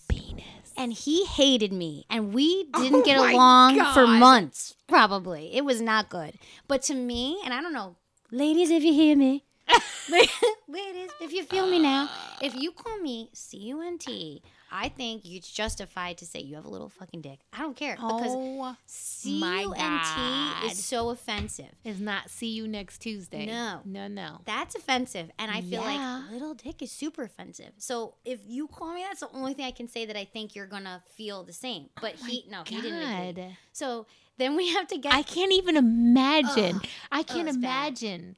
[0.80, 5.54] And he hated me and we oh didn't get Oh my along for months probably.
[5.54, 6.40] It was not good.
[6.68, 7.98] But to me and i don't know
[8.32, 9.44] ladies if you hear me
[10.10, 12.10] ladies if you feel me now
[12.42, 14.42] if you call me c-u-n-t
[14.72, 17.96] i think it's justified to say you have a little fucking dick i don't care
[17.96, 23.46] because Oh, c-u-n-t is so offensive is not see you next Tuesday.
[23.46, 23.82] No.
[23.86, 24.42] no, no.
[24.46, 26.22] that's offensive and i feel Yeah.
[26.24, 29.66] like little dick is super offensive so if you call me that's the only thing
[29.66, 32.64] i can say that i think you're gonna feel the same oh but he no
[32.66, 33.58] he didn't agree.
[33.72, 34.06] So
[34.38, 35.14] then we have to get.
[35.14, 36.78] I can't even imagine.
[36.78, 36.86] Ugh.
[37.12, 37.88] I oh, can't it's bad.
[37.90, 38.36] imagine.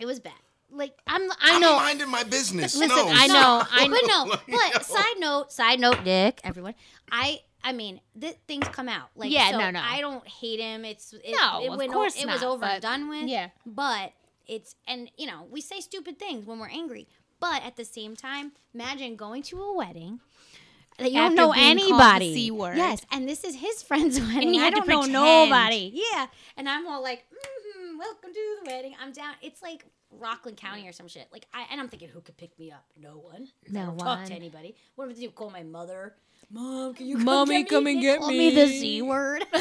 [0.00, 0.32] it was bad.
[0.72, 1.22] Like I'm.
[1.22, 1.76] I know I'm know.
[1.76, 2.74] minding my business.
[2.74, 3.62] Listen, no, I know.
[3.70, 3.94] I know.
[3.94, 4.02] but
[4.48, 4.56] no.
[4.56, 4.96] Like, But no.
[4.96, 6.74] side note, side note, Dick, everyone.
[7.10, 7.40] I.
[7.64, 9.10] I mean, th- things come out.
[9.14, 9.80] Like, Yeah, so no, no.
[9.80, 10.84] I don't hate him.
[10.84, 13.28] It's it, No, it, of went o- course it was not, over and done with.
[13.28, 13.50] yeah.
[13.64, 14.12] but
[14.48, 17.06] it's and you know we say stupid things when we're angry.
[17.38, 20.18] But at the same time, imagine going to a wedding
[20.98, 22.34] that you After don't know being called the anybody.
[22.34, 22.76] C word.
[22.76, 24.42] Yes, and this is his friend's wedding.
[24.42, 25.92] And you I had to don't know nobody.
[25.94, 29.34] Yeah, and I'm all like, mm-hmm, "Welcome to the wedding." I'm down.
[29.40, 29.84] It's like
[30.18, 31.28] Rockland County or some shit.
[31.32, 32.84] Like, I and I'm thinking, who could pick me up?
[33.00, 33.48] No one.
[33.64, 34.74] 'Cause I No don't talk to anybody.
[34.94, 35.30] What am I to do?
[35.30, 36.14] Call my mother?
[36.50, 37.68] Mom, can you come Mommy, get me?
[37.70, 38.78] come and They get call me the me.
[38.80, 39.44] c word.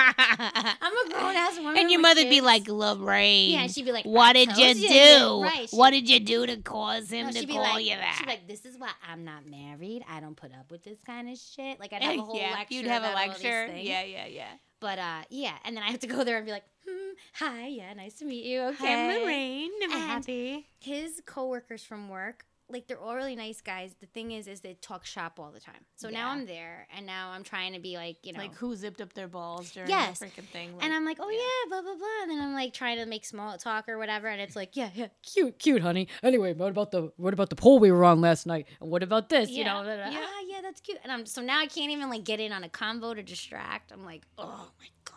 [0.00, 1.78] I'm a grown ass woman.
[1.78, 3.52] and your mother'd be like, Lorraine.
[3.52, 4.94] Yeah, and she'd be like, What "I did you you do?
[5.18, 8.16] to." Right, what did you do to cause him No, to call like, you that?
[8.18, 10.02] She'd be like, "This is why I'm not married.
[10.08, 12.52] I don't put up with this kind of shit." Like I'd have a whole yeah,
[12.52, 12.74] lecture.
[12.74, 13.66] you'd have a about all lecture.
[13.76, 14.48] Yeah, yeah, yeah.
[14.80, 17.66] But uh, yeah, and then I have to go there and be like, hmm, "Hi,
[17.66, 19.70] yeah, nice to meet you." Okay, Hi, Lorraine.
[19.82, 20.68] I'm And- happy.
[20.78, 23.94] His coworkers from work like they're all really nice guys.
[24.00, 25.84] The thing is, is they talk shop all the time.
[25.96, 28.76] So now I'm there, and now I'm trying to be like, you know, Like who
[28.76, 30.18] zipped up their balls during Yes.
[30.18, 30.74] the freaking thing?
[30.80, 31.68] and I'm like, oh yeah.
[31.70, 34.40] blah blah blah, and then I'm like trying to make small talk or whatever, and
[34.40, 36.08] it's like, yeah, yeah, cute, cute, honey.
[36.22, 39.02] Anyway, what about the what about the pole we were on last night, and what
[39.02, 39.50] about this?
[39.50, 40.24] You know, Yeah, da- da- yeah.
[40.26, 40.98] ah, yeah, that's cute.
[41.02, 43.92] And I'm so now I can't even like get in on a convo to distract.
[43.92, 45.14] I'm like, oh my god.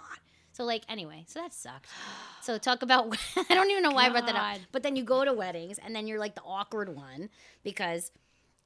[0.62, 1.88] So like anyway, so that sucked.
[2.42, 3.18] So talk about
[3.50, 4.60] I don't even know why I brought that up.
[4.72, 7.30] But then you go to weddings and then you're like the awkward one
[7.64, 8.12] because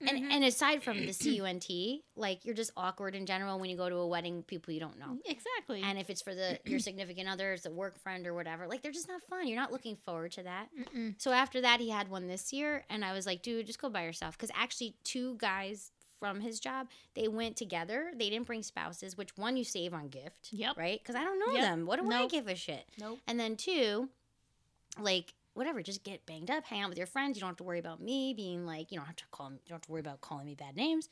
[0.03, 0.13] Mm-hmm.
[0.13, 3.87] and, and aside from the CUNT, like you're just awkward in general when you go
[3.89, 5.17] to a wedding, people you don't know.
[5.25, 5.81] exactly.
[5.81, 8.81] And if it's for the your significant other, it's a work friend or whatever, like
[8.81, 9.47] they're just not fun.
[9.47, 10.67] You're not looking forward to that.
[10.77, 11.15] Mm-mm.
[11.17, 13.87] So after that, he had one this year, and I was like, dude, just go
[13.87, 14.37] by yourself.
[14.37, 18.11] Because actually, two guys from his job, they went together.
[18.15, 20.77] They didn't bring spouses, which one you save on gift, Yep.
[20.77, 20.99] right?
[21.01, 21.61] Because I don't know Yep.
[21.61, 21.85] them.
[21.85, 22.87] What do I give a shit?
[22.99, 23.19] Nope.
[23.27, 24.09] And then two,
[24.99, 27.37] like whatever, just get banged up, hang out with your friends.
[27.37, 29.55] You don't have to worry about me being like, you don't have to call me,
[29.63, 31.07] you don't have to worry about calling me bad names.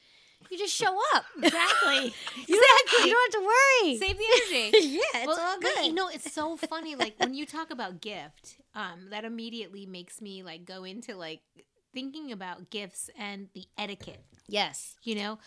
[0.49, 1.25] You just show up.
[1.41, 2.13] Exactly.
[2.47, 3.97] You don't, you don't have to worry.
[3.97, 4.77] Save the energy.
[4.89, 5.85] yeah, it's Well, all but, good.
[5.85, 6.95] You know, it's so funny.
[6.95, 11.39] Like when you talk about gift, um, that immediately makes me like go into like
[11.93, 14.23] thinking about gifts and the etiquette.
[14.47, 14.95] Yes.
[15.03, 15.39] You know,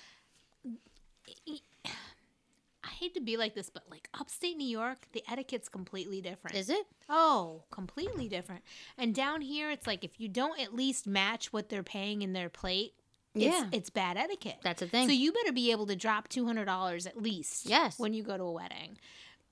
[2.84, 6.56] I hate to be like this, but like upstate New York, the etiquette's completely different.
[6.56, 6.86] Is it?
[7.08, 8.62] Oh, completely different.
[8.96, 12.32] And down here, it's like if you don't at least match what they're paying in
[12.32, 12.94] their plate,
[13.34, 13.64] Yeah.
[13.66, 14.58] it's, it's bad etiquette.
[14.62, 15.08] That's the thing.
[15.08, 17.66] So you better be able to drop two hundred dollars at least.
[17.66, 17.98] Yes.
[17.98, 18.98] When you go to a wedding.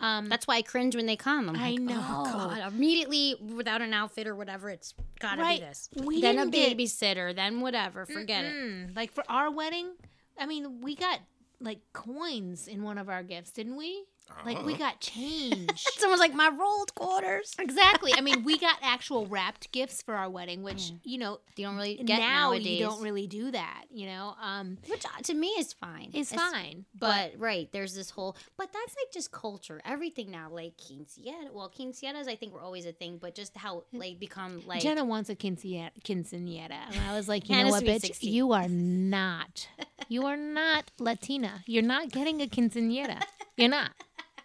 [0.01, 1.49] Um, That's why I cringe when they come.
[1.49, 2.01] I'm I like, know.
[2.05, 2.73] Oh, God.
[2.73, 5.61] Immediately, without an outfit or whatever, it's gotta Right.
[5.61, 5.89] be this.
[6.03, 8.05] We then a didn't get- babysitter, then whatever.
[8.05, 8.53] Forget it.
[8.55, 9.93] mm, like for our wedding,
[10.39, 11.21] I mean, we got
[11.61, 14.05] like coins in one of our gifts, didn't we?
[14.45, 14.79] Like we Uh-huh.
[14.91, 15.71] got change.
[15.97, 17.55] Someone's like, my rolled quarters.
[17.59, 18.13] exactly.
[18.15, 21.77] I mean, we got actual wrapped gifts for our wedding, which you know You don't
[21.77, 22.67] really get now nowadays.
[22.67, 23.85] you don't really do that.
[23.91, 26.11] You know, um, Which uh, to me is fine.
[26.13, 29.81] it's It's- fine, but But right, there's this whole, but that's like just culture.
[29.85, 31.53] Everything now, like quinceañera.
[31.53, 35.05] Well, quinceañeras, I think were always a thing, but just how like become like Jenna
[35.05, 38.07] wants a quinceañera, quinceañera, and I was like, you And know a what, sweet bitch,
[38.09, 38.33] 16.
[38.33, 39.69] you are not,
[40.09, 41.63] you are not Latina.
[41.67, 43.23] You're not getting a quinceañera.
[43.57, 43.93] You're not.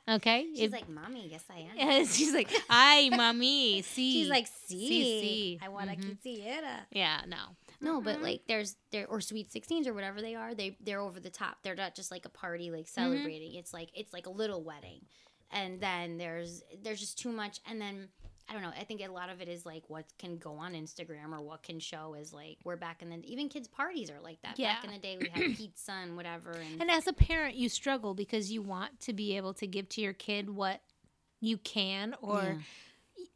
[0.10, 0.48] Okay.
[0.54, 2.06] She's If- like, mommy, yes I am.
[2.08, 5.66] She's like, "Ay, mami, sí." She's like, see, sí.
[5.66, 6.18] I want a Mhm.
[6.18, 6.86] quinceañera.
[6.92, 8.24] "Yeah, no, No, but Mhm.
[8.24, 11.64] like there's there or sweet sixteens or whatever they are, they they're over the top.
[11.64, 13.56] They're not just like a party like celebrating.
[13.56, 15.06] It's like it's like a little wedding.
[15.52, 18.10] And then there's there's just too much and then
[18.50, 18.72] I don't know.
[18.80, 21.62] I think a lot of it is like what can go on Instagram or what
[21.62, 24.58] can show is like we're back in the even kids parties are like that.
[24.58, 24.74] Yeah.
[24.76, 27.70] Back in the day we had pizza and whatever and, And as a parent, you
[27.70, 30.82] struggle because you want to be able to give to your kid what
[31.42, 32.58] you can, or Yeah.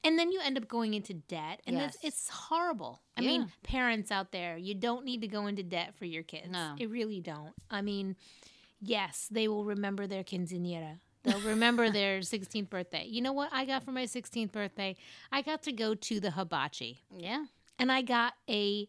[0.04, 1.96] and then you end up going into debt, and Yes.
[1.96, 3.02] it's, it's horrible.
[3.16, 3.28] I Yeah.
[3.30, 6.50] mean, parents out there, you don't need to go into debt for your kids.
[6.50, 6.76] No.
[6.78, 7.54] you really don't.
[7.70, 8.16] I mean,
[8.82, 11.00] yes, they will remember their quinceañera.
[11.24, 13.06] They'll remember their 16th birthday.
[13.08, 14.96] You know what I got for my 16th birthday?
[15.32, 17.02] I got to go to the hibachi.
[17.16, 17.46] yeah.
[17.80, 18.88] and I got a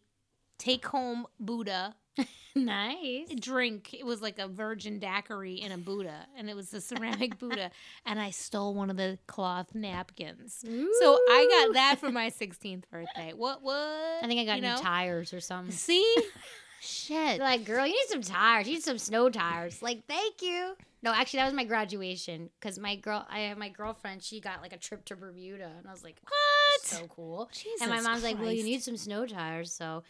[0.59, 1.95] take home Buddha
[2.57, 3.29] Nice.
[3.41, 3.93] drink.
[3.93, 7.71] It was like a virgin daiquiri in a Buddha, and it was a ceramic Buddha.
[8.07, 10.59] And I stole one of the cloth napkins.
[10.61, 13.33] So I got that for my 16th birthday.
[13.35, 13.63] What?
[13.63, 13.75] What?
[13.77, 14.77] I think I got you new know?
[14.81, 15.73] tires or something.
[15.75, 16.17] See?
[16.85, 17.41] Shit.
[17.41, 18.67] Like, girl, you need some tires.
[18.67, 19.81] You need some snow tires.
[19.83, 20.75] Like, thank you.
[21.03, 24.23] No, actually, that was my graduation because my girl, I have my girlfriend.
[24.23, 26.81] She got like a trip to Bermuda, and I was like, What?
[26.83, 27.51] so cool.
[27.53, 29.71] Jesus and my mom's like, well, you need some snow tires.
[29.73, 30.03] So,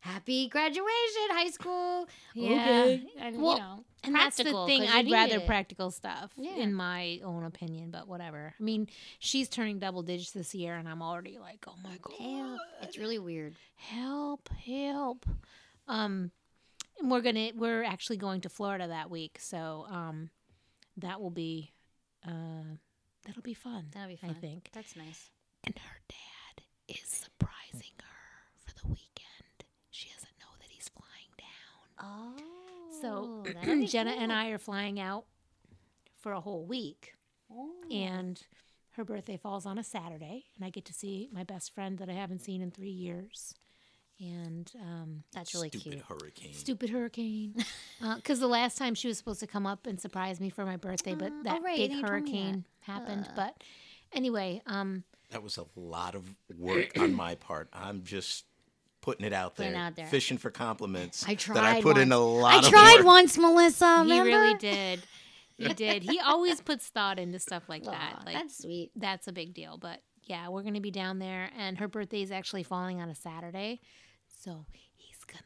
[0.00, 0.86] happy graduation,
[1.30, 2.08] high school.
[2.34, 2.50] Yeah.
[2.84, 3.02] Okay.
[3.18, 4.82] And Well, you know, And that's the practical, thing.
[4.82, 5.46] I'd rather it.
[5.46, 6.54] practical stuff, Yeah.
[6.56, 7.90] in my own opinion.
[7.90, 8.54] But whatever.
[8.58, 8.86] I mean,
[9.18, 12.60] she's turning double digits this year, and I'm already like, oh my god, Help.
[12.82, 13.56] It's really weird.
[13.74, 15.26] help help
[15.88, 16.30] um
[16.98, 20.30] and we're gonna we're actually going to florida that week so um
[20.96, 21.72] that will be
[22.26, 22.30] uh
[23.26, 24.30] that'll be fun That'll be fun.
[24.30, 25.30] i think That's nice.
[25.64, 31.32] and her dad is surprising her for the weekend she doesn't know that he's flying
[31.38, 32.34] down
[32.98, 33.42] Oh.
[33.82, 35.24] so jenna and i are flying out
[36.20, 37.14] for a whole week
[37.52, 37.70] Oh.
[37.92, 38.42] and
[38.92, 42.08] her birthday falls on a Saturday, and I get to see my best friend that
[42.08, 43.54] I haven't seen in three years.
[44.18, 46.04] And um, That's really Stupid cute.
[46.08, 46.52] hurricane.
[46.54, 47.54] stupid hurricane,
[48.16, 50.76] because the last time she was supposed to come up and surprise me for my
[50.76, 52.10] birthday, but Oh, that oh, right, big you told me that.
[52.10, 53.26] hurricane happened.
[53.28, 53.32] Uh.
[53.36, 53.62] But
[54.12, 56.24] anyway, um, That was a lot of
[56.56, 57.68] work on my part.
[57.74, 58.46] I'm just
[59.02, 60.06] putting it out there, out there.
[60.06, 61.22] fishing for compliments.
[61.24, 62.12] I That I tried put in once.
[62.12, 63.04] a lot I of tried work.
[63.06, 64.04] once, Melissa.
[64.04, 65.02] he really did.
[65.58, 66.02] He did.
[66.02, 68.24] He always puts thought into stuff like that.
[68.26, 68.90] Like that's sweet.
[68.94, 69.78] that's a big deal.
[69.78, 73.14] But yeah, we're gonna be down there, and her birthday is actually falling on a
[73.14, 73.80] Saturday,
[74.38, 74.64] so
[74.96, 75.42] he's gonna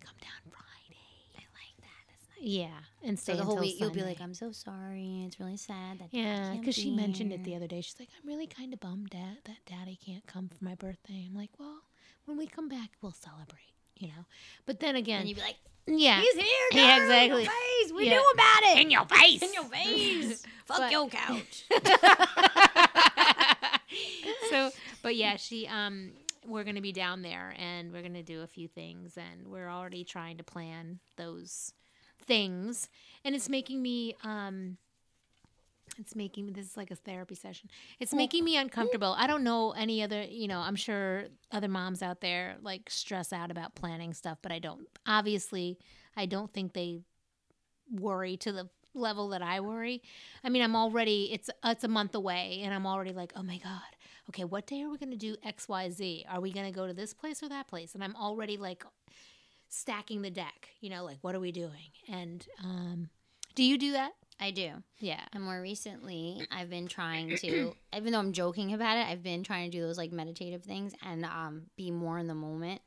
[0.00, 1.36] come down Friday.
[1.36, 2.04] I like that.
[2.08, 2.48] That's nice.
[2.48, 5.24] Yeah, and stay So the whole week you'll be like, I'm so sorry.
[5.26, 6.08] It's really sad that.
[6.12, 7.80] Yeah, because she be mentioned it the other day.
[7.80, 11.26] She's like, I'm really kind of bummed dad, that daddy can't come for my birthday.
[11.28, 11.80] I'm like, well,
[12.24, 14.24] when we come back, we'll celebrate, you know?
[14.66, 16.20] But then again, And you'd be like, yeah.
[16.20, 17.44] He's here, Yeah, exactly.
[17.46, 17.92] Face.
[17.94, 18.12] We Yeah.
[18.14, 18.78] knew about it.
[18.82, 19.42] In your face.
[19.42, 20.44] In your face.
[20.66, 21.64] Fuck But- your couch.
[24.50, 24.70] so,
[25.02, 26.12] but yeah, she, um,
[26.48, 29.46] we're going to be down there and we're going to do a few things and
[29.46, 31.72] we're already trying to plan those
[32.24, 32.88] things.
[33.24, 34.78] And it's making me, um,
[35.98, 37.68] it's making me, this is like a therapy session.
[38.00, 39.14] It's making me uncomfortable.
[39.18, 43.32] I don't know any other, you know, I'm sure other moms out there like stress
[43.32, 44.86] out about planning stuff, but I don't.
[45.06, 45.78] Obviously,
[46.16, 47.00] I don't think they
[47.90, 50.02] worry to the level that I worry.
[50.44, 53.58] I mean, I'm already it's it's a month away and I'm already like, "Oh my
[53.58, 53.80] god.
[54.30, 56.24] Okay, what day are we going to do XYZ?
[56.28, 58.84] Are we going to go to this place or that place?" And I'm already like
[59.68, 61.92] stacking the deck, you know, like what are we doing?
[62.08, 63.10] And um
[63.54, 64.12] do you do that?
[64.40, 64.70] I do.
[65.00, 65.20] Yeah.
[65.32, 69.42] And more recently, I've been trying to, even though I'm joking about it, I've been
[69.42, 72.80] trying to do those like meditative things and um, be more in the moment.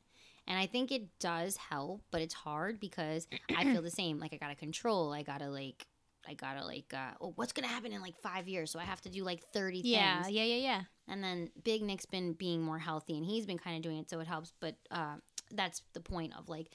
[0.47, 4.17] And I think it does help, but it's hard because I feel the same.
[4.17, 5.11] Like I gotta control.
[5.11, 5.87] I gotta like,
[6.28, 8.72] I gotta like, uh, oh, what's gonna happen in like five years?
[8.72, 10.32] So I have to do like thirty Yeah, things.
[10.32, 10.61] yeah, yeah, yeah.
[10.61, 10.82] yeah.
[11.07, 14.09] And then Big Nick's been being more healthy, and he's been kind of doing it,
[14.09, 14.53] so it helps.
[14.59, 15.15] But uh,
[15.51, 16.69] that's the point of like,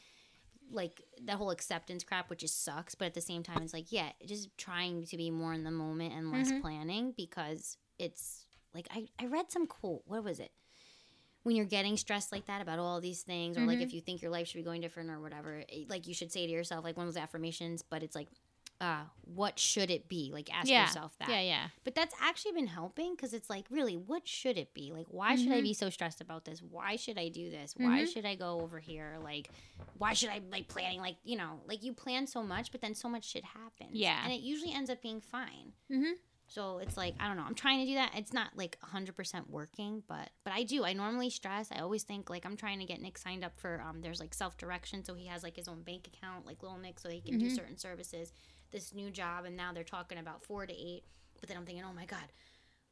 [0.71, 2.95] like that whole acceptance crap, which just sucks.
[2.95, 5.71] But at the same time, it's like, yeah, just trying to be more in the
[5.71, 6.61] moment and less Mhm.
[6.61, 8.45] planning because it's
[8.75, 10.03] like I I read some quote.
[10.07, 10.51] What was it?
[11.45, 13.83] When you're getting stressed like that about all these things, or like Mhm.
[13.83, 16.45] if you think your life should be going different or whatever, like you should say
[16.45, 18.29] to yourself, like one of those affirmations, but it's like,
[18.81, 20.31] uh, what should it be?
[20.33, 20.83] Like ask yeah.
[20.87, 21.29] yourself that.
[21.29, 21.69] Yeah, yeah.
[21.85, 24.93] But that's actually been helping because it's like, really, what should it be?
[24.93, 25.63] Like, why should I Mhm.
[25.63, 26.61] be so stressed about this?
[26.63, 27.75] Why should I do this?
[27.77, 28.13] Why Mhm.
[28.13, 29.19] should I go over here?
[29.23, 29.51] Like,
[29.99, 31.01] why should I like planning?
[31.01, 33.91] Like, you know, like you plan so much, but then so much shit happens.
[33.95, 34.23] Yeah.
[34.25, 35.73] and it usually ends up being fine.
[35.91, 36.15] Mhm.
[36.49, 37.43] So it's like I don't know.
[37.43, 38.13] I'm trying to do that.
[38.15, 40.85] It's not like 100% working, but but I do.
[40.85, 41.73] I normally stress.
[41.73, 44.33] I always think like I'm trying to get Nick signed up for um there's like
[44.33, 47.21] self direction, so he has like his own bank account, like little Nick, so he
[47.21, 47.57] can do Mhm.
[47.57, 48.33] certain services.
[48.73, 51.05] This new job, and now they're talking about four to eight.
[51.41, 52.25] But then I'm thinking, oh my god,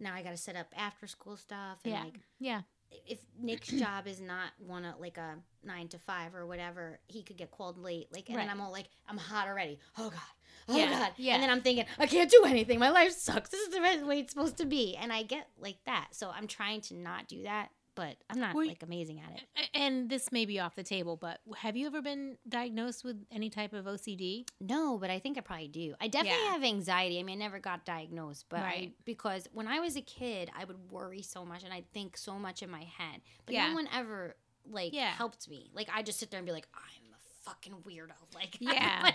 [0.00, 2.02] now I got to set up after school stuff and Yeah.
[2.04, 2.60] like Yeah.
[3.06, 7.22] if Nick's job is not one of like a nine to five or whatever, he
[7.22, 8.08] could get called late.
[8.12, 9.78] Like, and then I'm all like, I'm hot already.
[9.98, 10.20] Oh god,
[10.68, 11.12] oh Yeah, god.
[11.16, 11.34] yeah.
[11.34, 12.78] And then I'm thinking, I can't do anything.
[12.78, 13.50] My life sucks.
[13.50, 14.96] This is the way it's supposed to be.
[14.96, 16.08] And I get like that.
[16.12, 19.68] So I'm trying to not do that, but I'm not you- like amazing at it.
[19.74, 23.50] And this may be off the table, but have you ever been diagnosed with any
[23.50, 24.44] type of OCD?
[24.60, 25.94] No, but I think I probably do.
[26.00, 26.52] I definitely Yeah.
[26.52, 27.18] have anxiety.
[27.18, 30.64] I mean, I never got diagnosed, but I, because when I was a kid, I
[30.64, 33.20] would worry so much and I'd think so much in my head.
[33.46, 33.68] But Yeah.
[33.68, 34.36] no one ever
[34.70, 35.10] like Yeah.
[35.12, 35.70] helped me.
[35.74, 37.16] Like I just sit there and be like, I'm a
[37.50, 38.12] fucking weirdo.
[38.34, 39.12] Like, Yeah.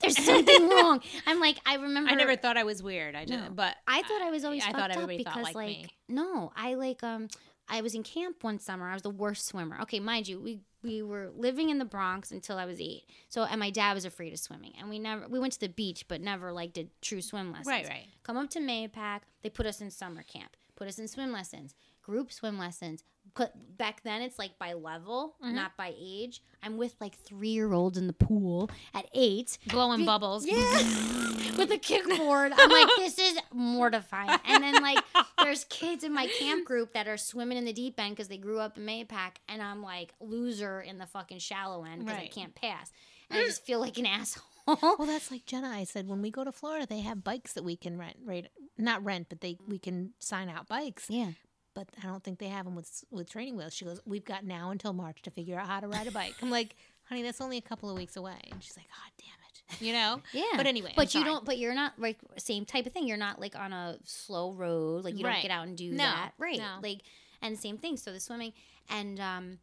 [0.00, 1.02] there's something wrong.
[1.26, 2.10] I'm like, I remember.
[2.10, 3.14] I never thought I was weird.
[3.14, 3.42] I No.
[3.42, 4.64] did, but I thought I was always.
[4.64, 5.86] I thought everybody because, thought like, like me.
[6.08, 7.28] no, I like um.
[7.68, 8.88] I was in camp one summer.
[8.88, 9.80] I was the worst swimmer.
[9.82, 13.04] Okay, mind you, we we were living in the Bronx until I was eight.
[13.28, 15.68] So, and my dad was afraid of swimming, and we never we went to the
[15.68, 17.66] beach, but never like did true swim lessons.
[17.66, 18.06] Right, right.
[18.22, 19.20] Come up to Mahopac.
[19.42, 20.56] They put us in summer camp.
[20.76, 23.02] Put us in swim lessons, group swim lessons.
[23.34, 25.54] But back then it's like by level, Mhm.
[25.54, 26.42] not by age.
[26.62, 29.58] I'm with like three year olds in the pool at eight.
[29.68, 30.46] blowing Be- bubbles.
[30.46, 30.54] Yeah.
[31.56, 32.52] With a kickboard.
[32.56, 34.38] I'm like, this is mortifying.
[34.44, 34.98] And then like
[35.42, 38.38] there's kids in my camp group that are swimming in the deep end because they
[38.38, 42.26] grew up in Mahopac and I'm like loser in the fucking shallow end because I
[42.26, 42.90] can't pass.
[43.30, 44.42] And I just feel like an asshole.
[44.66, 45.68] Well, that's like Jenna.
[45.68, 48.16] I said when we go to Florida, they have bikes that we can rent.
[48.24, 48.46] Right,
[48.76, 51.06] not rent, but they we can sign out bikes.
[51.08, 51.32] yeah.
[51.74, 53.74] But I don't think they have them with with training wheels.
[53.74, 56.34] She goes, "We've got now until March to figure out how to ride a bike."
[56.40, 59.76] I'm like, "Honey, that's only a couple of weeks away." And she's like, "God damn
[59.78, 60.20] it," you know.
[60.32, 60.44] Yeah.
[60.56, 61.24] But anyway, I'm But you sorry.
[61.32, 63.08] don't but you're not like same type of thing.
[63.08, 65.04] You're not like on a slow road.
[65.04, 65.34] Like you Right.
[65.34, 66.32] don't get out and do No, that.
[66.38, 66.58] Right.
[66.58, 66.78] no.
[66.80, 67.00] Like
[67.42, 67.96] and same thing.
[67.96, 68.52] So the swimming
[68.88, 69.58] and um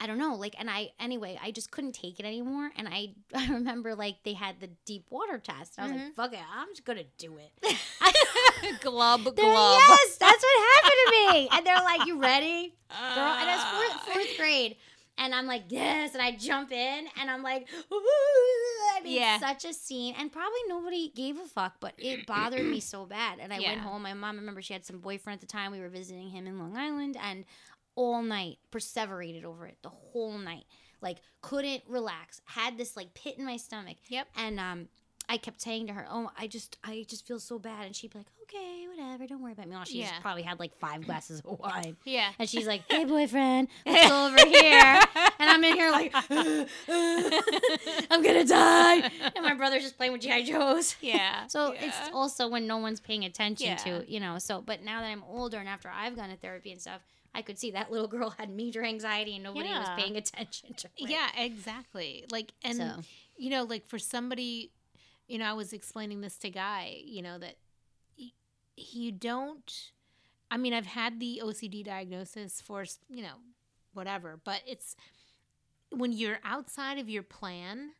[0.00, 2.70] I don't know, like and I anyway, I just couldn't take it anymore.
[2.76, 5.74] And I I remember like they had the deep water test.
[5.78, 6.10] I was like, mm-hmm.
[6.12, 7.50] fuck it, I'm just gonna do it.
[8.80, 9.80] glub They're- glub.
[9.88, 11.48] Yes, that's what happened to me.
[11.52, 14.10] And they're like, "You ready, girl?" And it's fourth, ah.
[14.12, 14.76] fourth grade,
[15.18, 18.00] and I'm like, "Yes!" And I jump in, and I'm like, Ooh.
[18.96, 19.38] I mean, Yeah.
[19.38, 23.38] such a scene, and probably nobody gave a fuck, but it bothered me so bad.
[23.40, 23.70] And I Yeah.
[23.70, 24.02] went home.
[24.02, 25.72] My mom, I remember, she had some boyfriend at the time.
[25.72, 27.44] We were visiting him in Long Island, and
[27.96, 30.64] all night perseverated over it the whole night.
[31.00, 32.40] Like couldn't relax.
[32.46, 33.96] Had this like pit in my stomach.
[34.08, 34.28] Yep.
[34.36, 34.88] And um
[35.26, 38.12] I kept saying to her, "Oh, I just, I just feel so bad," and she'd
[38.12, 40.20] be like, "Okay, whatever, don't worry about me." Well, she's Yeah.
[40.20, 42.28] probably had like five glasses of wine, Yeah.
[42.38, 45.00] and she's like, "Hey, boyfriend, let's go over here,"
[45.38, 46.12] and I'm in here like,
[46.90, 50.96] "I'm gonna die," and my brother's just playing with GI Joes.
[51.00, 51.46] Yeah.
[51.46, 51.86] So yeah.
[51.86, 53.76] it's also when no one's paying attention Yeah.
[53.76, 54.38] to, you know.
[54.38, 57.00] So, but now that I'm older and after I've gone to therapy and stuff,
[57.34, 60.86] I could see that little girl had major anxiety and nobody was paying attention to
[60.88, 60.92] her.
[61.08, 62.24] Yeah, exactly.
[62.30, 63.00] Like, and So-
[63.36, 64.70] you know, like for somebody,
[65.26, 67.56] you know, I was explaining this to Guy, you know, that
[68.76, 69.90] you don't.
[70.50, 73.34] I mean, I've had the OCD diagnosis for you know,
[73.92, 74.94] whatever, but it's
[75.90, 77.90] when you're outside of your plan.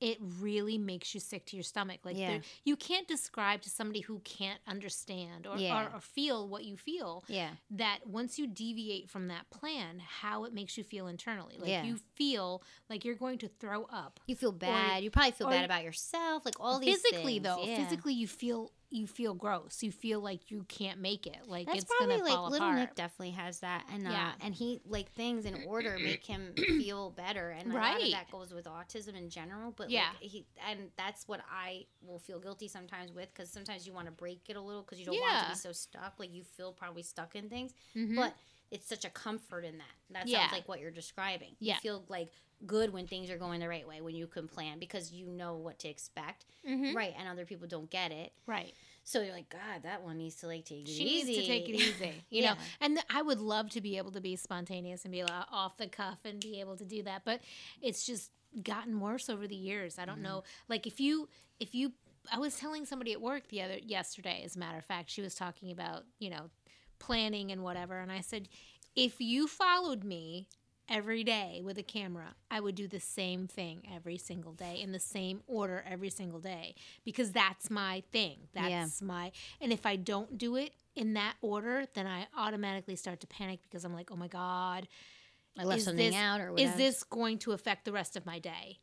[0.00, 2.00] It really makes you sick to your stomach.
[2.04, 2.38] Like Yeah.
[2.64, 5.86] you can't describe to somebody who can't understand or, Yeah.
[5.92, 7.50] or, or feel what you feel Yeah.
[7.70, 11.56] that once you deviate from that plan, how it makes you feel internally.
[11.58, 11.84] Like Yeah.
[11.84, 14.20] you feel like you're going to throw up.
[14.26, 15.02] You feel bad.
[15.04, 16.44] you probably feel bad about yourself.
[16.44, 17.44] Like all these things physically things.
[17.44, 19.82] though, physically you feel you feel gross.
[19.82, 21.38] You feel like you can't make it.
[21.46, 22.80] Like That's it's probably gonna like fall little apart.
[22.80, 24.32] Nick definitely has that, and uh, Yeah.
[24.40, 28.10] and he like things in order make him feel better, and a lot of Right.
[28.12, 29.72] that goes with autism in general.
[29.76, 30.08] But Yeah.
[30.20, 34.06] like, he and that's what I will feel guilty sometimes with because sometimes you want
[34.06, 36.14] to break it a little because you don't want to be so stuck.
[36.18, 38.16] Like you feel probably stuck in things, Mhm.
[38.16, 38.34] but
[38.70, 39.86] it's such a comfort in that.
[40.10, 40.40] That Yeah.
[40.40, 41.56] sounds like what you're describing.
[41.58, 41.74] Yeah.
[41.74, 42.32] You feel like
[42.66, 45.56] good when things are going the right way when you can plan because you know
[45.56, 46.94] what to expect, Mhm.
[46.94, 47.14] right?
[47.16, 48.32] And other people don't get it.
[48.46, 48.74] right.
[49.02, 51.32] So you're like, God, that one needs to like take it She easy.
[51.32, 52.52] needs to take it easy, you Yeah.
[52.54, 52.60] know.
[52.80, 55.78] And th- I would love to be able to be spontaneous and be like, off
[55.78, 57.40] the cuff and be able to do that, but
[57.80, 58.30] it's just
[58.62, 59.98] gotten worse over the years.
[59.98, 60.24] I don't Mm-hmm.
[60.24, 60.44] know.
[60.68, 61.94] Like if you if you
[62.30, 65.22] I was telling somebody at work the other yesterday, as a matter of fact, she
[65.22, 66.50] was talking about you know
[67.00, 68.48] planning and whatever, and I said,
[68.94, 70.46] if you followed me
[70.88, 74.92] every day with a camera, I would do the same thing every single day in
[74.92, 76.74] the same order every single day
[77.04, 78.48] because that's my thing.
[78.54, 78.82] Yeah.
[78.82, 83.20] That's my and if I don't do it in that order, then I automatically start
[83.20, 84.88] to panic because I'm like, "Oh my god,
[85.56, 88.26] I left is something this- out or is this going to affect the rest of
[88.26, 88.80] my day?"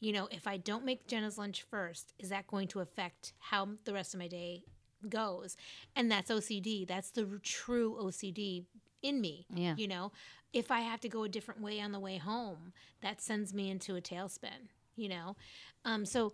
[0.00, 3.68] You know, if I don't make Jenna's lunch first, is that going to affect how
[3.84, 4.64] the rest of my day
[5.08, 5.56] goes?
[5.96, 6.86] And that's OCD.
[6.86, 8.64] That's the true OCD
[9.02, 9.46] in me.
[9.54, 9.74] Yeah.
[9.76, 10.12] You know,
[10.52, 12.72] if I have to go a different way on the way home,
[13.02, 15.36] that sends me into a tailspin, you know?
[15.84, 16.32] Um, so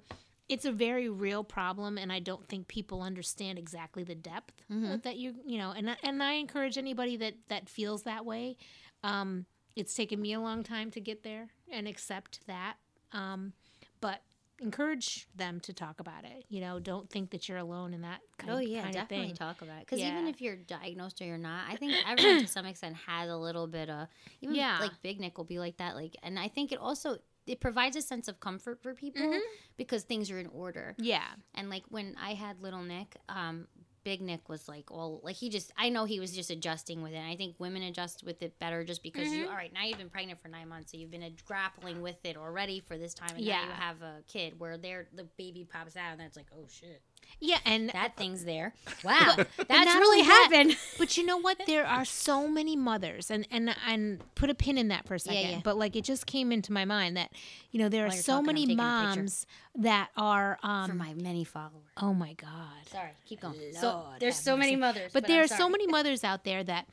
[0.48, 4.96] it's a very real problem, and I don't think people understand exactly the depth Mm-hmm.
[5.04, 8.56] that you, you know, and, I- and I encourage anybody that, that feels that way.
[9.04, 9.46] Um,
[9.76, 12.76] it's taken me a long time to get there and accept that.
[13.12, 13.52] Um,
[14.00, 14.22] but
[14.60, 16.44] encourage them to talk about it.
[16.48, 19.28] You know, don't think that you're alone in that kind, Oh yeah, kind definitely of
[19.28, 19.36] thing.
[19.36, 19.86] talk about it.
[19.86, 23.28] Because even if you're diagnosed or you're not, I think everyone to some extent has
[23.30, 24.08] a little bit of.
[24.40, 24.78] Even Yeah.
[24.80, 25.94] like Big Nick will be like that.
[25.94, 29.38] Like, and I think it also it provides a sense of comfort for people Mhm.
[29.76, 30.96] because things are in order.
[30.98, 31.22] Yeah.
[31.54, 33.68] And like when I had little Nick, um,
[34.06, 37.12] Big Nick was like all like he just I know he was just adjusting with
[37.12, 37.18] it.
[37.20, 39.48] I think women adjust with it better just because you Mhm.
[39.48, 42.24] all right now you've been pregnant for nine months, so you've been uh, grappling with
[42.24, 45.64] it already for this time, and now you have a kid where there the baby
[45.68, 47.02] pops out and it's like oh shit
[47.38, 47.58] Yeah.
[47.66, 48.72] And that thing's there.
[49.04, 50.76] Wow, that's not really only that, happened.
[50.98, 51.58] But you know what?
[51.66, 55.18] There are so many mothers, and and and put a pin in that for a
[55.20, 55.50] second.
[55.50, 55.60] yeah.
[55.62, 57.30] But like it just came into my mind that
[57.70, 59.20] you know there are While you're so talking, many taking a picture.
[59.20, 59.46] moms
[59.76, 60.88] that are um.
[60.88, 61.84] for my many followers.
[61.98, 62.88] oh my god.
[62.90, 63.54] Sorry, keep going.
[63.74, 66.86] so there's so many mothers, But, there I'm are so many mothers out there that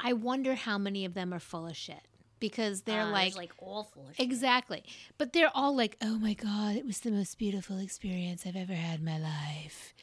[0.00, 2.02] I wonder how many of them are full of shit
[2.48, 4.08] because they're Uh, like like awful.
[4.18, 4.82] Exactly.
[5.18, 8.74] But they're all like, oh my God, it was the most beautiful experience I've ever
[8.74, 9.94] had in my life.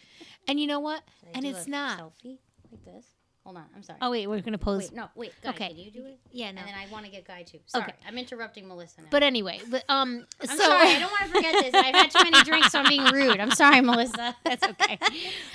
[0.48, 1.02] And you know what?
[1.26, 2.00] I And it's a not.
[2.00, 2.40] selfie
[2.72, 3.06] like this.
[3.44, 3.98] Hold on, I'm sorry.
[4.04, 4.84] Oh, wait, we're going to pose.
[4.84, 5.70] wait, no, wait, Guy, Okay.
[5.70, 6.20] can you do it?
[6.32, 6.60] Yeah, no.
[6.60, 7.58] And then I want to get Guy too.
[7.66, 7.96] Sorry, Okay.
[8.08, 9.08] I'm interrupting Melissa now.
[9.10, 11.74] But anyway, but, um, I'm so sorry, I don't want to forget this.
[11.74, 13.40] I've had too many drinks, so I'm being rude.
[13.40, 14.36] I'm sorry, Melissa.
[14.46, 14.98] That's okay.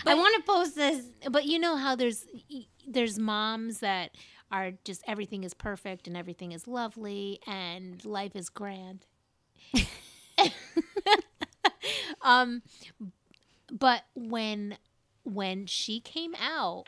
[0.05, 1.07] But, I want to post this.
[1.30, 2.26] but you know how there's
[2.89, 4.11] there's moms that
[4.57, 9.07] are just everything is perfect and everything is lovely and life is grand.
[12.22, 12.62] um,
[13.70, 14.78] but when
[15.24, 16.84] when she came out,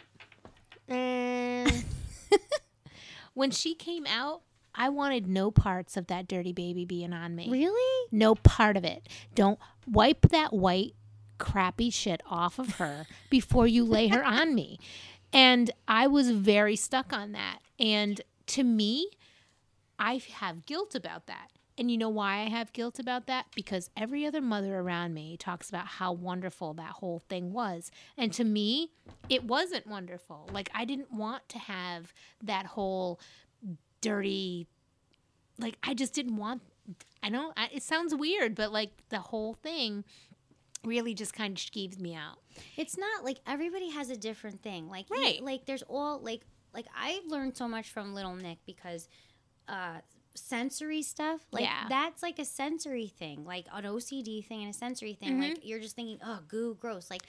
[0.88, 1.82] eh,
[3.34, 4.42] when she came out,
[4.74, 7.50] I wanted no parts of that dirty baby being on me.
[7.50, 8.08] Really?
[8.12, 9.08] No part of it.
[9.34, 10.94] Don't wipe that white
[11.38, 14.78] crappy shit off of her before you lay her on me.
[15.32, 17.58] And I was very stuck on that.
[17.78, 19.10] And to me,
[19.98, 21.50] I have guilt about that.
[21.76, 23.46] And you know why I have guilt about that?
[23.54, 27.92] Because every other mother around me talks about how wonderful that whole thing was.
[28.16, 28.90] And to me,
[29.28, 30.48] it wasn't wonderful.
[30.52, 33.20] Like, I didn't want to have that whole
[34.00, 34.66] dirty,
[35.58, 36.62] like, I just didn't want,
[37.22, 40.04] I know it sounds weird, but like the whole thing
[40.84, 42.38] really just kind of skeeves me out.
[42.76, 44.88] It's not like everybody has a different thing.
[44.88, 45.42] Like you- Right.
[45.42, 46.42] like there's all like
[46.74, 49.08] like I learned so much from Little Nick because
[49.68, 49.98] uh
[50.34, 51.86] sensory stuff like Yeah.
[51.88, 55.40] that's like a sensory thing like an ocd thing and a sensory thing Mm-hmm.
[55.40, 57.22] like you're just thinking oh goo gross like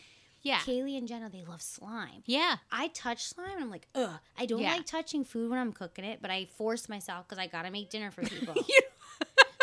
[0.44, 0.60] Yeah.
[0.60, 2.58] kaylee and jenna they love slime Yeah.
[2.72, 4.20] I touch slime and I'm like, ugh.
[4.38, 4.74] I don't Yeah.
[4.76, 7.90] like touching food when I'm cooking it, but I force myself because I gotta make
[7.90, 8.54] dinner for people.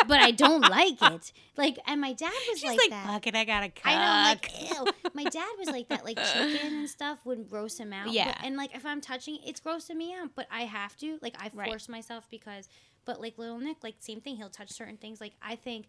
[0.06, 1.32] But I don't like it.
[1.56, 3.06] Like, and my dad was She's like, like, that.
[3.06, 3.86] fuck it, I gotta cook.
[3.86, 5.10] I know, like, ew.
[5.14, 6.04] My dad was like that.
[6.04, 8.10] Like chicken and stuff would gross him out.
[8.12, 8.26] Yeah.
[8.26, 10.30] But, and like if I'm touching, it, it's grossing me out.
[10.34, 11.18] But I have to.
[11.22, 11.68] Like I Right.
[11.68, 12.68] force myself because.
[13.04, 14.36] But like little Nick, like same thing.
[14.36, 15.20] He'll touch certain things.
[15.20, 15.86] Like I think.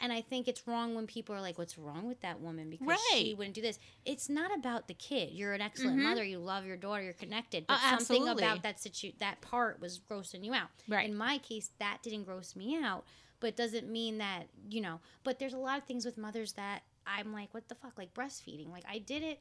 [0.00, 2.98] And I think it's wrong when people are like, "What's wrong with that woman?" Because
[3.12, 3.78] she wouldn't do this.
[4.04, 5.30] It's not about the kid.
[5.32, 6.02] You're an excellent Mhm.
[6.02, 6.24] mother.
[6.24, 7.04] You love your daughter.
[7.04, 7.68] You're connected.
[7.68, 10.70] But Oh, something about that situ- that part was grossing you out.
[10.88, 11.08] Right.
[11.08, 13.04] In my case, that didn't gross me out,
[13.42, 15.00] but doesn't mean that you know.
[15.24, 17.98] But there's a lot of things with mothers that I'm like, what the fuck?
[17.98, 18.70] Like breastfeeding.
[18.70, 19.40] Like I did it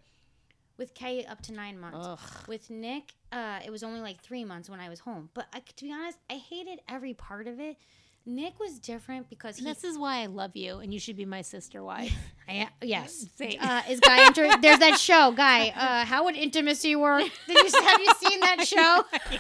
[0.77, 1.99] with Kay up to nine months.
[2.01, 2.19] Ugh.
[2.47, 5.29] With Nick, uh, it was only like three months when I was home.
[5.35, 7.77] But I, to be honest, I hated every part of it.
[8.25, 9.65] Nick was different because he.
[9.65, 12.13] This is why I love you, and you should be my sister wife.
[12.47, 13.25] I, yes.
[13.35, 14.47] Say- Uh, is Guy enter?
[14.61, 15.69] There's that show, Guy.
[15.69, 17.23] Uh, how would intimacy work?
[17.47, 19.03] Did you have you seen that show?
[19.31, 19.39] Yeah.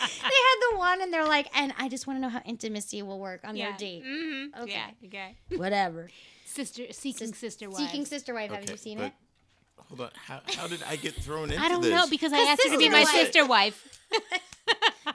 [0.00, 3.02] they had the one, and they're like, and I just want to know how intimacy
[3.02, 4.04] will work on their date.
[4.04, 4.62] Mm-hmm.
[4.62, 4.72] Okay.
[4.72, 5.06] Yeah.
[5.06, 5.36] Okay.
[5.56, 6.08] Whatever.
[6.46, 7.78] Sister, seeking Sis- sister wife.
[7.78, 8.50] Seeking sister wife.
[8.50, 9.12] Have you seen but- it?
[9.88, 10.10] Hold on.
[10.14, 11.64] How, how did I get thrown into this?
[11.64, 11.90] I don't this?
[11.90, 13.08] know because I asked her to be my wife.
[13.08, 13.98] sister wife.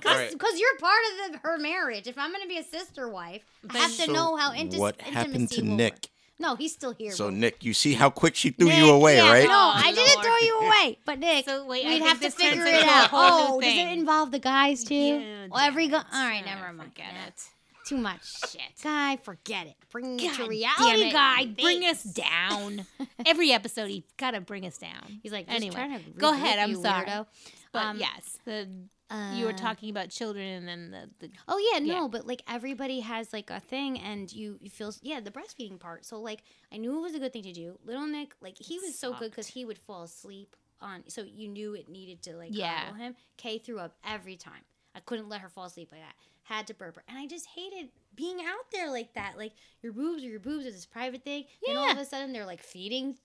[0.08, 0.32] All right.
[0.32, 2.08] Because you're part of the, her marriage.
[2.08, 4.78] If I'm going to be a sister wife, I have to So know how inti-
[4.78, 5.78] what intimacy happened to will work.
[5.78, 6.10] Nick?
[6.38, 7.12] No, he's still here.
[7.14, 9.48] So but- Nick, you see how quick she threw Nick, you away, yeah, right?
[9.48, 10.26] No, Oh, I didn't Lord.
[10.26, 10.98] throw you away.
[11.06, 13.10] But Nick, So, wait, we'd think have to figure it out.
[13.10, 14.94] whole new Oh, does it involve the guys too?
[14.96, 16.04] Yeah, well, every guy.
[16.12, 16.30] damn All it.
[16.32, 16.92] right, never mind.
[16.92, 17.44] Forget Nah, it.
[17.88, 18.50] Too much.
[18.52, 18.62] Shit.
[18.84, 19.76] Guy, forget it.
[19.92, 21.14] Bring it to reality, damn it.
[21.14, 21.46] guy.
[21.46, 22.86] Bring us down.
[23.26, 25.20] Every episode, he gotta bring us down.
[25.24, 26.58] He's like, anyway, go ahead.
[26.60, 27.06] I'm sorry.
[27.06, 27.28] weirdo.
[27.72, 28.68] But Um, yes, the
[29.12, 32.42] you were Uh, talking about children and then the, the Oh yeah, no, but like
[32.48, 36.06] everybody has like a thing, and you, you feel yeah the breastfeeding part.
[36.06, 36.42] So like
[36.72, 37.78] I knew it was a good thing to do.
[37.86, 41.04] Little Nick, like he was so good because he would fall asleep on.
[41.08, 42.96] So you knew it needed to like Yeah.
[42.96, 43.16] him.
[43.38, 44.62] Kay threw up every time.
[44.96, 46.16] I couldn't let her fall asleep like that.
[46.44, 49.38] Had to burp her, and I just hated being out there like that.
[49.38, 51.46] Like your boobs or your boobs is this private thing.
[51.68, 53.18] And all of a sudden they're like feeding.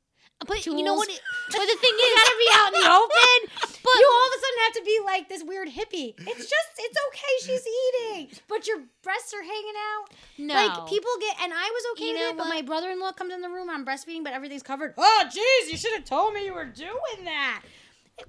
[0.46, 1.08] But you know what?
[1.08, 3.38] It, but the thing You is, gotta be out in the open.
[3.60, 6.14] But you all of a sudden have to be like this weird hippie.
[6.16, 7.34] It's just, it's okay.
[7.44, 10.10] She's eating, but your breasts are hanging out.
[10.38, 13.34] no, Like people get, and I was okay You with it, but my brother-in-law comes
[13.34, 13.68] in the room.
[13.68, 14.94] I'm breastfeeding, but everything's covered.
[14.96, 17.62] Oh, jeez, you should have told me you were doing that.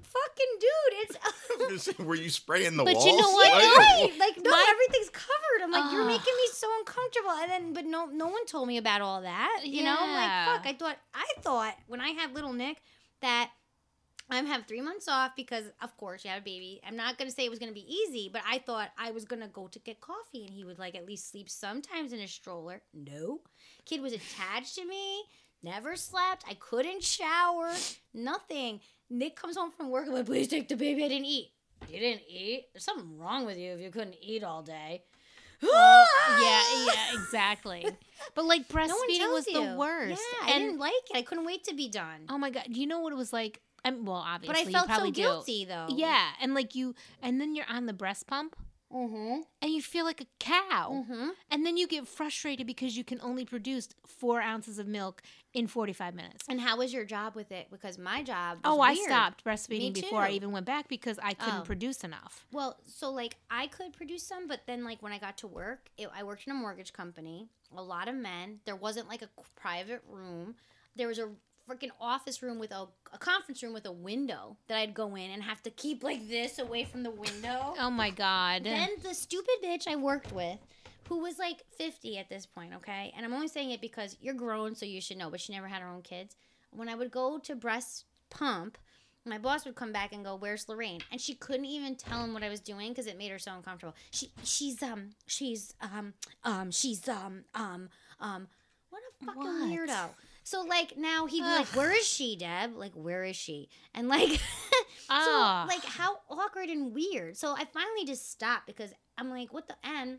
[0.00, 1.98] Fucking dude, it's.
[1.98, 3.06] Were you spraying the But walls?
[3.06, 3.48] you know what?
[3.48, 3.74] Yeah, No.
[3.76, 4.12] right.
[4.18, 5.62] Like no, My- everything's covered.
[5.62, 7.30] I'm like, you're making me so uncomfortable.
[7.30, 9.62] And then, but no, no one told me about all that.
[9.64, 10.66] You know, I'm like, fuck.
[10.66, 12.78] I thought, I thought when I had little Nick
[13.20, 13.50] that
[14.30, 16.80] I'm have three months off because, of course, you have a baby.
[16.86, 19.48] I'm not gonna say it was gonna be easy, but I thought I was gonna
[19.48, 22.80] go to get coffee and he would like at least sleep sometimes in a stroller.
[22.94, 23.40] No,
[23.84, 25.24] kid was attached to me.
[25.64, 26.44] Never slept.
[26.48, 27.72] I couldn't shower.
[28.14, 28.80] Nothing.
[29.12, 30.06] Nick comes home from work.
[30.08, 31.04] I'm like, please take the baby.
[31.04, 31.50] I didn't eat.
[31.88, 32.68] You didn't eat.
[32.72, 35.02] There's something wrong with you if you couldn't eat all day.
[35.64, 36.40] Ah!
[36.42, 37.86] yeah, yeah, exactly.
[38.34, 39.64] But like breastfeeding tells was you.
[39.64, 40.20] the worst.
[40.20, 41.16] Yeah, I and didn't like it.
[41.16, 42.22] I couldn't wait to be done.
[42.28, 43.60] oh my god, Do you know what it was like?
[43.84, 45.12] I'm well, obviously, but I felt so do.
[45.12, 45.86] guilty though.
[45.88, 48.56] Yeah, and like you, and then you're on the breast pump,
[48.92, 49.40] Mm-hmm.
[49.62, 51.28] and you feel like a cow, Mm-hmm.
[51.50, 55.22] and then you get frustrated because you can only produce four ounces of milk
[55.54, 56.44] in 45 minutes.
[56.48, 57.68] And how was your job with it?
[57.70, 58.58] Because my job.
[58.64, 61.64] Oh, I stopped breastfeeding before I even went back because I couldn't Oh.
[61.64, 62.46] produce enough.
[62.52, 65.90] Well, so like I could produce some, but then like when I got to work,
[65.96, 67.48] it, I worked in a mortgage company.
[67.76, 68.60] A lot of men.
[68.66, 70.54] There wasn't like a private room.
[70.96, 71.30] There was a
[71.68, 75.30] freaking office room with a, a conference room with a window that I'd go in
[75.30, 77.74] and have to keep like this away from the window.
[77.78, 78.64] Oh my god.
[78.64, 80.58] Then the stupid bitch I worked with,
[81.08, 83.12] who was like 50 at this point, okay?
[83.16, 85.68] And I'm only saying it because you're grown, so you should know, but she never
[85.68, 86.36] had her own kids.
[86.70, 88.78] When I would go to breast pump,
[89.24, 92.34] my boss would come back and go, "Where's Lorraine?" And she couldn't even tell him
[92.34, 93.94] what I was doing because it made her so uncomfortable.
[94.10, 98.48] She, she's um, she's um, um, she's um, um, um,
[98.90, 99.70] what a fucking What?
[99.70, 100.08] weirdo.
[100.44, 102.74] So like now he'd be like, "Where is she, Deb?
[102.76, 104.38] Like, where is she?" And like, Ugh.
[105.08, 107.36] so like how awkward and weird.
[107.36, 110.18] So I finally just stopped because I'm like, what the and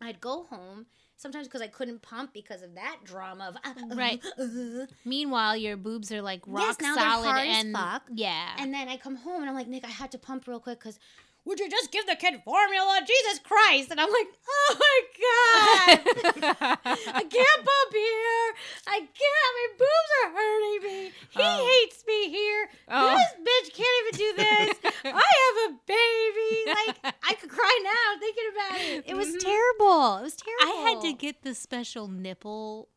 [0.00, 3.94] I'd go home sometimes because I couldn't pump because of that drama of uh, uh,
[3.94, 4.24] Right.
[4.38, 8.04] uh, Meanwhile, your boobs are like rock Yes, solid and fuck.
[8.14, 8.56] yeah.
[8.58, 10.78] and then I come home and I'm like, Nick, I had to pump real quick
[10.78, 10.98] because
[11.44, 13.00] would you just give the kid formula?
[13.06, 13.90] Jesus Christ.
[13.90, 15.98] And I'm like, oh my God.
[16.84, 18.54] I can't pump here.
[18.86, 19.52] I can't.
[19.56, 21.12] My boobs are hurting me.
[21.30, 21.80] He Oh.
[21.82, 22.68] hates me here.
[22.88, 23.16] Oh.
[23.16, 24.92] This bitch can't even do this.
[25.04, 25.08] I
[25.42, 26.52] have a baby.
[26.66, 29.04] Like, I could cry now thinking about it.
[29.06, 29.40] It was Mhm.
[29.40, 30.16] terrible.
[30.18, 30.78] It was terrible.
[30.86, 32.88] I had to get the special nipple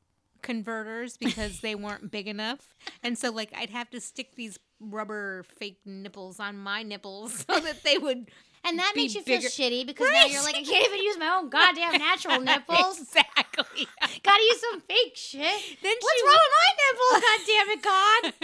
[0.44, 2.76] converters because they weren't big enough.
[3.02, 7.60] And so like I'd have to stick these rubber fake nipples on my nipples so
[7.60, 8.30] that they would
[8.66, 9.50] And that makes you bigger.
[9.50, 13.00] feel shitty because now you're like, I can't even use my own goddamn natural nipples.
[13.02, 13.88] Exactly.
[14.24, 15.62] Gotta use some fake shit.
[15.82, 17.24] Then What's wrong with my nipples?
[17.24, 17.82] God damn it,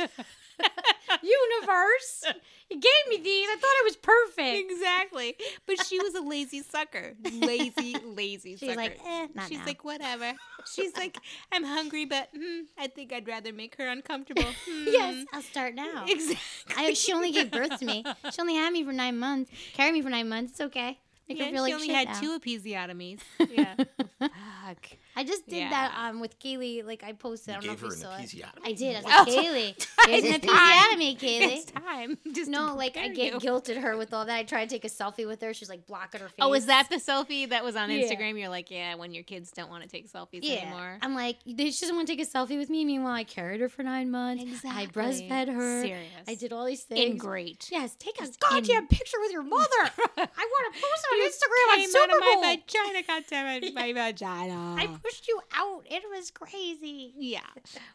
[0.07, 0.25] God.
[1.21, 2.23] Universe.
[2.69, 3.47] You gave me these.
[3.49, 4.71] I thought it was perfect.
[4.71, 5.35] Exactly.
[5.65, 7.13] But she was a lazy sucker.
[7.31, 8.75] Lazy, lazy She's sucker.
[8.75, 9.65] like, eh, not She's now.
[9.65, 10.33] like, whatever.
[10.75, 11.17] She's like,
[11.51, 14.43] I'm hungry, but hmm, I think I'd rather make her uncomfortable.
[14.67, 15.35] yes, Hmm.
[15.35, 16.05] I'll start now.
[16.07, 16.37] Exactly.
[16.77, 18.03] I, she only gave birth to me.
[18.31, 19.51] She only had me for nine months.
[19.73, 20.51] Carried me for nine months.
[20.51, 20.99] It's okay.
[21.27, 22.19] Make Yeah, her feel she like only had now.
[22.19, 23.19] two episiotomies.
[23.49, 23.75] Yeah.
[24.19, 24.85] Fuck.
[25.19, 26.85] I just did that um with Kaylee.
[26.85, 27.55] Like I posted.
[27.55, 28.53] I don't gave know her if you an saw it.
[28.63, 28.95] I did.
[28.95, 29.31] I was Oh.
[29.31, 30.99] like, Kaylee, here's an It's time.
[30.99, 31.57] episiotomy, Kaylee.
[31.57, 32.17] It's time.
[32.31, 33.39] Just No, like I get you.
[33.39, 34.35] guilted her with all that.
[34.35, 35.53] I try to take a selfie with her.
[35.53, 36.35] She's like blocking her face.
[36.41, 38.03] Oh, is that the selfie that was on Yeah.
[38.03, 38.39] Instagram?
[38.39, 40.61] You're like, yeah, when your kids don't want to take selfies Yeah.
[40.61, 40.97] anymore.
[41.01, 42.85] I'm like, they- she doesn't want to take a selfie with me.
[42.85, 44.43] Meanwhile, I carried her for nine months.
[44.43, 44.83] Exactly.
[44.83, 45.81] I breastfed her.
[45.83, 46.23] Serious.
[46.27, 46.99] I did all these things.
[47.11, 47.67] in great.
[47.71, 49.67] Yes, take a Just goddamn in- picture with your mother.
[49.81, 52.41] I want to post it on You Instagram on came Super out of Bowl.
[52.41, 54.75] my vagina, goddammit, my vagina.
[54.77, 55.83] I pushed you out.
[55.85, 57.13] It was crazy.
[57.17, 57.41] Yeah.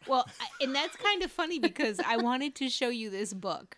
[0.07, 0.27] Well,
[0.61, 3.77] and that's kind of funny because I wanted to show you this book.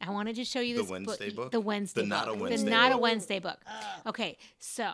[0.00, 1.52] I wanted to show you The this Wednesday book?
[1.52, 2.40] The Wednesday The Not a book.
[2.42, 3.02] Wednesday the Not a book.
[3.02, 3.58] Wednesday book.
[4.06, 4.92] Okay, so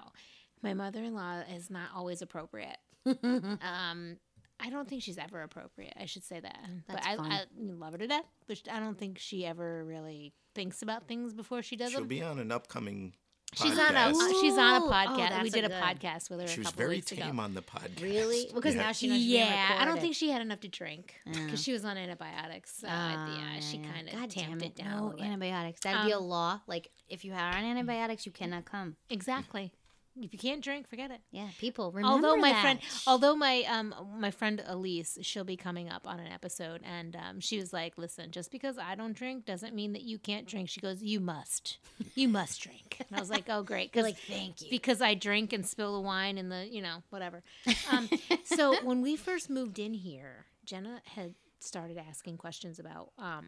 [0.63, 2.79] my mother-in-law is not always appropriate.
[3.07, 4.17] um,
[4.61, 5.95] I don't think she's ever appropriate.
[6.01, 6.59] I should say that.
[6.87, 7.33] That's but I, fun.
[7.33, 8.27] I love her to death.
[8.47, 12.09] But I don't think she ever really thinks about things before she does She'll them.
[12.09, 13.15] be on an upcoming
[13.55, 14.15] She's on a podcast.
[14.15, 14.89] uh, she's on a Ooh.
[14.89, 15.43] Oh, podcast.
[15.43, 15.83] we did a a good.
[15.83, 17.41] podcast with her She a was very weeks tame ago.
[17.43, 18.01] on the podcast.
[18.03, 18.51] Really?
[18.55, 18.83] Because Yeah.
[18.83, 21.45] now she knows she's being Yeah, I don't think she had enough to drink Yeah.
[21.45, 22.79] because she was on antibiotics.
[22.79, 23.93] So Ah, yeah, she yeah.
[23.93, 25.81] kind of God tamped it, down No antibiotics.
[25.81, 26.61] That'd be a Um, law.
[26.67, 28.97] Like if you are on antibiotics, you cannot come.
[29.11, 29.73] Exactly.
[30.21, 31.21] If you can't drink, forget it.
[31.31, 32.61] Yeah, people remember although my that.
[32.61, 37.17] friend, although my um my friend Elise, she'll be coming up on an episode, and
[37.17, 40.47] um, she was like, "Listen, just because I don't drink doesn't mean that you can't
[40.47, 41.79] drink." She goes, "You must,
[42.15, 44.69] you must drink." And I was like, "Oh, great," because like, thank you.
[44.71, 47.43] because I drink and spill the wine and the you know whatever.
[47.91, 48.11] Um,
[48.45, 53.47] so when we first moved in here, Jenna had started asking questions about um,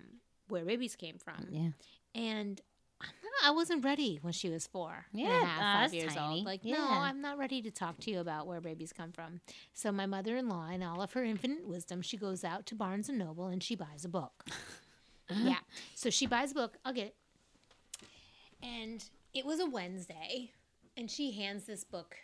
[0.49, 1.69] where babies came from, yeah.
[2.15, 2.61] and
[3.45, 6.37] I wasn't ready when she was four and a Yeah, half, uh, five years tiny.
[6.39, 6.45] old.
[6.47, 9.41] Like, no, I'm not ready to talk to you about where babies come from.
[9.75, 13.19] So my mother-in-law, in all of her infinite wisdom, she goes out to Barnes and
[13.19, 14.45] Noble and she buys a book.
[15.43, 15.59] yeah,
[15.95, 16.77] so she buys a book.
[16.85, 17.17] I'll get it.
[18.63, 19.05] And
[19.35, 20.53] it was a Wednesday,
[20.97, 22.17] and she hands this book.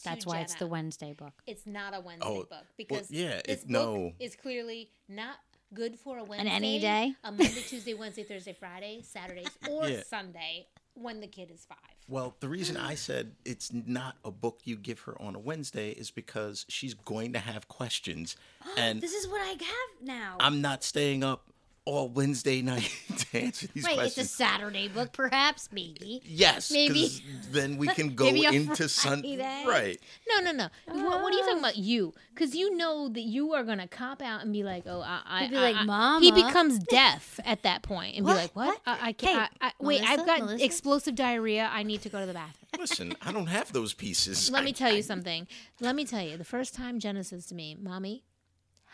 [0.00, 1.32] To That's why it's the Wednesday book.
[1.46, 4.12] It's not a Wednesday Oh, book because yeah, this it- book no.
[4.20, 5.36] is clearly not
[5.72, 6.50] good for a Wednesday.
[6.50, 7.14] any day?
[7.24, 10.02] a Monday, Tuesday, Wednesday, Thursday, Friday, Saturdays, or Yeah.
[10.08, 11.78] Sunday when the kid is five.
[12.08, 12.98] Well, the reason I mm.
[12.98, 17.32] said it's not a book you give her on a Wednesday is because she's going
[17.32, 18.36] to have questions,
[18.76, 20.36] and This is what I have now.
[20.40, 21.50] I'm not staying up
[21.86, 24.24] all Wednesday night to answer these right, it's a.
[24.24, 26.20] Saturday book, perhaps, maybe.
[26.24, 27.20] yes, maybe- 'cause
[27.52, 29.36] then we can go Maybe into Sunday.
[29.66, 30.00] Right.
[30.28, 30.68] No, no, no.
[30.86, 31.58] What, what are you talking ah.
[31.60, 31.76] about?
[31.76, 35.20] You, because you know that you are gonna cop out and be like, "Oh, I."
[35.26, 38.32] I He'd be I- like, I- "Mama." He becomes deaf at that point and What?
[38.34, 38.66] be like, "What?
[38.68, 38.80] What?
[38.86, 39.50] I, I can't.
[39.60, 40.64] I, I, wait, I've got Melissa?
[40.64, 41.68] explosive diarrhea.
[41.72, 44.50] I need to go to the bathroom." Listen, I don't have those pieces.
[44.50, 45.46] Let I- me tell you something.
[45.80, 46.36] Let me tell you.
[46.38, 48.24] The first time Jenna says to me, "Mommy,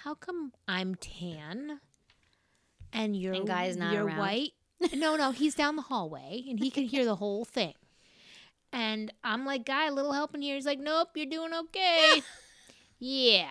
[0.02, 1.80] how come I'm tan
[2.92, 4.52] and you're And Guy's not you're around?" white?"
[4.94, 7.74] No, no, he's down the hallway and he can hear the whole thing.
[8.72, 12.22] And I'm like, "Guy, a little help in here." He's like, "Nope, you're doing okay."
[12.98, 13.50] yeah.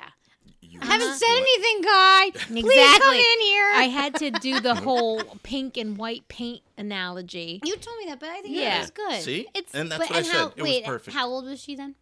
[0.62, 2.32] You I haven't was- said anything, guy.
[2.34, 3.18] Please come Exactly.
[3.20, 3.72] in here.
[3.76, 7.60] I had to do the whole pink and white paint analogy.
[7.64, 8.70] you told me that, but I think Yeah.
[8.72, 9.22] that was good.
[9.24, 10.36] See, It's- and that's But what I and said.
[10.36, 10.48] how?
[10.56, 11.16] it wait, was perfect.
[11.18, 11.96] how old was she then?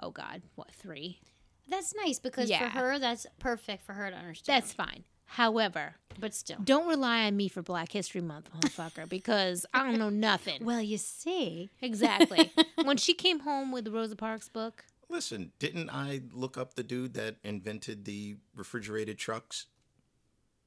[0.00, 1.20] Oh God, what three?
[1.68, 2.58] That's nice because Yeah.
[2.60, 4.62] for her, that's perfect for her to understand.
[4.62, 5.04] That's fine.
[5.26, 6.56] However, but still.
[6.62, 10.64] don't rely on me for Black History Month, motherfucker, because I don't know nothing.
[10.64, 12.52] Well, you see, Exactly.
[12.84, 16.82] when she came home with the Rosa Parks book, Listen, didn't I look up the
[16.82, 19.66] dude that invented the refrigerated trucks?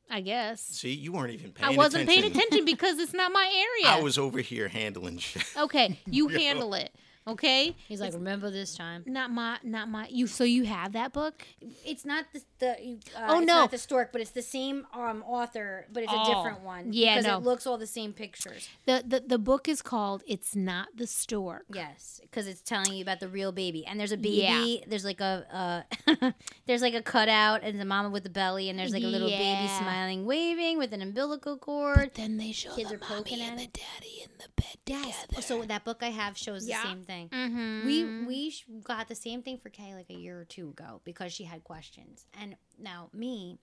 [0.09, 2.21] I guess See, you weren't even paying I wasn't attention.
[2.31, 3.47] paying attention because it's not my
[3.83, 3.95] area.
[3.97, 5.43] I was over here handling shit.
[5.57, 6.93] okay, you handle it.
[7.33, 9.03] Okay, He's like, remember this time.
[9.05, 10.07] not my, not my.
[10.09, 11.43] You so you have that book?
[11.85, 12.69] It's not the, the
[13.15, 13.53] uh, Oh, it's no.
[13.55, 16.33] not the stork, but it's the same um author, but it's a Oh.
[16.33, 16.91] different one.
[16.93, 17.37] Yeah, because no.
[17.37, 18.67] it looks all the same pictures.
[18.85, 23.01] The, the the book is called "It's Not the Stork." Yes, because it's telling you
[23.01, 24.79] about the real baby, and there's a baby.
[24.81, 24.85] Yeah.
[24.87, 26.31] There's like a uh,
[26.65, 29.29] there's like a cutout, and the mama with the belly, and there's like a little
[29.29, 32.11] baby smiling, waving with an umbilical cord.
[32.15, 34.65] Then they show Kids the are poking mommy at and the daddy in the bed
[34.85, 35.21] Yes.
[35.27, 35.41] together.
[35.41, 36.81] So that book I have shows Yeah.
[36.81, 37.18] the same thing.
[37.27, 37.85] Mm-hmm.
[37.85, 41.33] We we got the same thing for Kay like a year or two ago because
[41.33, 42.25] she had questions.
[42.39, 43.57] And now me,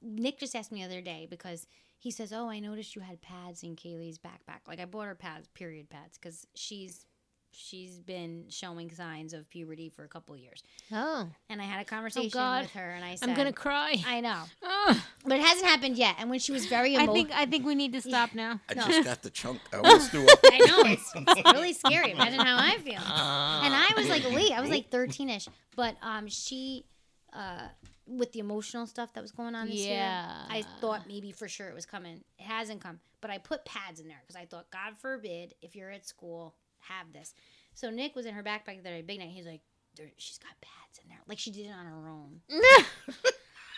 [0.00, 1.66] Nick just asked me the other day because
[1.98, 4.60] he says, "Oh, I noticed you had pads in Kaylee's backpack.
[4.66, 7.06] Like I bought her pads, period pads, because she's
[7.52, 10.62] she's been showing signs of puberty for a couple of years."
[10.92, 12.62] oh, And I had a conversation God.
[12.62, 14.02] with her, and I said, I'm gonna cry.
[14.06, 14.96] I know, Ugh.
[15.24, 16.16] but it hasn't happened yet.
[16.18, 18.60] And when she was very I think I think we need to stop now.
[18.68, 18.86] I No.
[18.86, 19.60] just got the chunk.
[19.72, 20.38] I almost threw up.
[20.44, 22.12] I know it's, it's really scary.
[22.12, 22.94] Imagine how I feel.
[22.94, 24.52] and I was like late.
[24.52, 25.48] I was like 13ish.
[25.76, 26.84] But um, she,
[27.32, 27.68] uh,
[28.06, 30.44] with the emotional stuff that was going on this year, Yeah.
[30.50, 32.22] I thought maybe for sure it was coming.
[32.38, 33.00] It hasn't come.
[33.22, 36.54] But I put pads in there because I thought, God forbid, if you're at school,
[36.88, 37.34] have this.
[37.74, 39.30] So Nick was in her backpack the other day, big night.
[39.34, 39.60] He's like,
[39.96, 42.40] there, she's got pads in there, like she did it on her own.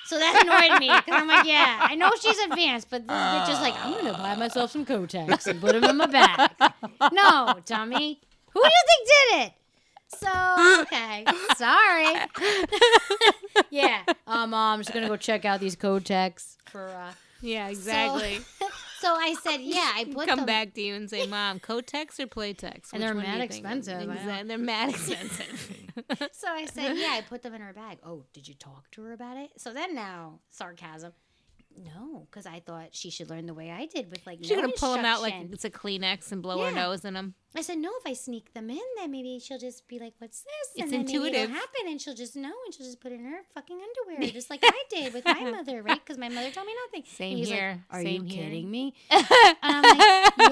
[0.07, 3.49] So that annoyed me because I'm like, yeah, I know she's advanced, but this bitch
[3.49, 6.51] is like, I'm gonna buy myself some Kotex and put them in my bag.
[7.13, 8.21] No, dummy,
[8.53, 9.53] who do you think did it?
[10.19, 11.25] So okay,
[11.57, 12.15] sorry.
[13.71, 16.87] yeah, um, I'm just gonna go check out these Kotex for.
[16.89, 18.41] uh Yeah, exactly.
[18.59, 18.64] So
[19.09, 20.47] I said, yeah, I put Come them.
[20.47, 24.13] back to you and say, "Mom, Kotex or Playtex?" And Which they're mad expensive, I.
[24.15, 24.49] Exactly.
[24.49, 25.71] They're mad expensive.
[26.33, 27.99] So I said, yeah, I put them in her bag.
[28.05, 29.51] Oh, did you talk to her about it?
[29.59, 31.13] So then now, sarcasm.
[31.77, 34.39] No, because I thought she should learn the way I did with like.
[34.41, 37.15] She's no gonna pull them out like it's a Kleenex and blow her nose in
[37.15, 37.35] them.
[37.57, 40.43] I said, no, if I sneak them in, then maybe she'll just be like, what's
[40.43, 40.53] this?
[40.75, 41.43] It's and then Maybe intuitive.
[41.51, 44.29] it'll happen and she'll just know and she'll just put it in her fucking underwear,
[44.33, 46.01] just like I did with my mother, right?
[46.05, 47.05] Because my mother told me nothing.
[47.09, 47.81] Same here.
[47.93, 48.95] Like, Are Same you here." kidding me?
[49.11, 49.27] And
[49.63, 49.99] I'm like,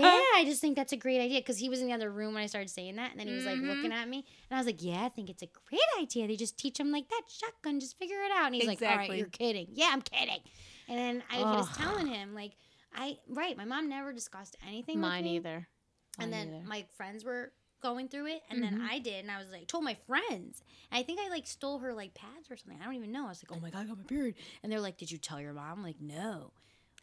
[0.00, 1.40] yeah, I just think that's a great idea.
[1.40, 3.10] Because he was in the other room when I started saying that.
[3.10, 3.68] And then he was like Mhm.
[3.68, 4.24] looking at me.
[4.48, 6.28] And I was like, yeah, I think it's a great idea.
[6.28, 8.46] They just teach them like that shotgun, just figure it out.
[8.46, 9.68] And he's like, all right, you're kidding.
[9.74, 10.38] Yeah, I'm kidding.
[10.88, 12.52] And then I was telling him, like,
[12.94, 15.36] I, right, my mom never discussed anything Mine with me.
[15.36, 15.68] either.
[16.18, 16.66] And then either.
[16.66, 18.88] my friends were going through it, and then Mhm.
[18.88, 20.62] I did, and I was like, told my friends.
[20.90, 22.78] And I think I like stole her like pads or something.
[22.80, 23.26] I don't even know.
[23.26, 24.34] I was like, oh my god, I got my period.
[24.62, 25.78] And they're like, did you tell your mom?
[25.78, 26.52] I'm like, no.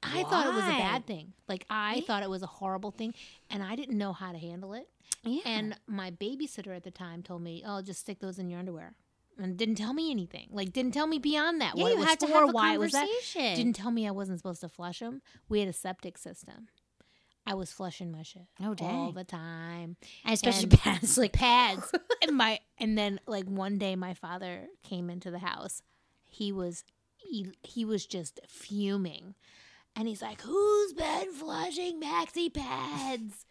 [0.01, 1.33] I thought it was a bad thing.
[1.49, 2.01] Like I Yeah.
[2.05, 3.13] thought it was a horrible thing,
[3.49, 4.87] and I didn't know how to handle it.
[5.23, 5.41] Yeah.
[5.43, 8.95] And my babysitter at the time told me, "Oh, just stick those in your underwear,"
[9.39, 10.47] and didn't tell me anything.
[10.51, 12.77] Like didn't tell me beyond that yeah, what you had for, to have a why
[12.77, 13.05] was that.
[13.07, 13.55] conversation.
[13.55, 15.21] Didn't tell me I wasn't supposed to flush them.
[15.47, 16.67] We had a septic system.
[17.47, 19.95] I was flushing my shit Oh, all the time.
[20.23, 21.91] and especially and- pads, like pads
[22.21, 25.81] and my and then like one day my father came into the house
[26.27, 26.83] he was
[27.17, 29.33] he, he was just fuming
[29.95, 33.45] and he's like who's been flushing maxi pads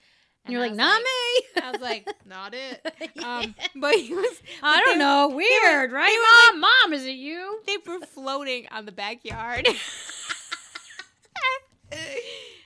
[0.49, 1.63] And you're like, not me.
[1.63, 2.81] i was like not it
[3.23, 5.29] um but he was I don't they- know.
[5.29, 6.61] Weird, right, mom?
[6.61, 7.61] Mom, is it you?
[7.67, 9.69] they were floating on the backyard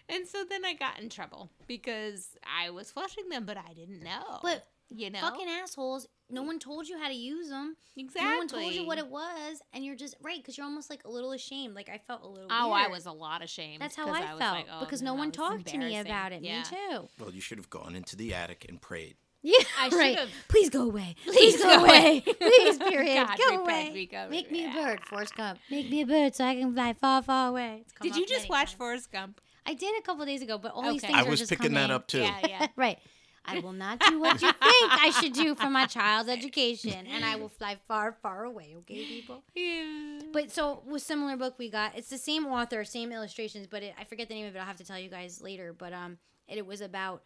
[0.09, 4.03] and so then i got in trouble because i was flushing them but i didn't
[4.03, 6.07] know But you know fucking assholes.
[6.31, 7.77] No one told you how to use them.
[7.97, 10.89] exactly No one told you what it was, and you're just right because you're almost
[10.89, 11.75] like a little ashamed.
[11.75, 12.49] Like I felt a little.
[12.51, 13.83] Oh, I was a lot ashamed.
[13.83, 16.33] That's how I, was felt like, oh, because no that one talked to me about
[16.33, 16.43] it.
[16.43, 16.59] Yeah.
[16.59, 17.09] Me too.
[17.19, 19.17] Well, you should have gone into the attic and prayed.
[19.43, 20.19] Yeah, I right.
[20.19, 20.33] should've.
[20.49, 21.17] Please go away.
[21.25, 22.21] Please Please, go, go away.
[22.21, 23.27] Please, period.
[23.27, 23.91] God, go repent, away.
[23.93, 25.59] we go- Make me a bird, Forrest Gump.
[25.71, 27.85] Make me a bird so I can fly far, far away.
[28.01, 28.73] Did you just watch times.
[28.79, 29.41] Forrest Gump?
[29.67, 31.75] I did a couple days ago, but all these things I are was just picking
[31.75, 32.21] that up too.
[32.21, 32.67] Yeah, yeah.
[32.77, 32.99] Right.
[33.45, 34.61] I will not do what you think
[34.93, 38.75] I should do for my child's education, and I will fly far, far away.
[38.79, 39.43] Okay, people.
[39.55, 40.21] Yeah.
[40.33, 43.95] But so with similar book we got, it's the same author, same illustrations, but it,
[43.99, 44.59] I forget the name of it.
[44.59, 45.73] I'll have to tell you guys later.
[45.73, 47.23] But um, it, it was about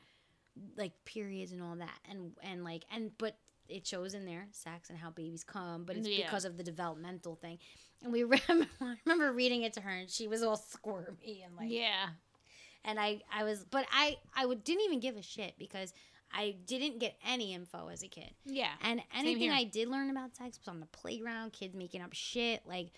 [0.76, 3.36] like periods and all that, and and like and but
[3.68, 6.24] it shows in there sex and how babies come, but it's Yeah.
[6.24, 7.58] because of the developmental thing.
[8.02, 11.56] And we remember, I remember reading it to her, and she was all squirmy and
[11.56, 12.06] like yeah.
[12.86, 15.92] And I I was but I I would, didn't even give a shit because
[16.32, 18.30] I didn't get any info as a kid.
[18.44, 18.70] Yeah.
[18.82, 19.50] And anything.
[19.50, 22.88] I did learn about sex was on the playground, kids making up shit like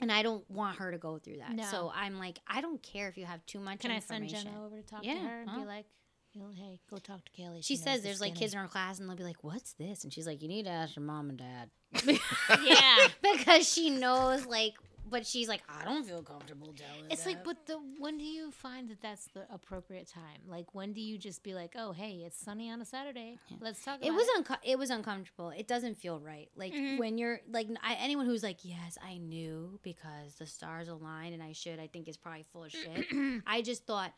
[0.00, 1.52] and I don't want her to go through that.
[1.52, 1.64] No.
[1.64, 4.28] So I'm like I don't care if you have too much Can I send.
[4.28, 5.60] Jenna over to talk Yeah, to her and huh?
[5.60, 5.86] be like,
[6.32, 7.64] you know, hey, go talk to Kaylee.
[7.64, 9.44] She knows says the there's like skinny." kids in her class and they'll be like,
[9.44, 11.70] "What's this?" And she's like, "You need to ask your mom and dad."
[12.64, 13.06] Yeah.
[13.22, 14.74] because she knows like
[15.12, 17.08] but she's like, I don't feel comfortable telling.
[17.10, 20.40] It's that." like, but the when do you find that that's the appropriate time?
[20.48, 23.38] Like, when do you just be like, oh, hey, it's sunny on a Saturday.
[23.60, 24.00] Let's talk.
[24.02, 25.50] it about was unco- it was uncomfortable.
[25.50, 26.48] It doesn't feel right.
[26.56, 26.98] Like Mhm.
[26.98, 31.42] when you're like I, anyone who's like, yes, I knew because the stars aligned and
[31.42, 31.78] I should.
[31.78, 33.06] I think is probably full of shit.
[33.46, 34.12] I just thought,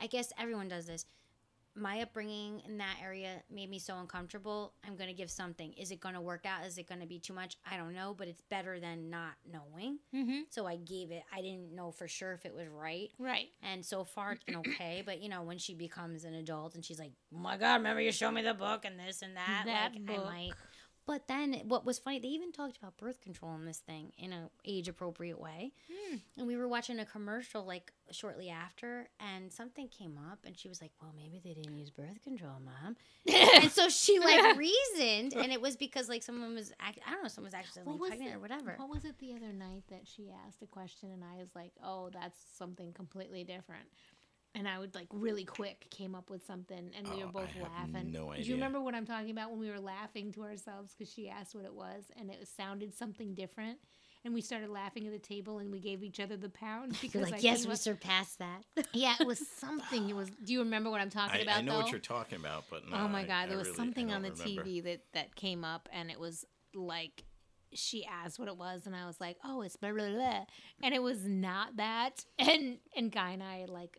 [0.00, 1.04] I guess everyone does this.
[1.78, 4.72] My upbringing in that area made me so uncomfortable.
[4.86, 5.74] I'm gonna give something.
[5.74, 6.64] Is it gonna work out?
[6.66, 7.58] Is it gonna be too much?
[7.70, 9.98] I don't know, but it's better than not knowing.
[10.10, 11.22] hmm So I gave it.
[11.30, 13.10] I didn't know for sure if it was right.
[13.18, 13.48] Right.
[13.62, 15.02] And so far, it's been okay.
[15.06, 18.00] But you know, when she becomes an adult and she's like, "Oh my god, remember
[18.00, 20.26] you showed me the book and this and that," That like, book.
[20.26, 20.52] I might.
[21.06, 24.32] But then, what was funny, they even talked about birth control in this thing in
[24.32, 25.72] an age appropriate way.
[25.88, 26.16] Hmm.
[26.36, 30.68] And we were watching a commercial like shortly after, and something came up, and she
[30.68, 32.96] was like, "Well, maybe they didn't use birth control, mom."
[33.62, 37.22] and so she like reasoned, and it was because like someone was, act- I don't
[37.22, 38.36] know, someone was What was pregnant it?
[38.36, 38.74] or whatever.
[38.76, 41.72] What was it the other night that she asked a question and I was like,
[41.84, 43.86] oh, that's something completely different.
[44.58, 47.50] And I would like really quick came up with something and we Oh, were both
[47.58, 48.10] I laughing.
[48.10, 48.44] no Do idea.
[48.46, 51.54] you remember what I'm talking about when we were laughing to ourselves because she asked
[51.54, 53.78] what it was and it sounded something different?
[54.24, 57.30] And we started laughing at the table and we gave each other the pound because
[57.30, 58.62] like, yes, we up- surpassed that.
[58.94, 60.08] yeah, it was something.
[60.08, 60.30] It was.
[60.42, 61.58] Do you remember what I'm talking I, about?
[61.58, 61.82] I know though?
[61.82, 64.22] what you're talking about, but no, oh my god, I there was really- something on
[64.22, 64.64] the remember.
[64.64, 67.24] TV that that came up, and it was like
[67.74, 70.44] she asked what it was, and I was like, oh, it's blah blah blah,
[70.82, 73.98] and it was not that, and and Guy and I like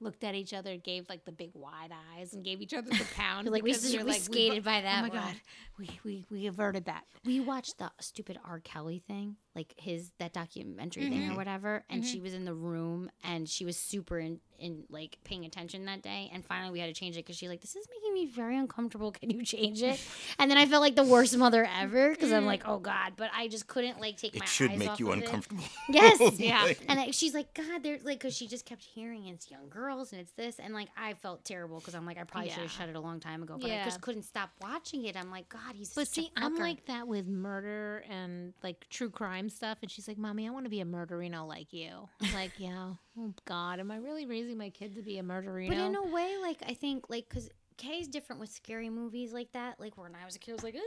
[0.00, 3.06] looked at each other, gave like the big wide eyes, and gave each other the
[3.14, 3.48] pound.
[3.48, 4.98] Like, we, we, like, skated by that.
[4.98, 5.18] Oh my one.
[5.18, 5.34] god,
[5.78, 7.04] we, we we averted that.
[7.24, 8.60] We watched the stupid R.
[8.60, 11.36] Kelly thing, like his that documentary thing or Mhm.
[11.36, 12.06] whatever, and Mhm.
[12.06, 16.02] she was in the room and she was super in, in like paying attention that
[16.02, 16.30] day.
[16.32, 18.56] And finally, we had to change it because she's like, "This is making me very
[18.56, 19.10] uncomfortable.
[19.12, 20.00] Can you change it?"
[20.38, 23.30] and then I felt like the worst mother ever because I'm like, "Oh God!" But
[23.34, 25.24] I just couldn't like take my It should eyes make off you of it.
[25.24, 25.64] uncomfortable.
[25.90, 26.72] Yes, Yeah.
[26.88, 30.12] And I, she's like, God, they're like, because she just kept hearing it's young girls
[30.12, 30.58] and it's this.
[30.58, 33.00] And like, I felt terrible because I'm like, I probably should have shut it a
[33.00, 33.56] long time ago.
[33.60, 35.16] But I just couldn't stop watching it.
[35.16, 39.47] I'm like, God, he's But see, I'm like that with murder and like true crime
[39.50, 39.78] stuff.
[39.82, 42.08] And she's like, Mommy, I want to be a murderino like you.
[42.22, 42.92] I'm like, yeah.
[43.18, 43.80] Oh, God.
[43.80, 45.68] Am I really raising my kid to be a murderino?
[45.68, 49.52] But in a way, like, I think, like, because Kay's different with scary movies like
[49.52, 49.78] that.
[49.78, 50.82] Like, when I was a kid, I was like, "Ugh."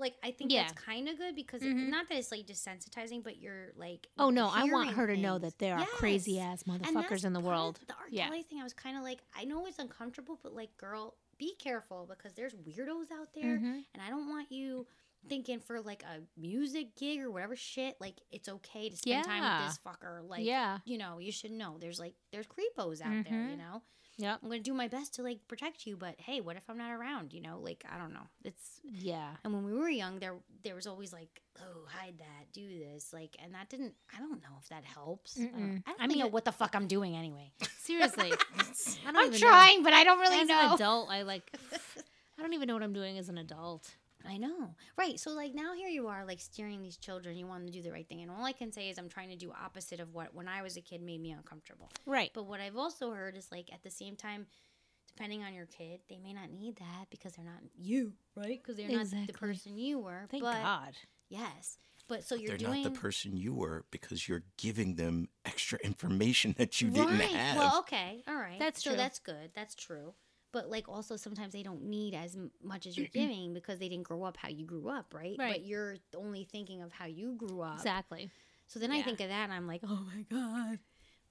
[0.00, 0.62] like, I think Yeah.
[0.62, 1.88] that's kind of good because Mhm.
[1.88, 4.48] not that it's like desensitizing, but you're like, oh, no.
[4.52, 7.78] I want her to know that there are crazy ass motherfuckers in the world.
[7.86, 8.00] The R.
[8.10, 8.26] Yeah.
[8.26, 11.54] Kelly thing, I was kind of like, I know it's uncomfortable, but like, girl, be
[11.56, 13.84] careful because there's weirdos out there, Mhm.
[13.94, 14.86] and I don't want you
[15.28, 17.96] thinking for like a music gig or whatever shit.
[18.00, 20.28] Like, it's okay to spend time with this fucker.
[20.28, 20.78] Like, yeah.
[20.84, 21.76] you know, you should know.
[21.80, 23.32] There's like, there's creepos out there.
[23.38, 23.50] Mm-hmm.
[23.50, 23.82] You know,
[24.18, 24.36] Yeah.
[24.42, 26.92] I'm gonna do my best to like protect you, but hey, what if I'm not
[26.92, 27.32] around?
[27.32, 28.26] You know, like I don't know.
[28.44, 29.30] It's Yeah.
[29.44, 30.34] and when we were young, there
[30.64, 33.94] there was always like, oh, hide that, do this, like, and that didn't.
[34.14, 35.38] I don't know if that helps.
[35.40, 37.52] I don't, I don't I really know mean- what the fuck I'm doing anyway.
[37.78, 38.32] Seriously.
[38.32, 40.60] I don't I'm even trying, but I don't really As know.
[40.68, 41.50] an adult, I like.
[42.38, 43.88] I don't even know what I'm doing as an adult.
[44.28, 45.18] I know, right?
[45.18, 47.36] So like now here you are, like steering these children.
[47.36, 49.08] You want them to do the right thing, and all I can say is I'm
[49.08, 51.90] trying to do opposite of what when I was a kid made me uncomfortable.
[52.06, 52.30] Right.
[52.34, 54.46] But what I've also heard is like at the same time,
[55.08, 58.60] depending on your kid, they may not need that because they're not you, right?
[58.62, 60.24] Because they're not the person you were.
[60.30, 60.92] Thank but God.
[61.28, 61.78] yes,
[62.08, 65.78] but so you're They're doing not the person you were because you're giving them extra
[65.84, 67.56] information that you didn't have.
[67.56, 68.58] Well, okay, all right.
[68.58, 68.96] That's so true.
[68.96, 69.50] that's good.
[69.54, 70.14] That's true.
[70.52, 74.04] But like also sometimes they don't need as much as you're giving because they didn't
[74.04, 75.36] grow up how you grew up, right?
[75.38, 75.52] Right.
[75.52, 77.76] But you're only thinking of how you grew up.
[77.76, 78.30] Exactly.
[78.66, 80.78] So then I think of that and I'm like, oh my God.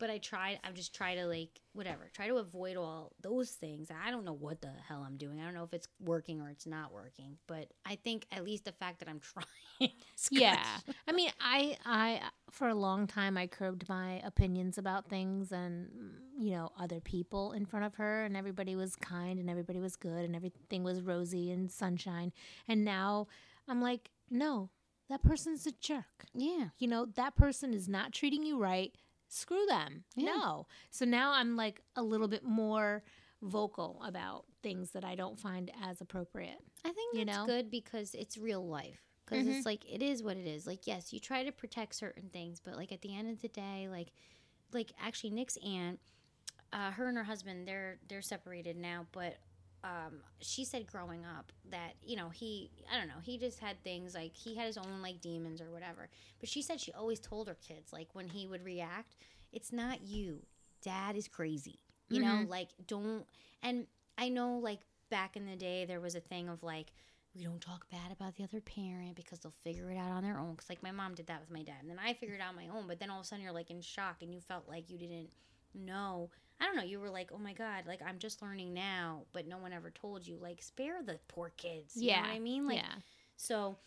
[0.01, 3.89] But I tried, I've just try to like, whatever, try to avoid all those things.
[3.91, 5.39] I don't know what the hell I'm doing.
[5.39, 7.37] I don't know if it's working or it's not working.
[7.45, 9.19] But I think at least the fact that I'm
[9.79, 9.91] trying.
[10.31, 10.65] Yeah.
[11.07, 15.89] I mean, I I for a long time I curbed my opinions about things and
[16.35, 19.95] you know other people in front of her, and everybody was kind and everybody was
[19.95, 22.33] good and everything was rosy and sunshine.
[22.67, 23.27] And now
[23.67, 24.71] I'm like, no,
[25.11, 26.25] that person's a jerk.
[26.33, 26.69] Yeah.
[26.79, 28.95] You know, that person is not treating you right.
[29.33, 30.03] Screw them.
[30.15, 30.33] Yeah.
[30.35, 30.67] No.
[30.89, 33.01] So now I'm like a little bit more
[33.41, 36.59] vocal about things that I don't find as appropriate.
[36.83, 37.45] I think You that's know?
[37.45, 38.99] good because it's real life.
[39.25, 39.55] Because Mhm.
[39.57, 40.67] it's like it is what it is.
[40.67, 43.47] Like yes, you try to protect certain things, but like at the end of the
[43.47, 44.11] day, like
[44.73, 45.99] like actually Nick's aunt,
[46.73, 49.37] uh, her and her husband, they're they're separated now, but
[49.83, 53.83] um, she said growing up that you know he I don't know he just had
[53.83, 56.09] things like he had his own like demons or whatever.
[56.39, 59.15] But she said she always told her kids like when he would react,
[59.51, 60.43] it's not you,
[60.83, 61.79] Dad is crazy.
[62.09, 62.49] You know, Mhm.
[62.49, 63.25] like don't.
[63.63, 63.87] And
[64.17, 66.93] I know like back in the day there was a thing of like
[67.33, 70.37] we don't talk bad about the other parent because they'll figure it out on their
[70.37, 70.51] own.
[70.51, 72.67] Because like my mom did that with my dad, and then I figured out my
[72.67, 72.87] own.
[72.87, 74.97] But then all of a sudden you're like in shock, and you felt like you
[74.97, 75.29] didn't
[75.73, 76.29] know.
[76.61, 76.83] I don't know.
[76.83, 79.89] You were like, oh my god, like I'm just learning now, but no one ever
[79.89, 80.37] told you.
[80.41, 81.95] Like spare the poor kids.
[81.95, 82.21] You yeah.
[82.21, 82.67] know what I mean?
[82.67, 82.95] Like yeah.
[83.35, 83.77] so.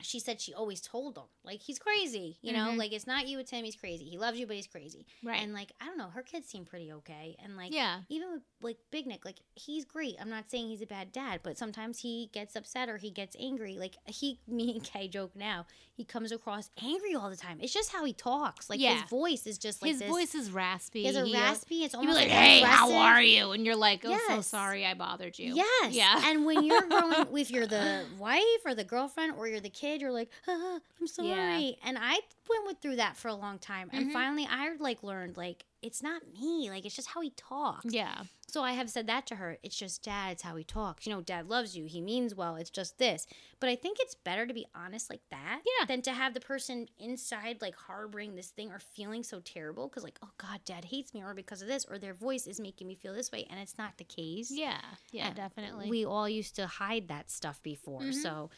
[0.00, 2.76] She said she always told him like he's crazy, you know, Mhm.
[2.78, 3.64] like it's not you, it's him.
[3.64, 4.04] He's crazy.
[4.04, 5.06] He loves you, but he's crazy.
[5.22, 5.40] Right.
[5.40, 8.00] And like I don't know, her kids seem pretty okay, and like yeah.
[8.08, 10.16] even with like Big Nick, like he's great.
[10.20, 13.36] I'm not saying he's a bad dad, but sometimes he gets upset or he gets
[13.38, 13.76] angry.
[13.78, 15.66] Like he, me and Kay joke now.
[15.96, 17.58] He comes across angry all the time.
[17.62, 18.68] It's just how he talks.
[18.68, 19.00] Like Yeah.
[19.00, 20.08] his voice is just like His this.
[20.10, 21.02] voice is raspy.
[21.02, 21.84] He has a raspy.
[21.84, 24.94] It's almost like, like, "Hey, how are you?" And you're like, "Oh, so sorry, I
[24.94, 25.92] bothered you." Yes.
[25.94, 26.20] Yeah.
[26.30, 29.83] And when you're growing, if you're the wife or the girlfriend or you're the kid,
[30.00, 31.28] you're like, ah, I'm sorry.
[31.28, 31.70] Yeah.
[31.88, 32.12] And I
[32.48, 33.88] went with, through that for a long time.
[33.92, 34.12] And Mhm.
[34.12, 36.70] finally, I like learned like it's not me.
[36.70, 37.84] Like it's just how he talks.
[37.92, 38.22] Yeah.
[38.48, 39.58] So I have said that to her.
[39.62, 41.06] It's just dad, it's how he talks.
[41.06, 41.84] You know, dad loves you.
[41.86, 42.56] He means well.
[42.56, 43.26] It's just this.
[43.60, 45.84] But I think it's better to be honest like that Yeah.
[45.86, 50.04] than to have the person inside like harboring this thing or feeling so terrible because
[50.04, 52.86] like, oh God, dad hates me or because of this or their voice is making
[52.86, 53.46] me feel this way.
[53.50, 54.50] And it's not the case.
[54.50, 54.80] Yeah.
[55.10, 55.28] Yeah.
[55.28, 55.90] Uh, definitely.
[55.90, 58.00] We all used to hide that stuff before.
[58.02, 58.14] Mhm.
[58.22, 58.50] So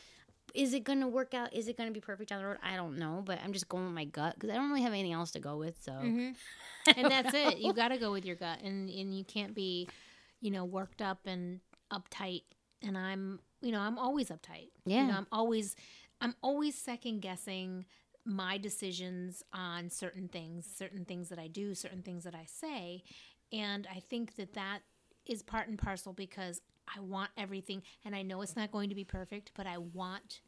[0.54, 1.52] is it going to work out?
[1.52, 2.58] Is it going to be perfect down the road?
[2.62, 4.92] I don't know, but I'm just going with my gut because I don't really have
[4.92, 5.76] anything else to go with.
[5.82, 6.30] So hmm
[6.96, 7.58] and that's it.
[7.58, 9.88] You got to go with your gut, and and you can't be,
[10.40, 11.60] you know, worked up and
[11.92, 12.42] uptight.
[12.82, 14.70] And I'm, you know, I'm always uptight.
[14.84, 15.02] Yeah.
[15.02, 15.74] You know, I'm always,
[16.20, 17.86] I'm always second guessing
[18.24, 23.02] my decisions on certain things, certain things that I do, certain things that I say,
[23.52, 24.80] and I think that that
[25.24, 26.60] is part and parcel because
[26.94, 30.40] I want everything, and I know it's not going to be perfect, but I want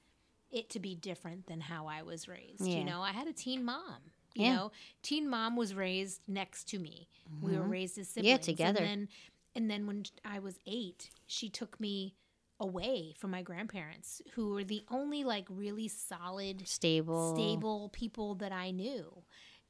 [0.50, 2.66] it to be different than how I was raised.
[2.66, 2.78] Yeah.
[2.78, 3.98] You know, I had a teen mom.
[4.34, 4.54] You Yeah.
[4.56, 7.08] know, teen mom was raised next to me.
[7.40, 7.70] We were Mhm.
[7.70, 8.28] raised as siblings.
[8.30, 8.78] Yeah, together.
[8.84, 9.08] And then,
[9.54, 12.14] and then when I was eight, she took me
[12.60, 17.32] away from my grandparents, who were the only like really solid, stable.
[17.34, 19.24] stable people that I knew.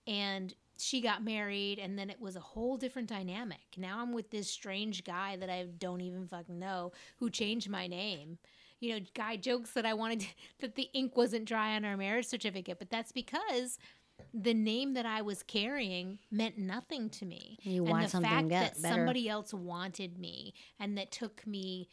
[0.06, 3.60] And she got married, and then it was a whole different dynamic.
[3.76, 7.86] Now I'm with this strange guy that I don't even fucking know who changed my
[7.86, 8.38] name.
[8.80, 10.26] You know, guy jokes that I wanted
[10.60, 13.78] that the ink wasn't dry on our marriage certificate, but that's because
[14.34, 17.58] the name that I was carrying meant nothing to me.
[17.62, 18.94] You and want the something fact that better.
[18.94, 21.88] somebody else wanted me and that took me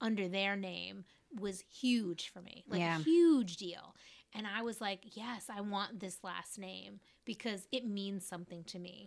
[0.00, 1.04] under their name
[1.38, 2.64] was huge for me.
[2.68, 2.98] Like Yeah.
[2.98, 3.94] a huge deal.
[4.34, 8.78] And I was like, yes, I want this last name because it means something to
[8.78, 9.06] me.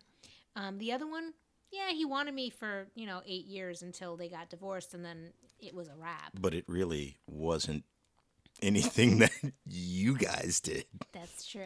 [0.56, 1.34] Um, the other one,
[1.72, 5.31] yeah, he wanted me for, you know, eight years until they got divorced and then
[5.60, 6.31] it was a wrap.
[6.39, 7.84] But it really wasn't
[8.61, 9.31] anything that
[9.65, 10.85] you guys did.
[11.11, 11.64] That's true.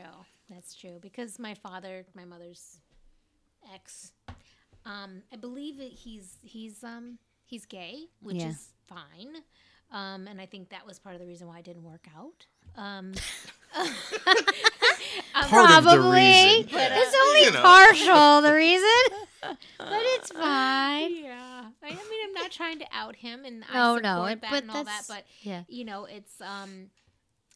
[0.50, 0.98] That's true.
[1.02, 2.80] Because my father, my mother's
[3.74, 4.14] ex,
[4.86, 8.50] um, I believe that he's he's um he's gay, which Yeah.
[8.50, 9.38] is fine.
[9.92, 12.46] Um, and I think that was part of the reason why it didn't work out.
[12.78, 13.14] Um,
[15.50, 16.22] Part of the Probably.
[16.22, 16.70] reason.
[16.72, 17.62] But, uh, it's only you know.
[17.62, 21.16] partial the reason, but it's fine.
[21.24, 21.66] yeah.
[21.84, 24.42] I, I mean, I'm not trying to out him, and I No, support no, it-
[24.42, 25.04] that but and all that.
[25.08, 26.88] But Yeah, you know, it's um,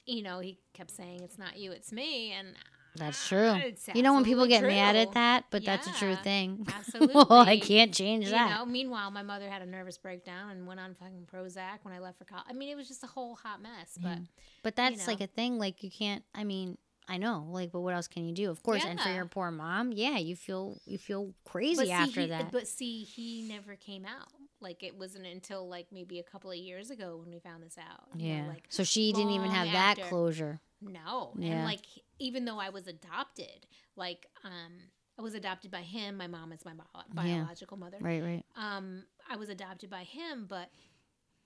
[0.05, 2.49] you know, he kept saying it's not you, it's me, and
[2.95, 3.53] that's true.
[3.93, 6.67] You know when people get absolutely mad at that, but that's a true thing.
[6.73, 7.15] Absolutely.
[7.29, 8.57] well, I can't change You that.
[8.57, 11.99] know, meanwhile, my mother had a nervous breakdown and went on fucking Prozac when I
[11.99, 12.45] left for college.
[12.49, 13.97] I mean, it was just a whole hot mess.
[14.01, 14.17] But Yeah.
[14.63, 15.25] But that's like know.
[15.25, 15.57] a thing.
[15.57, 16.23] Like you can't.
[16.35, 17.47] I mean, I know.
[17.49, 18.49] Like, but what else can you do?
[18.51, 18.83] Of course.
[18.85, 22.27] And for your poor mom, yeah, you feel you feel crazy but see, after he,
[22.27, 22.51] that.
[22.51, 24.29] But see, he never came out.
[24.61, 27.77] Like it wasn't until like maybe a couple of years ago when we found this
[27.77, 28.07] out.
[28.15, 28.47] you know, yeah.
[28.47, 30.59] like so she didn't even have that closure.
[30.81, 31.31] no.
[31.37, 31.51] Yeah.
[31.53, 31.85] And like
[32.19, 33.65] even though I was adopted,
[33.95, 34.73] like um,
[35.17, 36.17] I was adopted by him.
[36.17, 37.37] My mom is my bio- Yeah.
[37.39, 37.97] biological mother.
[37.99, 38.21] Right.
[38.23, 38.43] Right.
[38.55, 40.69] um, I was adopted by him, but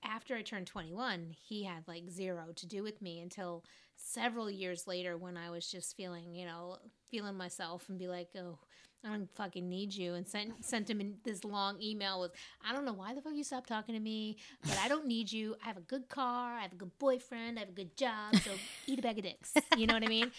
[0.03, 3.63] after I turned 21, he had like zero to do with me until
[3.95, 6.77] several years later when I was just feeling, you know,
[7.09, 8.59] feeling myself and be like, oh,
[9.05, 10.13] I don't fucking need you.
[10.13, 12.31] And sent, sent him this long email with,
[12.67, 15.31] I don't know why the fuck you stopped talking to me, but I don't need
[15.31, 15.55] you.
[15.61, 16.57] I have a good car.
[16.57, 17.57] I have a good boyfriend.
[17.57, 18.35] I have a good job.
[18.37, 18.51] So
[18.87, 19.53] eat a bag of dicks.
[19.77, 20.31] You know what I mean?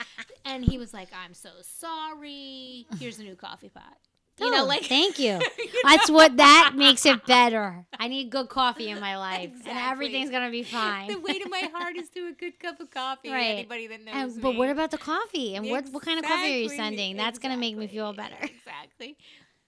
[0.44, 2.86] And he was like, I'm so sorry.
[2.98, 3.98] Here's a new coffee pot.
[4.40, 5.38] You know, Oh, like, thank you.
[5.58, 6.14] you That's know?
[6.16, 7.86] what that makes it better.
[7.98, 11.08] I need good coffee in my life, and everything's gonna be fine.
[11.08, 13.30] the weight of my heart is to a good cup of coffee.
[13.30, 13.44] Right.
[13.58, 14.42] Anybody that knows And, me.
[14.42, 15.54] but what about the coffee?
[15.54, 17.16] And what what kind of coffee are you Exactly, sending?
[17.16, 18.34] That's gonna make me feel better.
[18.42, 19.16] Exactly.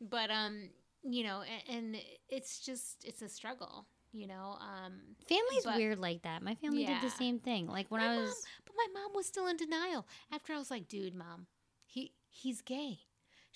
[0.01, 0.69] But um,
[1.05, 1.97] you know, and, and
[2.29, 3.87] it's just it's a struggle.
[4.13, 4.95] You know, um,
[5.29, 6.43] Family's But- weird like that.
[6.43, 7.67] My family did the same thing.
[7.69, 10.07] Like when my I mom, was, but my mom was still in denial.
[10.33, 11.47] After I was like, dude, mom,
[11.87, 13.01] he he's gay.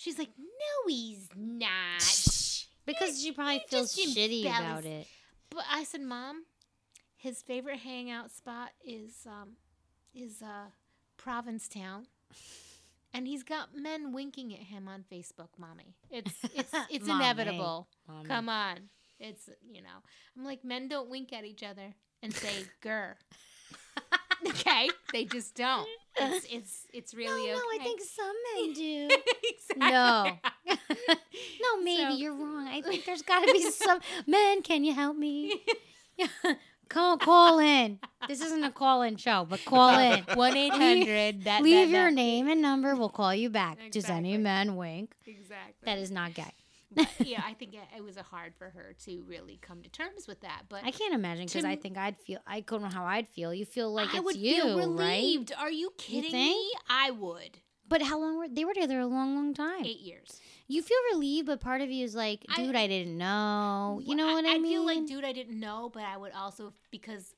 [0.00, 2.00] She's like, no, he's not.
[2.86, 5.06] because she probably feels just shitty embellish- about it.
[5.50, 6.44] But I said, mom,
[7.18, 9.56] his favorite hangout spot is um,
[10.14, 10.70] is uh,
[11.18, 12.06] Provincetown,
[13.12, 15.48] and he's got men winking at him on Facebook.
[15.58, 17.86] Mommy, it's it's it's inevitable.
[18.08, 18.26] Mommy.
[18.26, 18.78] Come on,
[19.18, 19.98] it's you know.
[20.34, 23.18] I'm like men don't wink at each other and say "gur."
[24.48, 25.86] okay, they just don't.
[26.20, 27.80] It's it's it's really no, no, okay.
[27.80, 29.08] I think some men do.
[29.44, 29.90] exactly.
[29.90, 30.38] No.
[31.62, 32.66] no, maybe So- you're wrong.
[32.68, 34.62] I think there's got to be some men.
[34.62, 35.62] Can you help me?
[36.88, 38.00] Call call in.
[38.26, 40.24] This isn't a call in show, but call in.
[40.34, 41.44] One eight hundred.
[41.44, 42.96] That Leave that- your that- name and number.
[42.96, 43.78] We'll call you back.
[43.92, 45.12] Does any man wink?
[45.26, 45.74] Exactly.
[45.84, 46.52] That is not gay.
[46.92, 50.26] But, yeah, I think it, it was hard for her to really come to terms
[50.26, 50.62] with that.
[50.68, 52.40] But I can't imagine because I think I'd feel.
[52.46, 53.54] I don't know how I'd feel.
[53.54, 55.08] You feel like I it's would you, feel right?
[55.18, 55.52] relieved.
[55.58, 56.56] Are you kidding think?
[56.56, 56.72] me?
[56.88, 57.58] I would.
[57.88, 59.00] But how long were they were together?
[59.00, 59.84] A long, long time.
[59.84, 60.40] Eight years.
[60.68, 64.00] You feel relieved, but part of you is like, dude, I, didn't know.
[64.04, 64.66] You know what I, I mean?
[64.66, 67.34] I feel like, dude, I didn't know, but I would also because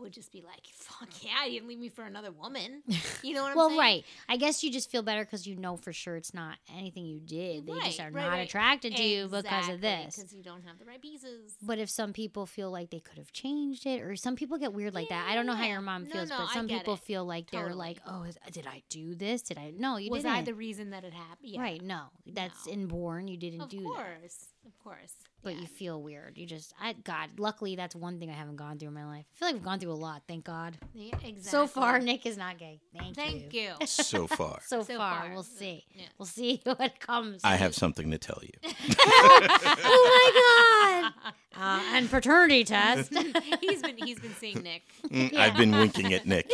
[0.00, 2.82] I, would just be like, fuck yeah, you didn't leave me for another woman.
[3.22, 3.78] You know what I'm well, saying?
[3.80, 4.04] right.
[4.30, 7.20] I guess you just feel better because you know for sure it's not anything you
[7.20, 7.66] did.
[7.66, 8.48] They just are right, not right.
[8.48, 10.16] attracted to you because of this.
[10.16, 11.56] Because you don't have the right pieces.
[11.62, 14.72] But if some people feel like they could have changed it, or some people get
[14.72, 17.00] weird like that, I don't know how your mom feels, no, but some people it.
[17.00, 19.42] feel like they're like, oh, is, did I do this?
[19.42, 19.72] Did I?
[19.76, 20.32] No, you was didn't.
[20.32, 21.50] Was I the reason that it happened?
[21.50, 21.60] Yeah.
[21.60, 21.82] Right?
[21.82, 22.72] No, that's No.
[22.72, 23.28] inborn.
[23.28, 23.98] You didn't Of do course.
[23.98, 24.06] that.
[24.06, 24.46] Of course.
[24.66, 25.14] Of course.
[25.42, 25.62] But yeah.
[25.62, 26.36] you feel weird.
[26.36, 29.24] You just, I God, luckily that's one thing I haven't gone through in my life.
[29.34, 30.22] I feel like I've gone through a lot.
[30.28, 30.76] Thank God.
[30.92, 31.42] Yeah, exactly.
[31.42, 32.80] So far, Nick is not gay.
[32.98, 33.60] Thank, Thank you.
[33.80, 33.86] you.
[33.86, 35.84] So far, So, So far, far, we'll see.
[35.94, 36.04] yeah.
[36.18, 37.40] We'll see what comes.
[37.42, 38.50] I have something to tell you.
[39.12, 41.32] oh my God!
[41.58, 43.12] Uh, and paternity test.
[43.60, 44.82] he's been he's been seeing Nick.
[45.08, 46.50] Mm, I've been winking at Nick.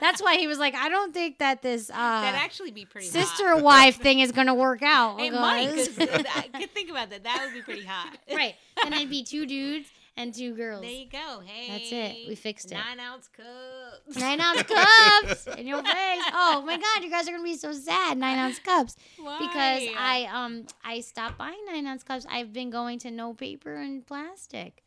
[0.00, 3.06] That's why he was like, I don't think that this uh, That'd actually be pretty
[3.06, 3.12] hot.
[3.26, 5.18] sister wife thing is gonna work out.
[5.20, 5.74] It might.
[5.74, 7.24] guys." 'cause I could think about that.
[7.24, 7.91] That would be pretty hot.
[8.34, 8.54] right,
[8.84, 10.82] and it'd be two dudes and two girls.
[10.82, 11.40] There you go.
[11.44, 11.68] Hey.
[11.68, 12.28] That's it.
[12.28, 12.74] We fixed it.
[12.74, 14.18] Nine ounce cups.
[14.18, 16.22] Nine ounce cups in your face.
[16.34, 18.18] Oh my god, you guys are gonna be so sad.
[18.18, 19.38] Nine ounce cups Why?
[19.38, 22.26] because I um I stopped buying nine ounce cups.
[22.30, 24.82] I've been going to no paper and plastic.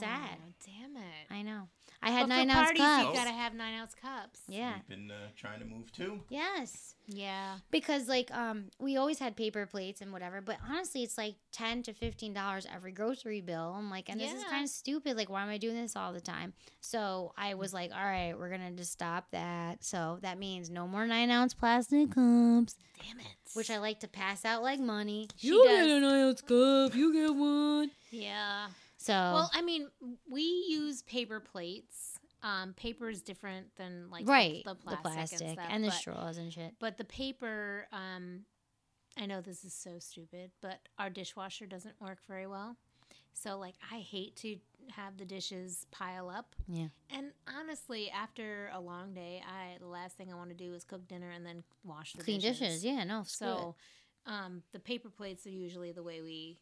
[0.00, 0.38] sad.
[0.42, 1.26] Oh, Damn it.
[1.30, 1.68] I know.
[2.02, 3.08] I had But nine for ounce parties, cups.
[3.08, 4.40] you gotta have nine ounce cups.
[4.48, 4.74] yeah.
[4.88, 6.20] We've been uh, trying to move too.
[6.30, 6.94] Yes.
[7.06, 7.56] Yeah.
[7.70, 11.82] Because like um we always had paper plates and whatever, but honestly it's like ten
[11.82, 13.74] to fifteen dollars every grocery bill.
[13.76, 15.16] I'm like, and this is kind of stupid.
[15.16, 16.54] Like, why am I doing this all the time?
[16.80, 19.84] So I was like, all right, we're gonna just stop that.
[19.84, 23.26] So that means no more nine ounce plastic cups, Damn it.
[23.54, 25.28] which I like to pass out like money.
[25.36, 25.86] She You does.
[25.86, 26.94] get a nine ounce cup.
[26.94, 27.90] You get one.
[28.10, 28.68] Yeah.
[29.00, 29.88] So Well, I mean,
[30.30, 32.18] we use paper plates.
[32.42, 35.88] Um, paper is different than like right, the, the plastic, plastic and, stuff, and the
[35.88, 36.74] but- straws and shit.
[36.78, 38.40] But the paper, um,
[39.18, 42.76] I know this is so stupid, but our dishwasher doesn't work very well.
[43.32, 44.56] So, like, I hate to
[44.90, 46.54] have the dishes pile up.
[46.68, 46.88] Yeah.
[47.08, 50.84] And honestly, after a long day, I the last thing I want to do is
[50.84, 52.84] cook dinner and then wash the Clean dishes.
[52.84, 53.22] Yeah, no.
[53.22, 53.50] screw it.
[53.56, 53.76] So,
[54.26, 56.58] um, the paper plates are usually the way we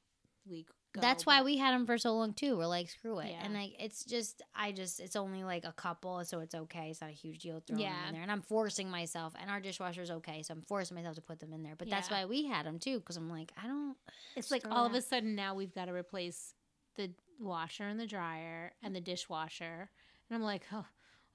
[0.49, 0.67] we
[0.99, 1.07] go.
[1.07, 2.57] That's why we had them for so long too.
[2.57, 3.45] We're like, screw it, Yeah.
[3.45, 6.91] and like it's just, I just, it's only like a couple, so it's okay.
[6.91, 8.09] It's not a huge deal throwing them Yeah.
[8.09, 9.35] in there, and I'm forcing myself.
[9.41, 11.75] And our dishwasher's okay, so I'm forcing myself to put them in there.
[11.77, 13.97] But that's why we had them too, because I'm like, I don't.
[14.37, 16.55] It's like all it of a sudden now we've got to replace
[16.97, 17.11] the
[17.41, 18.95] washer and the dryer and mm.
[18.95, 19.91] the dishwasher,
[20.29, 20.87] and I'm like, oh,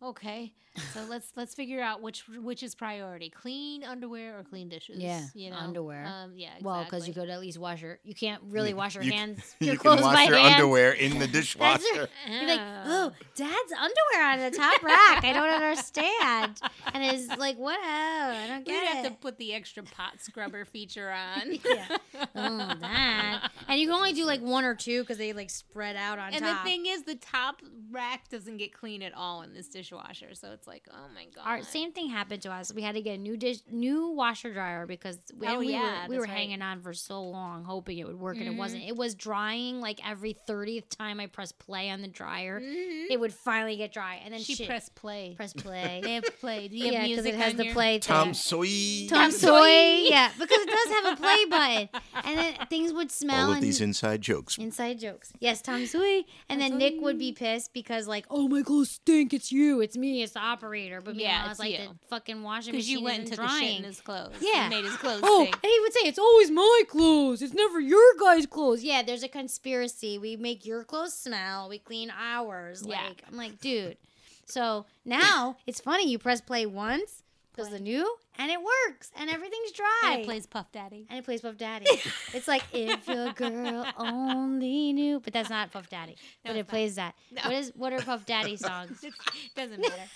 [0.10, 0.54] okay.
[0.94, 4.98] So let's let's figure out which which is priority: clean underwear or clean dishes.
[4.98, 6.06] Yeah, you know, underwear.
[6.06, 6.66] Um, yeah, exactly.
[6.66, 8.00] Well, because you could at least wash your.
[8.04, 9.56] You can't really wash your You- hands.
[9.60, 10.56] You your can clothes wash by your hand.
[10.56, 12.10] underwear in the That's dishwasher.
[12.28, 15.24] You're like, oh, dad's underwear on the top rack.
[15.24, 16.60] I don't understand.
[16.94, 17.80] And it's like, what?
[17.80, 21.54] Oh, I don't get We'd get have to put the extra pot scrubber feature on.
[21.64, 21.98] Yeah.
[22.36, 23.50] oh, that.
[23.74, 26.32] And you can only do like one or two because they like spread out on
[26.32, 26.36] top.
[26.36, 26.64] And top.
[26.64, 27.60] the thing is, the top
[27.92, 30.36] rack doesn't get clean at all in this dishwasher.
[30.36, 31.44] So it's like, oh my god.
[31.48, 32.72] Our same thing happened to us.
[32.72, 36.04] We had to get a new dish, new washer dryer because we, Oh, we yeah,
[36.04, 36.32] were, we were right.
[36.32, 38.84] hanging on for so long, hoping it would work, and it wasn't.
[38.84, 43.08] It was drying like every thirtieth time I pressed play on the dryer, Mhm.
[43.10, 45.34] it would finally get dry, and then She shit, pressed play.
[45.36, 46.02] press play.
[46.04, 46.68] They have play.
[46.68, 47.98] Do you yeah, because it has on the your- play.
[48.00, 48.34] Tom thing.
[48.36, 49.08] Sawyer.
[49.10, 49.96] Tom Tom Soy, Sawyer.
[50.10, 51.90] yeah, because it does have a play button,
[52.26, 53.48] and then things would smell.
[53.48, 54.58] All of and these inside jokes.
[54.58, 55.32] Inside jokes.
[55.40, 56.26] Yes, Tom Sui.
[56.50, 59.34] And then Nick would be pissed because like, oh my clothes stink.
[59.34, 59.82] It's you.
[59.82, 60.22] It's me.
[60.24, 61.02] It's the operator.
[61.02, 61.78] But Yeah, meanwhile, it's it's like you.
[62.02, 63.78] the fucking washing Because machine you went and isn't took a shit drying.
[63.78, 64.34] in his clothes.
[64.42, 64.70] Yeah.
[64.70, 65.56] Made his clothes Oh, stink.
[65.64, 67.42] and he would say it's always my clothes.
[67.42, 68.84] It's never your guys' clothes.
[68.84, 70.18] Yeah, there's a conspiracy.
[70.18, 71.70] We make your clothes smell.
[71.70, 72.84] We clean ours.
[72.86, 73.02] Yeah.
[73.08, 73.98] Like I'm like, dude.
[74.46, 76.10] So now it's funny.
[76.10, 77.24] You press play once,
[77.54, 77.84] because the play.
[77.84, 80.02] new and it works and everything's dry.
[80.12, 81.06] And it plays Puff Daddy.
[81.10, 81.86] And it plays Puff Daddy.
[82.34, 86.18] it's like if your girl only knew, but that's not Puff Daddy.
[86.44, 86.68] No, but it not.
[86.68, 87.16] plays that.
[87.32, 87.42] No.
[87.44, 89.04] What is what are Puff Daddy songs?
[89.04, 89.14] It
[89.56, 90.10] doesn't matter.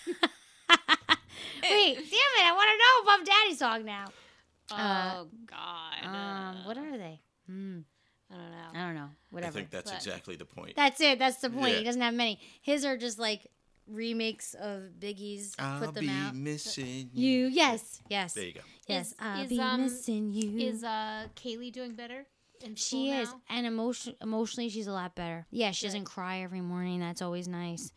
[1.63, 2.45] Wait, damn it!
[2.45, 4.05] I want to know a Puff Daddy song now.
[4.71, 6.05] Uh, oh God.
[6.05, 7.21] Um, what are they?
[7.47, 7.79] Hmm,
[8.31, 8.57] I don't know.
[8.79, 9.09] I don't know.
[9.31, 9.51] Whatever.
[9.51, 10.75] I think that's But- exactly the point.
[10.75, 11.19] That's it.
[11.19, 11.73] That's the point.
[11.73, 11.77] Yeah.
[11.79, 12.39] He doesn't have many.
[12.61, 13.47] His are just like
[13.87, 15.55] remakes of Biggie's.
[15.59, 16.35] I'll put them be out.
[16.35, 18.61] missing You yes yes There you go.
[18.87, 19.07] yes.
[19.09, 20.59] Is- I'll is, be um, missing you.
[20.67, 22.25] Is uh Kaylee doing better?
[22.61, 23.41] In She is, now?
[23.49, 25.45] and emotion emotionally, she's a lot better.
[25.51, 26.99] Yeah, she doesn't cry every morning.
[26.99, 27.91] That's always nice.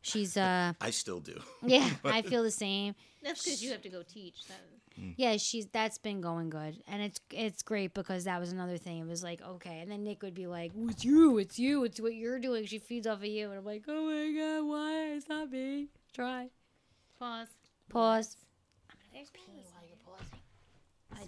[0.00, 1.38] She's uh, I still do.
[1.62, 2.94] yeah, I feel the same.
[3.22, 4.46] That's because you have to go teach.
[4.46, 4.60] That,
[4.98, 5.14] Mm.
[5.16, 8.98] Yeah, she's that's been going good, and it's it's great because that was another thing.
[8.98, 11.84] It was like okay, and then Nick would be like, "Oh, "It's you, it's you,
[11.84, 14.66] it's what you're doing." She feeds off of you, and I'm like, "Oh my god,
[14.68, 15.14] why?
[15.14, 16.48] It's not me." Try
[17.18, 17.48] pause.
[17.88, 18.36] pause.
[19.12, 19.40] There's pee
[19.72, 20.40] while you're pausing.
[21.12, 21.22] I,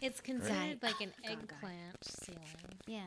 [0.00, 1.38] It's considered like an oh, God.
[1.42, 2.78] eggplant ceiling.
[2.86, 3.00] Yeah,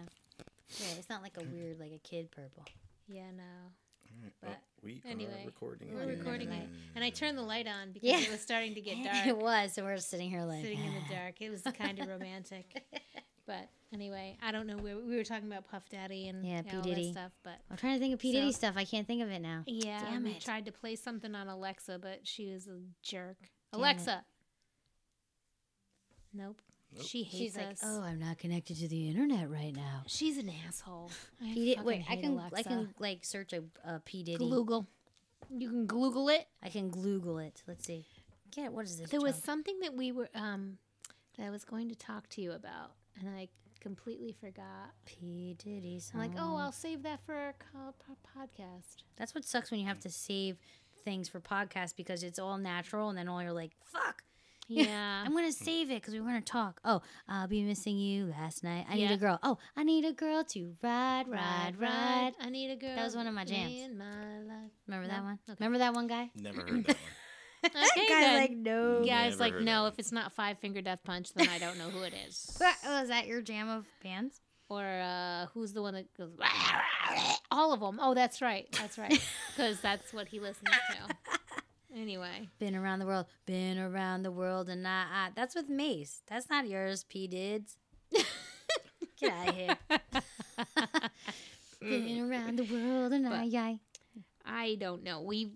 [0.80, 0.88] yeah.
[0.98, 2.64] It's not like a weird like a kid purple.
[3.08, 3.44] Yeah, no.
[3.44, 5.94] All right, But well, we anyway, are recording.
[5.94, 6.18] We're Mm.
[6.20, 8.20] recording it, and I turned the light on because Yeah.
[8.20, 9.26] it was starting to get dark.
[9.28, 11.42] it was, so we're sitting here like sitting in the dark.
[11.42, 12.84] It was kind of romantic.
[13.46, 16.72] But anyway, I don't know where we were talking about Puff Daddy and Yeah, yeah,
[16.72, 16.78] P.
[16.78, 17.08] all Diddy.
[17.08, 17.32] that stuff.
[17.44, 18.76] But I'm trying to think of P So- Diddy stuff.
[18.78, 19.66] I can't think of it now.
[19.68, 20.40] yeah, Damn we it.
[20.42, 23.36] tried to play something on Alexa, but she was a jerk.
[23.74, 24.26] Damn Alexa.
[26.34, 26.62] Nope.
[26.96, 27.06] Nope.
[27.06, 27.82] She hates She's like, us.
[27.84, 31.12] "Oh, I'm not connected to the internet right now." She's an asshole.
[31.42, 31.54] I P.
[31.54, 32.58] Diddy, fucking wait, I hate can Alexa.
[32.58, 34.50] I can like search a, a P Diddy.
[34.50, 34.88] Google.
[35.50, 36.48] You can Google it.
[36.62, 37.62] I can Google it.
[37.68, 38.06] Let's see.
[38.52, 39.10] Get what is this?
[39.10, 39.46] There was junk?
[39.46, 40.78] something that we were um
[41.38, 43.50] that I was going to talk to you about, and I
[43.82, 44.92] completely forgot.
[45.06, 46.00] P Diddy.
[46.14, 46.56] I'm like, oh.
[46.58, 49.04] I'll save that for our co- po- podcast.
[49.18, 50.58] That's what sucks when you have to save
[51.04, 54.24] things for podcasts because it's all natural, and then all you're like, "Fuck."
[54.68, 55.24] Yeah.
[55.26, 56.80] I'm gonna save it because we were gonna talk.
[56.86, 58.86] Oh, I'll be missing you last night.
[58.90, 59.40] I need a girl.
[59.44, 62.32] Oh, I need a girl to ride, ride, ride.
[62.40, 62.96] I need a girl.
[62.96, 63.74] That was one of my jams.
[63.74, 64.72] In my life.
[64.88, 65.14] Remember No?
[65.14, 65.40] that one?
[65.50, 65.58] Okay.
[65.60, 66.30] Remember that one guy?
[66.36, 66.96] Never heard that one.
[67.66, 68.36] Okay, Guy's then.
[68.42, 69.04] like, no.
[69.06, 71.90] Guys, Never like, no, if it's not Five Finger Death Punch, then I don't know
[71.90, 72.62] who it is.
[72.86, 74.42] Oh, is that your jam of bands?
[74.70, 76.32] or uh, who's the one that goes,
[77.52, 78.00] all of them.
[78.02, 78.68] Oh, that's right.
[78.80, 79.22] That's right.
[79.56, 81.16] Because that's what he listens to.
[81.96, 82.50] Anyway.
[82.60, 85.08] Been around the world, been around the world, and not.
[85.14, 86.22] Uh, that's with Mase.
[86.28, 87.28] That's not yours, P.
[87.28, 87.78] Dids.
[89.20, 89.78] Get out of here.
[91.80, 93.80] been around the world, and But- I, I.
[94.46, 95.22] I don't know.
[95.22, 95.52] We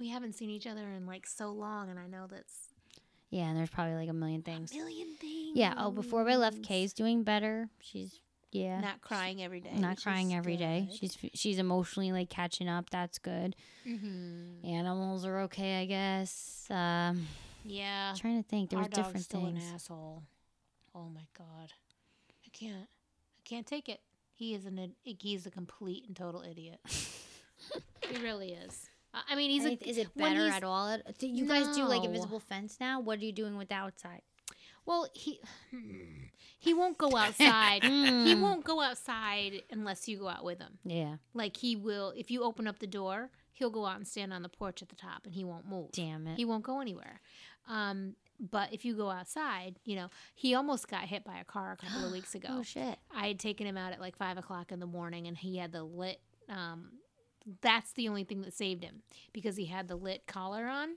[0.00, 2.70] we haven't seen each other in like so long, and I know that's
[3.30, 4.72] Yeah, and there's probably like a million things.
[4.72, 5.56] a million things.
[5.56, 5.74] Yeah.
[5.76, 7.68] Oh, before we left, Kay's doing better.
[7.80, 8.18] She's
[8.54, 9.72] yeah, not crying every day.
[9.76, 10.86] not crying every day.
[10.90, 10.98] good.
[10.98, 12.88] She's she's emotionally like catching up.
[12.90, 13.54] That's good.
[13.86, 14.64] Mhm.
[14.66, 16.66] Animals are okay, I guess.
[16.70, 17.26] Um,
[17.64, 18.14] Yeah.
[18.16, 18.70] trying to think.
[18.70, 19.64] There Our was dog's different still things.
[19.68, 20.22] an asshole.
[20.94, 21.72] Oh my god,
[22.46, 22.88] I can't.
[22.88, 24.00] I can't take it.
[24.32, 24.94] He is an.
[25.02, 26.80] He's a complete and total idiot.
[28.08, 28.88] he really is.
[29.28, 29.88] I mean, he's a.
[29.88, 30.96] is it better at all?
[31.18, 32.08] Do you guys do like No.
[32.08, 33.00] invisible fence now?
[33.00, 34.22] What are you doing with the outside?
[34.86, 35.40] Well, he
[36.58, 37.82] he won't go outside.
[37.84, 40.78] he won't go outside unless you go out with him.
[40.84, 41.16] Yeah.
[41.32, 44.42] Like he will, if you open up the door, he'll go out and stand on
[44.42, 45.92] the porch at the top, and he won't move.
[45.92, 46.36] Damn it.
[46.36, 47.20] He won't go anywhere.
[47.68, 51.72] Um, but if you go outside, you know, he almost got hit by a car
[51.72, 52.48] a couple of weeks ago.
[52.50, 52.98] oh shit.
[53.14, 55.72] I had taken him out at like five o'clock in the morning, and he had
[55.72, 56.20] the lit.
[56.48, 56.88] Um,
[57.60, 59.02] that's the only thing that saved him
[59.32, 60.96] because he had the lit collar on.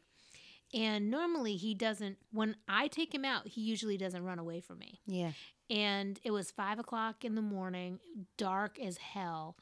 [0.73, 2.17] And normally he doesn't.
[2.31, 4.99] When I take him out, he usually doesn't run away from me.
[5.05, 5.31] Yeah.
[5.69, 7.99] And it was five o'clock in the morning,
[8.37, 9.57] dark as hell,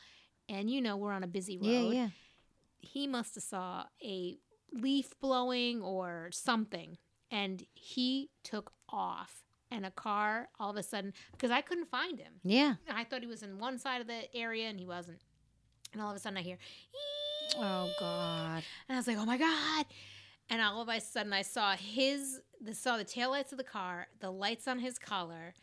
[0.50, 1.68] and you know we're on a busy road.
[1.68, 1.82] Yeah.
[1.92, 2.08] Yeah.
[2.80, 4.38] He must have saw a
[4.72, 6.98] leaf blowing or something,
[7.32, 9.42] and he took off.
[9.72, 12.34] And a car all of a sudden, because I couldn't find him.
[12.44, 12.76] Yeah.
[12.90, 15.18] I thought he was in one side of the area and he wasn't.
[15.92, 16.58] And all of a sudden I hear,
[16.94, 18.64] "Ee!" Oh god.
[18.88, 19.86] and I was like, oh my God.
[20.50, 24.08] And all of a sudden I saw his, the, saw the taillights of the car,
[24.20, 25.54] the lights on his collar,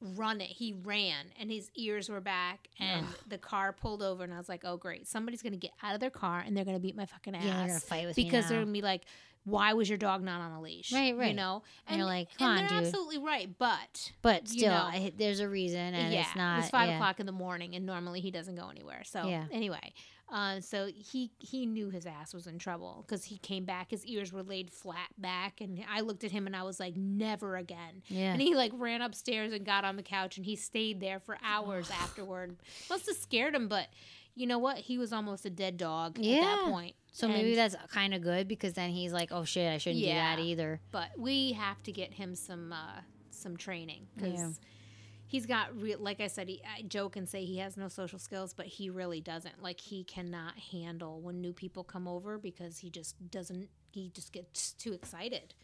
[0.00, 0.48] run it.
[0.48, 4.22] He ran and his ears were back and the car pulled over.
[4.22, 5.08] And I was like, oh great.
[5.08, 7.34] Somebody's going to get out of their car and they're going to beat my fucking
[7.34, 7.44] ass.
[7.44, 9.02] Yeah, they're gonna fight with because me they're going to be like,
[9.44, 10.92] why was your dog not on a leash?
[10.92, 11.30] Right, right.
[11.30, 11.62] You know?
[11.86, 12.86] And you're like, come and on, they're dude.
[12.88, 13.48] absolutely right.
[13.58, 14.82] But But you still, know.
[14.92, 16.58] I, there's a reason, and yeah, it's not.
[16.58, 16.96] It was five yeah.
[16.96, 19.02] o'clock in the morning, and normally he doesn't go anywhere.
[19.04, 19.44] So Yeah.
[19.50, 19.94] anyway,
[20.30, 23.90] uh, so he he knew his ass was in trouble because he came back.
[23.90, 26.96] His ears were laid flat back, and I looked at him and I was like,
[26.96, 28.02] never again.
[28.08, 28.32] Yeah.
[28.32, 31.38] And he like ran upstairs and got on the couch, and he stayed there for
[31.44, 32.56] hours afterward.
[32.90, 33.88] Must have scared him, but
[34.34, 34.78] you know what?
[34.78, 36.94] He was almost a dead dog at that point.
[37.12, 40.36] So maybe that's kind of good because then he's like, oh shit, I shouldn't Yeah.
[40.36, 40.80] do that either.
[40.92, 43.00] but we have to get him some uh,
[43.30, 44.50] some training because Yeah.
[45.28, 48.18] He's got re- like I said, he, I joke and say he has no social
[48.18, 49.62] skills, but he really doesn't.
[49.62, 53.68] Like he cannot handle when new people come over because he just doesn't.
[53.92, 55.54] He just gets too excited.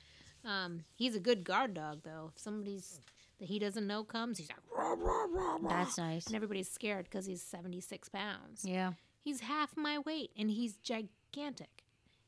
[0.44, 2.30] Um, he's a good guard dog though.
[2.36, 3.00] If somebody's
[3.40, 5.68] that he doesn't know comes, he's like rah, rah, rah, rah.
[5.68, 6.26] That's nice.
[6.26, 8.62] and everybody's scared because he's seventy six pounds.
[8.64, 8.92] Yeah.
[9.22, 11.82] He's half my weight and he's gigantic.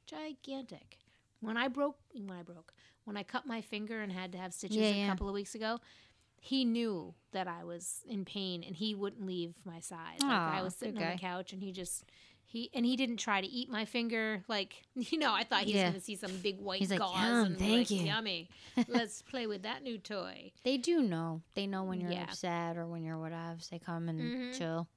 [0.07, 0.99] Gigantic.
[1.41, 2.73] When I broke when I broke,
[3.05, 5.09] when I cut my finger and had to have stitches Yeah, a yeah.
[5.09, 5.79] couple of weeks ago,
[6.41, 10.21] he knew that I was in pain and he wouldn't leave my side.
[10.21, 12.05] Like I was sitting good on the couch and he just
[12.45, 15.73] he and he didn't try to eat my finger like you know I thought he
[15.73, 15.89] was Yeah.
[15.89, 18.49] going to see some big white He's like, gauze "Yum, and thank like, you." yummy.
[18.89, 20.53] Let's play with that new toy.
[20.63, 21.43] They do know.
[21.55, 22.25] They know when you're Yeah.
[22.25, 23.59] upset or when you're whatever.
[23.71, 24.57] They come and Mhm.
[24.59, 24.89] chill,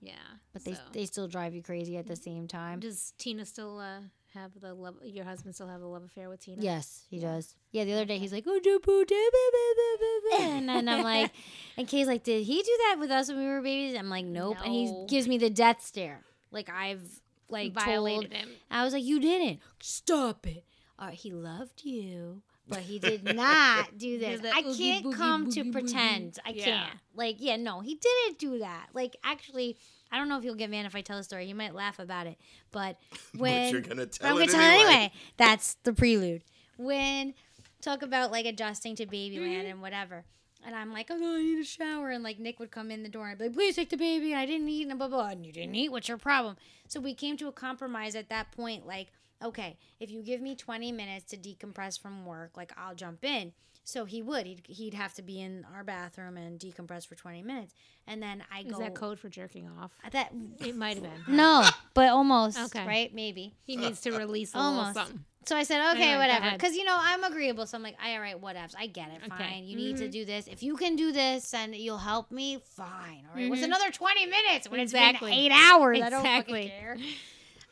[0.00, 0.14] Yeah,
[0.52, 0.80] but they so.
[0.92, 2.80] they still drive you crazy at the same time.
[2.80, 4.00] does Tina still uh,
[4.34, 4.96] have the love?
[5.02, 6.62] Your husband still have a love affair with Tina?
[6.62, 7.54] Yes, he does.
[7.72, 10.36] Yeah, the other day he's like, oh, do, boo, do, boo, boo, boo, boo, boo,"
[10.44, 11.30] and then I'm like,
[11.76, 13.96] and Kay's like, did he do that with us when we were babies?
[13.98, 14.58] I'm like, nope.
[14.64, 15.06] And he No.
[15.08, 16.22] gives me the death stare.
[16.50, 17.02] Like I've
[17.48, 18.48] like violated told, him.
[18.70, 19.60] I was like, you didn't.
[19.80, 20.64] Stop it.
[20.98, 22.42] All right, he loved you.
[22.66, 24.40] But he did not do this.
[24.40, 25.72] that I oogie can't boogie come to boogie boogie.
[25.72, 26.38] pretend.
[26.46, 26.64] I Yeah.
[26.64, 26.98] can't.
[27.14, 28.86] Like, yeah, no, he didn't do that.
[28.94, 29.76] Like, actually,
[30.14, 31.44] I don't know if he'll get mad if I tell the story.
[31.46, 32.38] He might laugh about it.
[32.70, 32.98] But
[33.36, 34.90] when but you're gonna tell I'm gonna tell anyway.
[34.90, 35.12] anyway.
[35.36, 36.42] That's the prelude.
[36.76, 37.34] When
[37.82, 40.24] talk about like adjusting to Babyland and whatever.
[40.64, 42.10] And I'm like, oh, I need a shower.
[42.10, 44.32] And like Nick would come in the door and be like, please take the baby.
[44.32, 45.28] And I didn't eat and blah, blah, blah.
[45.30, 45.90] And you didn't eat.
[45.90, 46.56] What's your problem?
[46.88, 48.86] So we came to a compromise at that point.
[48.86, 49.08] Like,
[49.42, 53.52] okay, if you give me 20 minutes to decompress from work, like I'll jump in.
[53.86, 54.46] So he would.
[54.46, 57.74] He'd, he'd have to be in our bathroom and decompress for 20 minutes.
[58.06, 58.78] And then I Is go.
[58.78, 59.92] that code for jerking off?
[60.12, 61.22] That It might have been.
[61.36, 62.58] no, but almost.
[62.58, 62.86] Okay.
[62.86, 63.14] Right?
[63.14, 63.54] Maybe.
[63.62, 64.78] He needs to release a Almost.
[64.88, 65.24] little something.
[65.46, 66.46] So I said, okay, Anyway, go whatever.
[66.46, 66.58] ahead.
[66.58, 67.66] Because, you know, I'm agreeable.
[67.66, 68.74] So I'm like, all right, whatevs.
[68.78, 69.20] I get it.
[69.28, 69.38] Fine.
[69.42, 69.60] Okay.
[69.60, 70.12] You need to Mhm.
[70.12, 70.46] do this.
[70.46, 73.26] If you can do this and you'll help me, fine.
[73.30, 73.50] All right.
[73.50, 73.66] What's Mhm.
[73.66, 75.30] another 20 minutes when Exactly.
[75.30, 76.00] it's been eight hours?
[76.00, 76.62] I don't Exactly.
[76.68, 76.96] fucking care.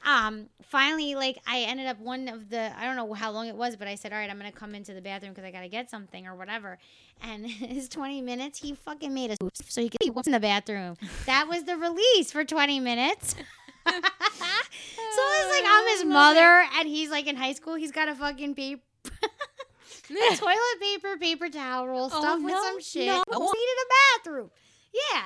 [0.05, 3.55] Um, finally, like, I ended up one of the, I don't know how long it
[3.55, 5.51] was, but I said, all right, I'm going to come into the bathroom because I
[5.53, 6.79] got to get something or whatever.
[7.23, 9.39] And his 20 minutes, he fucking made us
[9.69, 10.97] so he could be in the bathroom.
[11.27, 13.35] That was the release for 20 minutes.
[13.89, 17.75] so it's like I'm his mother, and he's like in high school.
[17.75, 18.83] He's got a fucking paper,
[20.09, 23.07] toilet paper, paper towel roll, Oh, stuff with some shit.
[23.07, 23.23] no.
[23.31, 23.39] No.
[23.39, 23.89] Needed a
[24.19, 24.51] bathroom.
[24.95, 25.23] Yeah.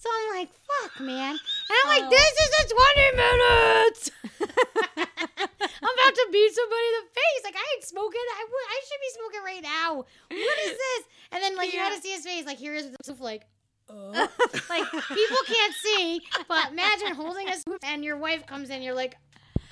[0.00, 1.34] So I'm like, fuck, man.
[1.34, 2.10] And I'm like, Oh.
[2.10, 4.10] this is a 20 minutes.
[4.40, 7.42] I'm about to beat somebody in the face.
[7.44, 8.20] Like, I ain't smoking.
[8.20, 9.96] I, would, I should be smoking right now.
[9.96, 11.04] What is this?
[11.32, 11.88] And then, like, you Yeah.
[11.88, 12.46] had to see his face.
[12.46, 13.42] Like, here is the stuff, like,
[13.90, 14.12] uh.
[14.68, 18.82] like people can't see, but imagine holding a spoon and your wife comes in.
[18.82, 19.16] You're like,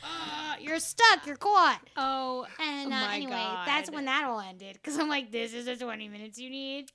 [0.02, 1.26] uh, you're stuck.
[1.26, 1.80] You're caught.
[1.96, 4.74] Oh, And Oh uh, anyway, that's when that all ended.
[4.74, 6.90] Because I'm like, this is the 20 minutes you need.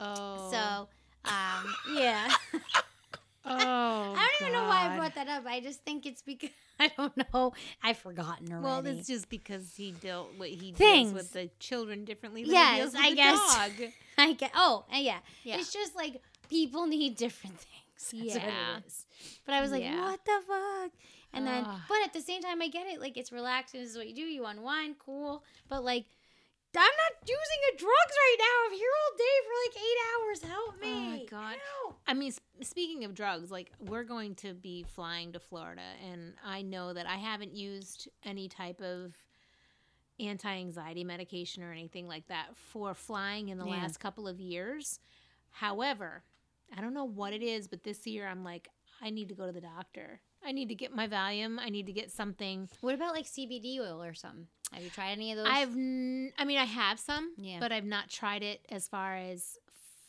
[0.00, 0.50] oh.
[0.52, 0.88] So,
[1.26, 2.30] um, yeah.
[3.44, 4.14] oh.
[4.16, 4.96] I don't even know why I God.
[4.98, 5.46] brought that up.
[5.46, 6.50] I just think it's because
[6.80, 7.52] I don't know.
[7.82, 8.64] I've forgotten already.
[8.64, 11.10] Well, it's just because he dealt what he Things.
[11.10, 13.54] deals with the children differently than Yes, he deals with I the guess.
[13.56, 13.92] dog.
[14.18, 14.50] I get.
[14.54, 15.18] Oh, uh, yeah.
[15.44, 15.56] Yeah.
[15.58, 16.20] It's just like
[16.50, 17.72] people need different things.
[18.34, 18.78] That's what Yeah.
[18.86, 19.06] is.
[19.46, 20.02] But I was like, Yeah.
[20.04, 20.90] what the fuck?
[21.32, 21.80] And then, Ugh.
[21.88, 23.00] but at the same time, I get it.
[23.00, 23.80] Like, it's relaxing.
[23.80, 24.22] This is what you do.
[24.22, 24.96] You unwind.
[24.98, 25.42] Cool.
[25.68, 26.06] But like,
[26.78, 28.66] I'm not using the drugs right now.
[28.66, 30.42] I'm here all day for like eight hours.
[30.42, 30.88] Help me.
[30.92, 31.56] Oh my God.
[31.82, 31.98] Help.
[32.06, 32.32] I mean,
[32.62, 37.06] speaking of drugs, like we're going to be flying to Florida, and I know that
[37.06, 39.12] I haven't used any type of
[40.18, 43.72] anti-anxiety medication or anything like that for flying in the Yeah.
[43.82, 44.98] last couple of years.
[45.50, 46.22] However,
[46.76, 48.68] I don't know what it is, but this year I'm like,
[49.00, 50.20] I need to go to the doctor.
[50.46, 51.56] I need to get my Valium.
[51.58, 52.68] I need to get something.
[52.80, 54.46] What about like CBD oil or something?
[54.72, 55.48] Have you tried any of those?
[55.50, 57.58] I've, n- I mean, I have some, Yeah.
[57.60, 59.58] but I've not tried it as far as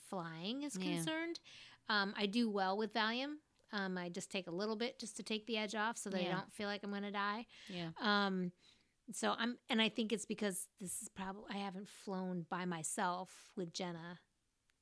[0.10, 0.96] flying is Yeah.
[0.96, 1.40] concerned.
[1.90, 3.36] Um, I do well with Valium.
[3.74, 6.22] Um, I just take a little bit just to take the edge off so that
[6.22, 6.30] Yeah.
[6.30, 7.46] I don't feel like I'm going to die.
[7.70, 7.90] Yeah.
[8.00, 8.52] Um,
[9.12, 13.30] so I'm, and I think it's because this is probably I haven't flown by myself
[13.56, 14.20] with Jenna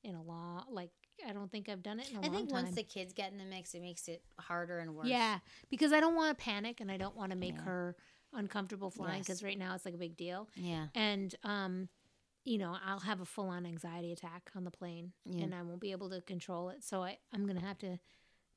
[0.02, 0.90] in a long, like
[1.28, 2.34] I don't think I've done it in a I long time.
[2.34, 2.64] I think time.
[2.64, 5.06] once the kids get in the mix, it makes it harder and worse.
[5.08, 5.38] Yeah,
[5.70, 7.62] because I don't want to panic and I don't want to make Yeah.
[7.62, 7.96] her
[8.32, 9.26] uncomfortable flying Yes.
[9.26, 10.48] because right now it's like a big deal.
[10.56, 10.88] Yeah.
[10.94, 11.88] And um,
[12.44, 15.44] you know, I'll have a full on anxiety attack on the plane Yeah.
[15.44, 16.84] and I won't be able to control it.
[16.84, 17.98] So I, I'm gonna have to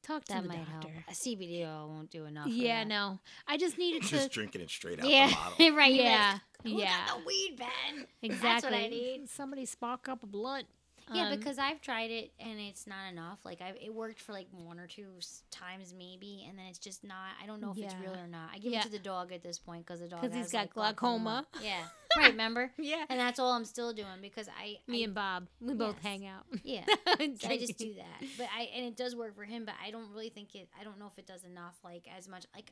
[0.04, 0.90] talk to That the might doctor.
[0.90, 1.04] help.
[1.10, 2.46] A CBD oil won't do enough.
[2.46, 2.88] for Yeah, that.
[2.88, 3.20] no.
[3.48, 5.28] I just needed Just drinking it straight out Yeah.
[5.28, 5.34] the
[5.70, 5.76] bottle.
[5.78, 5.94] right.
[5.94, 6.32] you're Yeah.
[6.64, 7.08] like, Who yeah.
[7.08, 8.06] got the weed pen?
[8.22, 8.48] Exactly.
[8.50, 9.30] That's what I need.
[9.30, 10.68] Somebody spark up a blunt.
[11.14, 13.40] Yeah, Um, because I've tried it and it's not enough.
[13.44, 15.08] Like I, it worked for like one or two
[15.52, 17.18] times maybe, and then it's just not.
[17.42, 18.50] I don't know if it's real or not.
[18.54, 18.80] I give Yeah.
[18.80, 21.46] it to the dog at this point because the dog because he's got like, glaucoma.
[21.52, 21.66] glaucoma.
[21.66, 21.84] Yeah,
[22.18, 22.32] right.
[22.32, 22.72] Remember?
[22.78, 23.06] yeah.
[23.10, 26.26] And that's all I'm still doing because I, Me I and Bob, we both hang
[26.28, 26.46] out.
[26.64, 26.86] yeah.
[27.08, 29.66] I just do that, but I and it does work for him.
[29.66, 30.70] But I don't really think it.
[30.80, 31.78] I don't know if it does enough.
[31.84, 32.72] Like as much like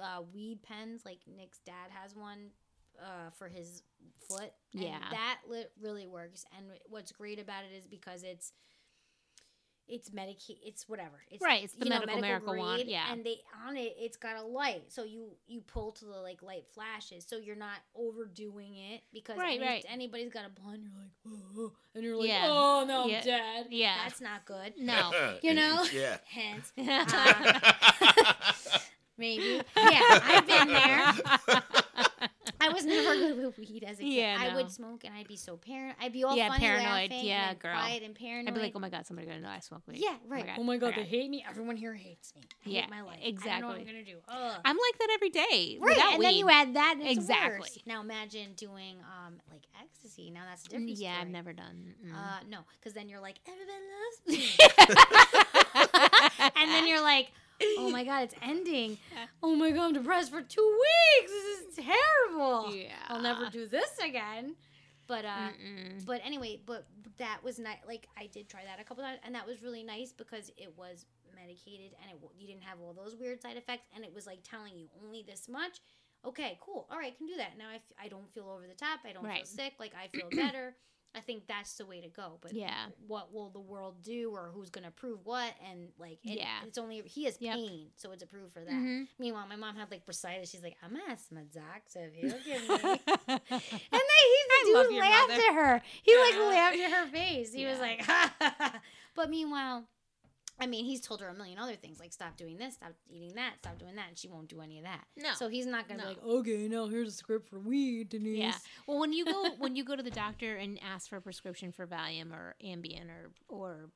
[0.00, 1.02] uh, weed pens.
[1.04, 2.50] Like Nick's dad has one
[3.02, 3.82] uh, for his
[4.28, 4.52] foot.
[4.74, 4.98] and Yeah.
[5.10, 6.44] that li- really works.
[6.56, 8.52] And what's great about it is because it's
[9.88, 11.22] it's medica- It's whatever.
[11.30, 13.04] It's Right, it's the you know, medical miracle one, grade, yeah.
[13.12, 13.36] And they
[13.68, 17.24] on it, it's got a light, so you you pull to the like light flashes,
[17.24, 19.84] so you're not overdoing it because Right, any- right.
[19.88, 20.82] anybody's got a blind.
[20.82, 21.12] You're like,
[21.56, 22.46] oh, and you're like, Yeah.
[22.48, 23.18] oh no, Yeah.
[23.18, 23.66] I'm dead.
[23.70, 23.96] Yeah.
[24.02, 24.74] that's not good.
[24.76, 25.12] No.
[25.44, 25.84] You know?
[25.92, 26.18] Yeah.
[26.26, 28.52] Hence, Uh,
[29.18, 29.62] maybe.
[29.76, 31.62] Yeah, I've been there.
[32.76, 34.12] I was never good with weed as a kid.
[34.12, 35.94] Yeah, I would smoke and I'd be so paranoid.
[36.00, 37.10] I'd be all Yeah, funny paranoid.
[37.10, 37.72] laughing Yeah, and girl.
[37.72, 38.48] quiet and paranoid.
[38.48, 39.98] I'd be like, oh my god, somebody's gonna know I smoke weed.
[39.98, 40.50] yeah, right.
[40.58, 41.42] Oh my god, they hate me.
[41.48, 42.42] Everyone here hates me.
[42.66, 43.18] I Yeah, hate my life.
[43.22, 44.18] I don't know what I'm gonna do.
[44.28, 44.60] Ugh.
[44.64, 45.78] I'm like that every day.
[45.80, 46.96] Right, without and then you add that.
[46.98, 47.60] And it's Exactly.
[47.60, 47.78] worse.
[47.86, 50.30] Now imagine doing um like ecstasy.
[50.30, 51.94] Now that's a different Mm, Yeah, I've never done.
[52.04, 52.12] mm.
[52.12, 54.44] Uh, no, because then you're like, everybody loves me.
[56.56, 57.30] and then you're like,
[57.78, 58.98] oh my god, it's ending.
[59.42, 60.78] Oh my god, I'm depressed for two
[61.20, 61.32] weeks.
[61.32, 62.74] This is terrible.
[62.74, 62.92] yeah.
[63.08, 64.54] I'll never do this again.
[65.06, 66.04] But uh, Mm-mm.
[66.04, 66.86] but anyway, but
[67.18, 67.78] that was nice.
[67.86, 70.72] Like I did try that a couple times, and that was really nice because it
[70.76, 74.26] was medicated and it you didn't have all those weird side effects, and it was
[74.26, 75.78] like telling you only this much.
[76.24, 76.88] Okay, cool.
[76.90, 77.52] All right, can do that.
[77.56, 79.00] Now I, f- I don't feel over the top.
[79.08, 79.74] I don't feel sick.
[79.78, 80.74] Like I feel better.
[81.16, 82.38] I think that's the way to go.
[82.42, 82.86] But Yeah.
[83.06, 85.54] what will the world do, or who's gonna prove what?
[85.68, 86.62] And like, it, Yeah.
[86.64, 87.54] it's only he has Yep.
[87.56, 88.72] pain, so it's approved for that.
[88.72, 89.08] Mhm.
[89.18, 90.50] Meanwhile, my mom had like bursitis.
[90.50, 93.40] She's like, I'm gonna ask my doctor if he'll give me and
[93.90, 94.00] then
[94.66, 95.42] he the dude laughed mother.
[95.42, 95.82] at her.
[96.02, 97.52] He like laughed at her face.
[97.52, 98.80] He was like, ha, ha, ha.
[99.14, 99.88] but meanwhile,
[100.58, 103.34] I mean, he's told her a million other things like stop doing this, stop eating
[103.34, 105.04] that, stop doing that, and she won't do any of that.
[105.16, 105.34] No.
[105.34, 106.08] So he's not gonna No.
[106.08, 108.38] be like, okay, now here's a script for weed, Denise.
[108.38, 108.54] Yeah.
[108.86, 111.72] Well, when you go when you go to the doctor and ask for a prescription
[111.72, 113.90] for Valium or Ambien or or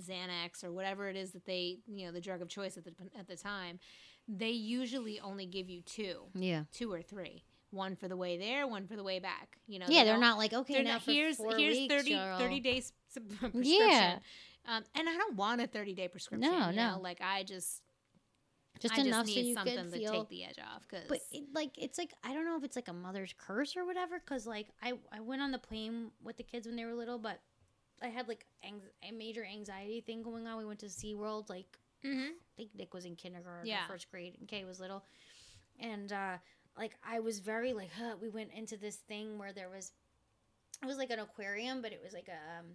[0.00, 2.92] Xanax or whatever it is that they you know the drug of choice at the
[3.18, 3.78] at the time,
[4.28, 6.64] they usually only give you two, Yeah.
[6.72, 7.44] two or three.
[7.70, 9.58] One for the way there, one for the way back.
[9.66, 9.86] You know.
[9.88, 12.92] Yeah, they they're don't- like okay now not, here's here's weeks, 30, you're 30 days
[13.12, 13.62] prescription.
[13.64, 14.18] Yeah.
[14.66, 16.50] Um, and I don't want a 30 day prescription.
[16.50, 16.94] No, you no.
[16.96, 17.00] know?
[17.00, 17.82] Like I just
[18.80, 21.20] just I enough just so you something can to take the edge off cuz But
[21.32, 24.18] it, like it's like I don't know if it's like a mother's curse or whatever.
[24.20, 27.18] Cause like I I went on the plane with the kids when they were little,
[27.18, 27.40] but
[28.02, 30.58] I had like ang- a major anxiety thing going on.
[30.58, 32.32] We went to SeaWorld like Mhm.
[32.32, 33.86] I think Nick was in kindergarten Yeah.
[33.86, 35.02] first grade and Kay was little.
[35.78, 36.38] And uh
[36.76, 39.92] like I was very like huh, we went into this thing where there was
[40.82, 42.66] it was like an aquarium, but it was like a um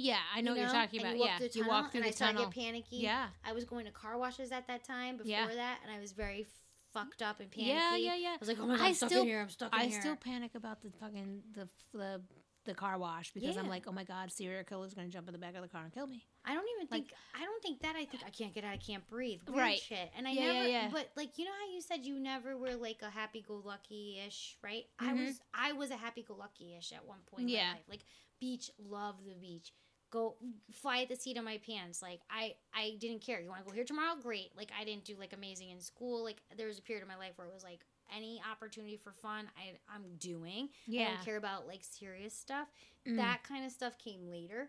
[0.00, 1.18] Yeah, I know, you what you're talking and about.
[1.18, 1.38] You yeah.
[1.40, 2.50] the you walk through and the I started tunnel.
[2.52, 2.96] to get panicky.
[2.98, 3.26] Yeah.
[3.44, 5.46] I was going to car washes at that time before Yeah.
[5.54, 6.46] that, and I was very
[6.92, 7.70] fucked up and panicky.
[7.72, 8.28] Yeah, yeah, yeah.
[8.34, 9.40] I was like, oh my god, I I'm stuck still- in here.
[9.40, 9.96] I'm stuck in I here.
[9.98, 12.22] I still panic about the fucking the the
[12.64, 15.38] the car wash because I'm like, oh my god, serial killer's gonna jump in the
[15.38, 16.24] back of the car and kill me.
[16.44, 17.14] I don't even Like- think.
[17.34, 17.96] I don't think that.
[17.96, 18.72] I think I can't get out.
[18.72, 19.40] I can't breathe.
[19.48, 19.78] Weird Right.
[19.80, 20.10] shit.
[20.16, 20.68] And I Yeah, yeah, never.
[20.68, 20.88] yeah.
[20.92, 24.84] But like you know how you said you never were like a happy-go-lucky ish, right?
[24.98, 25.26] I Mhm.
[25.26, 25.40] was.
[25.54, 27.48] I was a happy-go-lucky ish at one point.
[27.48, 27.62] Yeah.
[27.62, 27.88] In my life.
[27.88, 28.04] Like
[28.38, 29.72] beach, love the beach.
[30.10, 30.36] Go
[30.72, 32.00] fly at the seat of my pants.
[32.02, 33.40] Like I, I didn't care.
[33.40, 34.16] You want to go here tomorrow?
[34.20, 34.50] Great.
[34.56, 36.24] Like I didn't do like amazing in school.
[36.24, 37.84] Like there was a period of my life where it was like
[38.16, 40.68] any opportunity for fun, I, I'm doing.
[40.70, 41.08] I Yeah.
[41.08, 42.68] don't care about like serious stuff.
[43.06, 43.16] Mm.
[43.16, 44.68] That kind of stuff came later.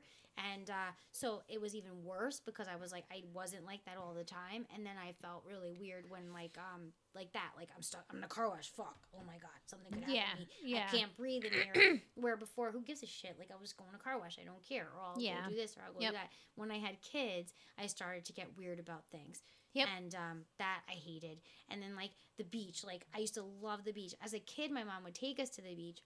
[0.56, 3.98] And uh, so it was even worse because I was like, I wasn't like that
[3.98, 4.66] all the time.
[4.74, 8.20] And then I felt really weird when, like, um, like that, like I'm stuck, I'm
[8.20, 8.70] in a car wash.
[8.70, 9.06] Fuck.
[9.14, 9.52] Oh my God.
[9.66, 10.48] Something could happen Yeah, to me.
[10.64, 10.88] yeah.
[10.88, 12.00] I can't breathe in here.
[12.16, 13.36] Where before, who gives a shit?
[13.38, 14.38] Like, I was going to car wash.
[14.42, 14.88] I don't care.
[14.96, 15.44] Or I'll Yeah.
[15.44, 16.12] go do this or I'll go Yep.
[16.12, 16.30] do that.
[16.56, 19.44] When I had kids, I started to get weird about things.
[19.74, 19.88] Yep.
[19.98, 21.40] And um, that I hated.
[21.70, 22.84] And then, like, the beach.
[22.86, 24.14] Like, I used to love the beach.
[24.24, 26.00] As a kid, my mom would take us to the beach,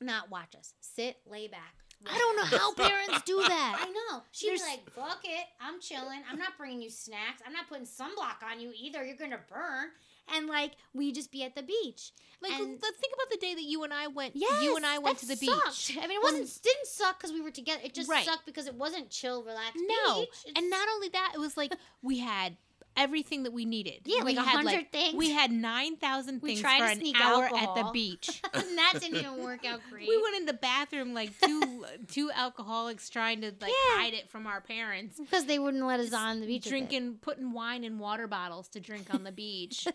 [0.00, 1.74] not watch us, sit, lay back.
[2.06, 3.78] I don't know how parents do that.
[3.80, 4.22] I know.
[4.30, 5.46] She'd There's- be like, fuck it.
[5.60, 6.20] I'm chilling.
[6.30, 7.40] I'm not bringing you snacks.
[7.46, 9.02] I'm not putting sunblock on you either.
[9.02, 9.88] You're going to burn.
[10.34, 12.12] And, like, we just be at the beach.
[12.42, 14.36] Like, And- let's think about the day that you and I went.
[14.36, 15.88] Yes, you and I went to the sucked.
[15.88, 15.98] beach.
[15.98, 17.80] I mean, it wasn't didn't suck because we were together.
[17.82, 18.26] It just Right.
[18.26, 20.52] sucked because it wasn't chill, relaxed No, beach.
[20.54, 22.56] and not only that, it was like we had
[22.96, 24.00] everything that we needed.
[24.04, 25.14] Yeah, we like a had, hundred things.
[25.14, 28.40] We had nine thousand things tried for to an hour at the beach.
[28.54, 30.08] and that didn't even work out great.
[30.08, 34.00] we went in the bathroom like two two alcoholics trying to like Yeah.
[34.02, 35.18] hide it from our parents.
[35.18, 36.66] because they wouldn't let us on the beach.
[36.66, 36.70] it.
[36.70, 39.86] Drinking, putting wine in water bottles to drink on the beach.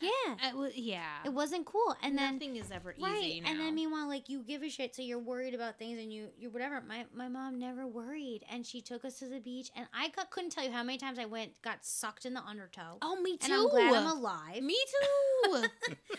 [0.00, 0.10] Yeah,
[0.42, 1.96] Uh, well, yeah, it wasn't cool.
[2.02, 3.50] And then nothing is ever easy now.
[3.50, 6.28] and then meanwhile, like you give a shit, so you're worried about things, and you
[6.38, 6.80] you whatever.
[6.86, 10.50] My my mom never worried, and she took us to the beach, and I couldn't
[10.50, 12.98] tell you how many times I went, got sucked in the undertow.
[13.02, 13.44] oh, me too.
[13.46, 14.62] And I'm glad I'm alive.
[14.62, 15.66] Me too.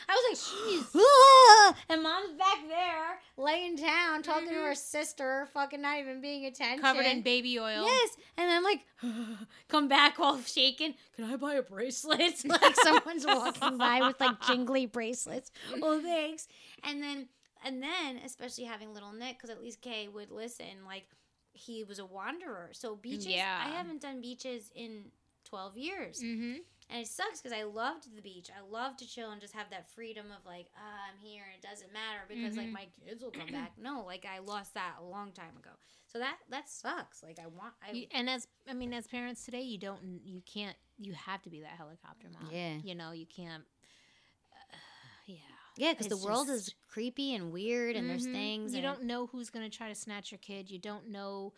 [0.07, 4.63] I was like, "Ah!" and mom's back there laying down, talking to Mhm.
[4.67, 6.79] her sister, fucking not even paying attention.
[6.81, 7.85] Covered in baby oil.
[7.85, 8.81] Yes, and I'm like,
[9.67, 10.95] come back all shaken.
[11.15, 12.43] Can I buy a bracelet?
[12.45, 15.51] like someone's walking by with like jingly bracelets.
[15.81, 16.47] Oh, thanks.
[16.83, 17.27] And then,
[17.63, 20.85] and then, especially having little Nick, because at least Kay would listen.
[20.85, 21.05] Like,
[21.53, 23.27] he was a wanderer, so beaches.
[23.27, 23.63] Yeah.
[23.65, 25.05] I haven't done beaches in
[25.45, 26.57] twelve years, Mm-hmm.
[26.89, 28.49] and it sucks because I loved the beach.
[28.55, 31.63] I love to chill and just have that freedom of like, ah, I'm here and
[31.63, 32.73] it doesn't matter because like Mhm.
[32.73, 33.73] my kids will come back.
[33.77, 35.71] No, like I lost that a long time ago.
[36.07, 37.23] So that that sucks.
[37.23, 37.73] Like I want.
[37.87, 41.41] I You, and as I mean, as parents today, you don't, you can't, you have
[41.43, 42.49] to be that helicopter mom.
[42.51, 42.75] Yeah.
[42.83, 43.63] You know, you can't.
[44.51, 44.77] Uh,
[45.25, 45.37] yeah.
[45.77, 48.31] Yeah, because the world is creepy and weird, and there's Mhm.
[48.31, 50.71] things you don't know who's gonna try to snatch your kid.
[50.71, 51.53] You don't know,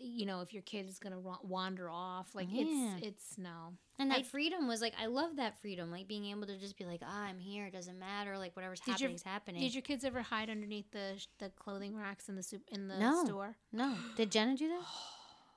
[0.00, 2.34] you know, if your kid is gonna wa- wander off.
[2.34, 2.64] Like Yeah.
[2.96, 3.74] it's, it's no.
[3.98, 6.76] and that I- freedom was like I love that freedom, like being able to just
[6.78, 7.66] be like, ah, I'm here.
[7.66, 8.38] It doesn't matter.
[8.38, 9.60] Like whatever's happening your- is happening.
[9.62, 12.98] Did your kids ever hide underneath the the clothing racks in the soup in the
[12.98, 13.24] No.
[13.24, 13.56] store?
[13.72, 14.82] no, did Jenna do that?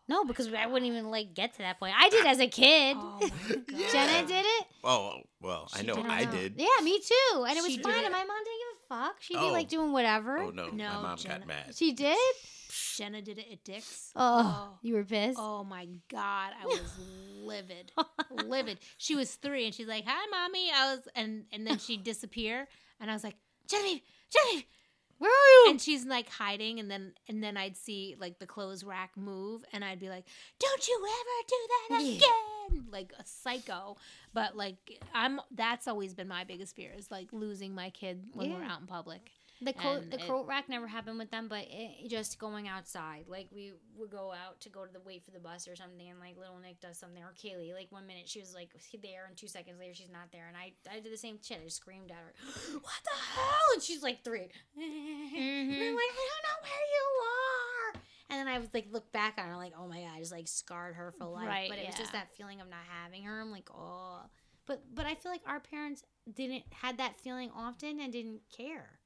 [0.08, 1.94] No, because I wouldn't even like get to that point.
[1.98, 2.98] I did as a kid.
[3.00, 3.92] Oh my god.
[3.94, 4.66] Jenna did it.
[4.84, 6.32] Oh well, I know did I it.
[6.32, 6.54] did.
[6.58, 7.46] Yeah, me too.
[7.48, 7.94] And it was She fine.
[7.94, 9.22] did And my mom didn't give a fuck.
[9.22, 9.52] She'd be Oh.
[9.54, 10.40] like doing whatever.
[10.40, 11.76] Oh no, No, my mom Jenna- got mad.
[11.78, 12.18] She did.
[12.98, 14.12] Jenna did it at Dick's.
[14.16, 15.40] Oh, oh, you were pissed.
[15.40, 16.98] Oh my god, I was
[17.44, 17.92] livid,
[18.30, 18.80] livid.
[18.98, 22.68] She was three, and she's like, "Hi, mommy." I was, and and then she'd disappear,
[23.00, 23.36] and I was like,
[23.68, 24.66] "Genevieve, Genevieve,"
[25.18, 25.72] Where are you?
[25.72, 29.64] and she's like hiding, and then and then I'd see like the clothes rack move,
[29.74, 30.26] and I'd be like,
[30.60, 32.16] "Don't you ever do that Yeah.
[32.16, 33.98] again!" Like a psycho.
[34.34, 34.78] But like
[35.14, 38.80] I'm, that's always been my biggest fear is like losing my kid when we're out
[38.82, 39.30] in public.
[39.64, 43.26] The coat, the it- coat rack never happened with them, but it, just going outside.
[43.28, 46.10] Like we would go out to go to the wait for the bus or something,
[46.10, 47.72] and like little Nick does something, or Kaylee.
[47.74, 48.72] Like one minute she was like
[49.04, 51.60] there, and two seconds later she's not there, and I I did the same shit.
[51.62, 52.34] I just screamed at her,
[52.82, 54.40] "What the hell?" And she's like 3
[54.76, 55.96] and I'm Mhm.
[55.96, 58.02] like, "I don't know where you are."
[58.32, 60.32] And then I was like, look back on her, like, "Oh my god," I just
[60.32, 61.48] like scarred her for life.
[61.48, 63.40] Right, but it was just that feeling of not having her.
[63.42, 64.22] I'm like, oh.
[64.66, 69.01] But but I feel like our parents didn't had that feeling often and didn't care.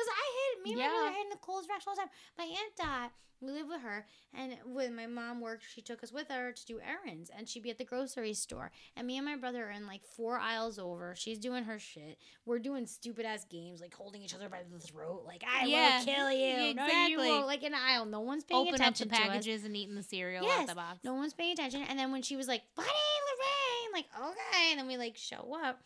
[0.00, 1.16] Cause I hid me and my brother Yeah.
[1.16, 2.10] hid in the clothes racks all the time.
[2.38, 3.10] My aunt died.
[3.42, 6.66] We lived with her, and when my mom worked, she took us with her to
[6.66, 8.70] do errands, and she'd be at the grocery store.
[8.94, 11.14] And me and my brother are in like four aisles over.
[11.16, 12.18] She's doing her shit.
[12.44, 15.98] We're doing stupid ass games, like holding each other by the throat, like I Yeah,
[16.00, 16.74] will kill you.
[16.74, 17.46] No, you won't.
[17.46, 20.02] Like in an aisle, no one's paying Open up the attention packages and eating the
[20.02, 20.98] cereal Yes, out the box.
[21.02, 21.82] No one's paying attention.
[21.88, 24.70] And then when she was like, Bunny, Lorraine, like, okay.
[24.72, 25.82] And then we like show up.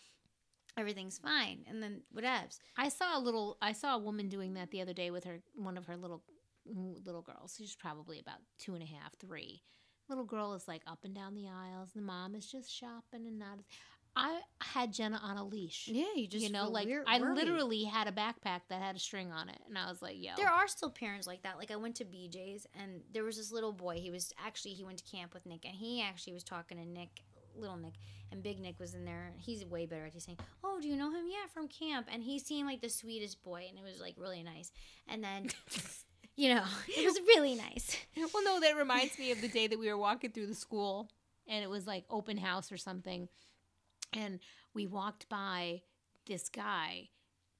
[0.76, 1.64] Everything's fine.
[1.68, 2.58] And then whatevs.
[2.76, 3.56] I saw a little.
[3.62, 6.22] I saw a woman doing that the other day with her one of her little
[6.66, 7.54] little girls.
[7.58, 9.62] She's probably about two and a half, three.
[10.08, 11.90] Little girl is like up and down the aisles.
[11.94, 13.58] The mom is just shopping and not.
[14.16, 15.88] I had Jenna on a leash.
[15.90, 18.98] Yeah, you just you know, like weird- I literally had a backpack that had a
[19.00, 21.58] string on it, and I was like, "Yo, There are still parents like that.
[21.58, 23.96] Like I went to BJ's and there was this little boy.
[23.96, 26.84] He was actually he went to camp with Nick and he actually was talking to
[26.84, 27.22] Nick,
[27.56, 27.94] little Nick,
[28.34, 29.32] and Big Nick was in there.
[29.38, 31.24] He's way better at saying, "Oh, do you know him?
[31.28, 34.42] Yeah, from camp." And he seemed like the sweetest boy, and it was like really
[34.42, 34.72] nice.
[35.08, 35.48] And then,
[36.36, 37.96] you know, it was really nice.
[38.32, 41.08] Well, no, that reminds me of the day that we were walking through the school
[41.46, 43.28] and it was like open house or something.
[44.12, 44.40] And
[44.72, 45.82] we walked by
[46.26, 47.10] this guy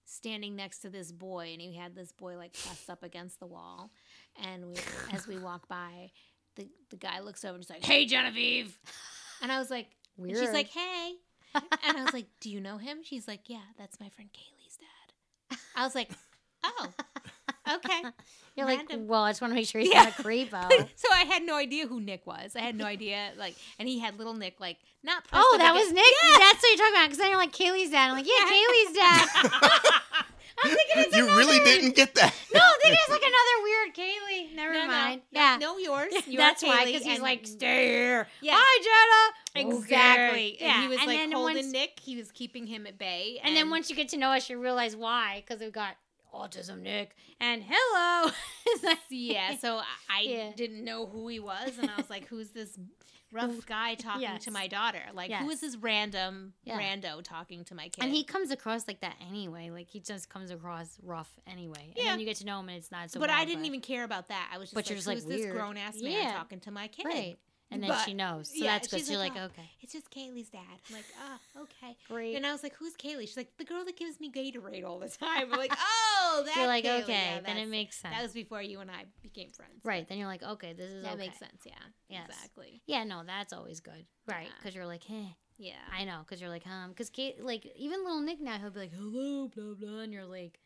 [0.05, 3.47] standing next to this boy and he had this boy like pressed up against the
[3.47, 3.91] wall.
[4.43, 4.77] And we
[5.13, 6.11] as we walk by,
[6.57, 8.79] the, the guy looks over and he's like, Hey Genevieve
[9.43, 9.89] And I was like
[10.19, 11.15] and she's like, Hey
[11.55, 12.99] and I was like, Do you know him?
[13.03, 15.59] She's like, Yeah, that's my friend Kaylee's dad.
[15.77, 16.11] I was like,
[16.65, 16.89] Oh,
[17.75, 18.03] okay.
[18.57, 20.05] You're like, well, I just want to make sure he's Yeah.
[20.05, 20.71] not a creepo.
[20.95, 22.55] so I had no idea who Nick was.
[22.55, 25.25] I had no idea, like, and he had little Nick, like, not.
[25.33, 26.05] Oh, that was Nick.
[26.23, 26.39] Yeah.
[26.39, 27.05] That's what you're talking about.
[27.07, 28.11] Because then you're like Kaylee's dad.
[28.11, 29.29] I'm like, yeah, Kaylee's dad.
[30.63, 32.33] I'm thinking it's You really didn't get that.
[32.55, 34.55] No, I'm it's like another weird Kaylee.
[34.55, 35.23] Never No, mind.
[35.33, 36.13] no, yeah, no, yours.
[36.27, 36.85] You that's why.
[36.85, 38.27] Because he's like, stay here.
[38.41, 38.55] Yeah.
[38.57, 38.83] Hi,
[39.55, 39.69] Jenna.
[39.69, 40.55] Oh, exactly.
[40.57, 40.65] Okay.
[40.65, 42.01] And he was and like then holding once, Nick.
[42.01, 43.41] He was keeping him at bay.
[43.43, 45.43] And then once you get to know us, you realize why.
[45.47, 45.97] Because we've got
[46.35, 48.33] autism, Nick, and hello.
[49.09, 50.51] Yeah, so I, I Yeah.
[50.57, 52.77] didn't know who he was, and I was like, "Who's this
[53.35, 54.45] rough guy talking Yes.
[54.45, 55.03] to my daughter.
[55.13, 55.55] Like, who Yes.
[55.57, 56.79] is this random Yeah.
[56.79, 58.05] rando talking to my kid?
[58.05, 59.71] And he comes across like that anyway.
[59.71, 61.87] Like he just comes across rough anyway.
[61.89, 62.05] And Yeah.
[62.13, 64.05] then you get to know him and it's not so but I didn't even care
[64.05, 64.51] about that.
[64.53, 66.33] I was just But like, you're just like, who's this grown ass man Yeah.
[66.35, 67.07] talking to my kid?
[67.07, 67.39] Right.
[67.71, 68.51] And then But- she knows.
[68.51, 69.09] So yeah, that's good.
[69.09, 69.69] you're like, like, "Oh, okay.
[69.81, 70.61] It's just Kaylee's dad.
[70.89, 71.05] I'm like,
[71.57, 71.97] oh, okay.
[72.09, 72.37] Great.
[72.37, 73.23] And I was like, who's Kaylee?
[73.23, 75.53] She's like, the girl that gives me Gatorade all the time.
[75.53, 77.03] I'm like, oh, that's You're like, Kaylee.
[77.03, 78.15] okay, Yeah, then it makes sense.
[78.15, 79.81] That was before you and I became friends.
[79.83, 80.07] right.
[80.09, 81.23] Then you're like, okay, this is That okay.
[81.27, 81.63] makes sense.
[81.65, 81.73] Yeah.
[82.09, 82.29] Yes.
[82.29, 82.83] Exactly.
[82.87, 84.07] Yeah, no, that's always good.
[84.29, 84.47] Right.
[84.47, 84.53] Yeah.
[84.59, 85.29] Because you're like, eh.
[85.59, 85.73] Yeah.
[85.97, 86.19] I know.
[86.25, 89.49] Because you're like, um, because Kate, like, even little Nick now, he'll be like, hello,
[89.49, 90.01] blah, blah.
[90.01, 90.59] And you're like,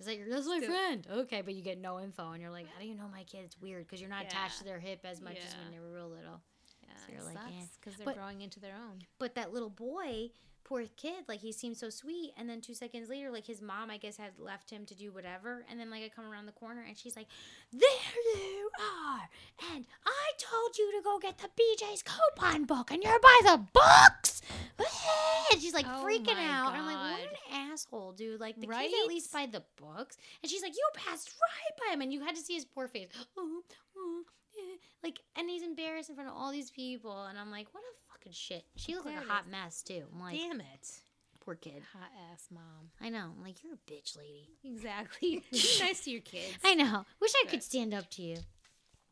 [0.00, 1.06] that your, that's my So- friend.
[1.10, 1.42] Okay.
[1.42, 2.30] But you get no info.
[2.32, 3.40] And you're like, how do you know my kid?
[3.44, 5.92] It's weird because you're not attached to their hip as much as when they were
[5.94, 6.40] real little.
[6.82, 6.94] yeah.
[7.06, 7.64] So you're like, eh.
[7.80, 9.00] because they're But- growing into their own.
[9.18, 10.30] But that little boy,
[10.68, 12.32] poor kid, like he seemed so sweet.
[12.36, 15.10] And then two seconds later, like his mom, I guess, had left him to do
[15.10, 15.64] whatever.
[15.70, 17.26] And then like I come around the corner and she's like,
[17.72, 17.80] "There
[18.36, 19.28] you are!"
[19.74, 23.64] And I told you to go get the BJ's coupon book, and you're by the
[23.72, 24.42] books.
[25.50, 26.74] And she's like Oh freaking out.
[26.74, 28.38] And I'm like, what an asshole, dude!
[28.38, 30.18] Like the kid's at least by the books.
[30.42, 32.86] And she's like, you passed right by him, and you had to see his poor
[32.86, 33.08] face.
[33.38, 33.62] Oh,
[33.96, 34.22] oh,
[34.54, 34.76] yeah.
[35.02, 38.07] Like, and he's embarrassed in front of all these people, and I'm like, what a
[38.18, 38.64] fucking shit.
[38.76, 40.02] She looked like a hot mess too.
[40.12, 40.90] I'm like, Damn it.
[41.44, 41.82] poor kid.
[41.92, 42.90] Hot ass mom.
[43.00, 43.30] I know.
[43.36, 44.48] I'm like, you're a bitch, lady.
[44.64, 45.42] Exactly.
[45.52, 46.58] Be nice to your kids.
[46.64, 47.04] I know.
[47.20, 48.38] Wish I could stand up to you,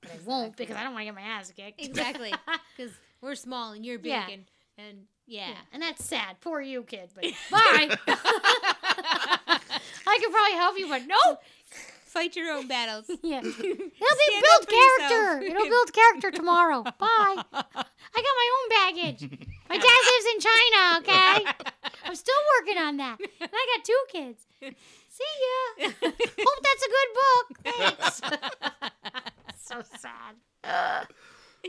[0.02, 1.82] but I won't because I don't want to get my ass kicked.
[1.84, 2.32] Exactly.
[2.76, 2.92] Because
[3.22, 4.26] we're small and you're big Yeah.
[4.30, 4.44] and,
[4.76, 5.48] and yeah.
[5.48, 6.36] yeah, and that's sad.
[6.42, 7.08] Poor you, kid.
[7.14, 7.96] But bye.
[10.06, 11.38] I could probably help you, but no.
[12.04, 13.10] Fight your own battles.
[13.22, 13.38] Yeah.
[13.38, 15.08] It'll be build up for yourself.
[15.10, 15.40] character.
[15.46, 16.82] It'll build character tomorrow.
[16.98, 17.42] Bye.
[18.16, 19.20] I got my own baggage.
[19.68, 21.36] My dad lives in China, okay?
[22.04, 23.18] I'm still working on that.
[23.20, 24.46] And I got two kids.
[24.60, 25.88] See ya.
[26.02, 27.46] Hope that's a good book.
[27.64, 28.20] Thanks.
[29.58, 31.06] so sad.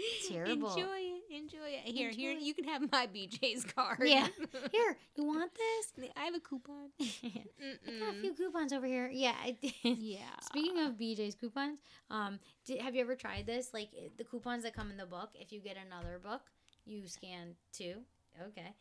[0.30, 0.70] Terrible.
[0.70, 1.36] Enjoy it.
[1.36, 1.94] Enjoy it.
[1.94, 2.46] Here, here, Enjoy.
[2.46, 4.00] you can have my BJ's card.
[4.04, 4.28] Yeah.
[4.72, 6.10] Here, you want this?
[6.16, 6.90] I have a coupon.
[7.00, 9.10] I got a few coupons over here.
[9.12, 9.36] Yeah.
[9.84, 10.20] Yeah.
[10.42, 11.80] Speaking of BJ's coupons,
[12.10, 13.74] um, did, have you ever tried this?
[13.74, 15.32] Like the coupons that come in the book.
[15.36, 16.42] If you get another book,
[16.86, 17.96] you scan two.
[18.50, 18.74] Okay,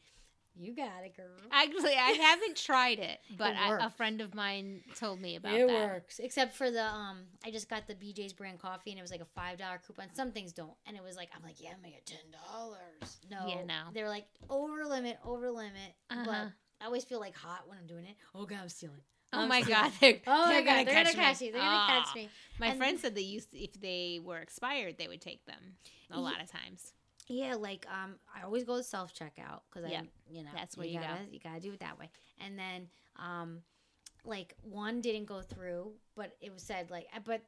[0.58, 1.26] you got it, girl.
[1.52, 5.54] Actually, I haven't tried it, but It I, a friend of mine told me about
[5.54, 5.88] it that.
[5.92, 7.18] works, except for the um.
[7.44, 10.06] I just got the BJ's brand coffee, and it was like a five dollar coupon.
[10.14, 12.18] Some things don't, and it was like I'm like, yeah, I'm gonna get ten
[12.50, 13.18] dollars.
[13.30, 13.90] No, Yeah, no.
[13.92, 15.94] They're like over limit, over limit.
[16.10, 16.22] Uh-huh.
[16.24, 18.16] But I always feel like hot when I'm doing it.
[18.34, 19.00] Oh god, I'm stealing.
[19.32, 19.82] Oh I'm my stealing.
[19.82, 21.24] god, they're, Oh they're my gonna god, they're catch gonna me.
[21.24, 21.52] catch you.
[21.52, 22.02] They're gonna Ah.
[22.06, 22.28] catch me.
[22.60, 25.76] My And- friend said they used to, if they were expired, they would take them
[26.10, 26.92] a lot of times.
[27.28, 29.84] Yeah, like um, I always go to self checkout because.
[29.90, 31.06] I, you know, That's where you go.
[31.06, 32.10] gotta, You gotta do it that way.
[32.44, 33.58] And then um,
[34.24, 37.42] like one didn't go through, but it was said like, uh, but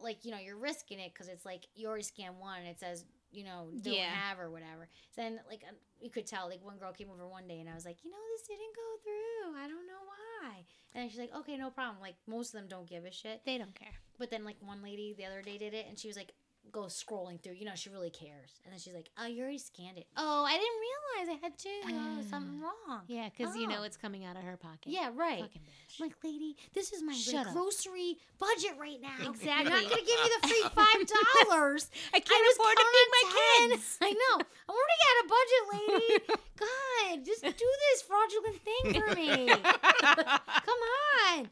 [0.00, 2.78] like you know, you're risking it because it's like you already scanned one and it
[2.78, 4.10] says you know don't Yeah.
[4.14, 4.88] have or whatever.
[5.14, 7.68] So then like uh, you could tell like one girl came over one day and
[7.68, 9.56] I was like, you know, this didn't go through.
[9.62, 10.64] I don't know why.
[10.94, 11.96] And she's like, okay, no problem.
[12.00, 13.42] Like most of them don't give a shit.
[13.44, 13.92] They don't care.
[14.18, 16.32] But then like one lady the other day did it and she was like
[16.72, 18.60] go scrolling through, you know, she really cares.
[18.64, 20.06] And then she's like, Oh, you already scanned it.
[20.16, 21.68] Oh, I didn't realize I had to.
[21.86, 22.70] Oh, something ah.
[22.88, 23.00] wrong.
[23.08, 23.84] Yeah, because you know Oh.
[23.84, 24.86] it's coming out of her pocket.
[24.86, 25.40] Yeah, right.
[25.42, 26.00] Fucking bitch.
[26.00, 27.52] Like, lady, this is my like, Shut up.
[27.54, 29.10] grocery budget right now.
[29.22, 29.70] You're Exactly.
[29.70, 31.02] not gonna give me the free five
[31.48, 31.90] dollars.
[32.14, 33.24] I can't afford to feed my
[33.74, 33.98] kids.
[34.00, 34.44] I know.
[34.68, 36.40] I'm already at a budget, lady.
[36.60, 37.50] God, just do
[37.90, 39.48] this fraudulent thing for me.
[39.48, 40.78] Come
[41.36, 41.48] on.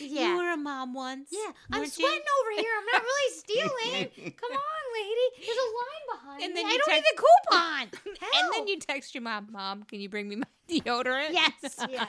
[0.00, 0.28] Yeah.
[0.32, 1.28] You were a mom once.
[1.30, 2.04] Yeah, I'm weren't you?
[2.06, 2.70] sweating over here.
[2.78, 4.32] I'm not really stealing.
[4.36, 5.46] Come on, lady.
[5.46, 6.60] There's a line behind And me.
[6.62, 8.16] then I you don't text- need the coupon.
[8.42, 11.30] And then you text your mom, Mom, can you bring me my deodorant?
[11.32, 11.76] Yes.
[11.90, 12.06] Yeah.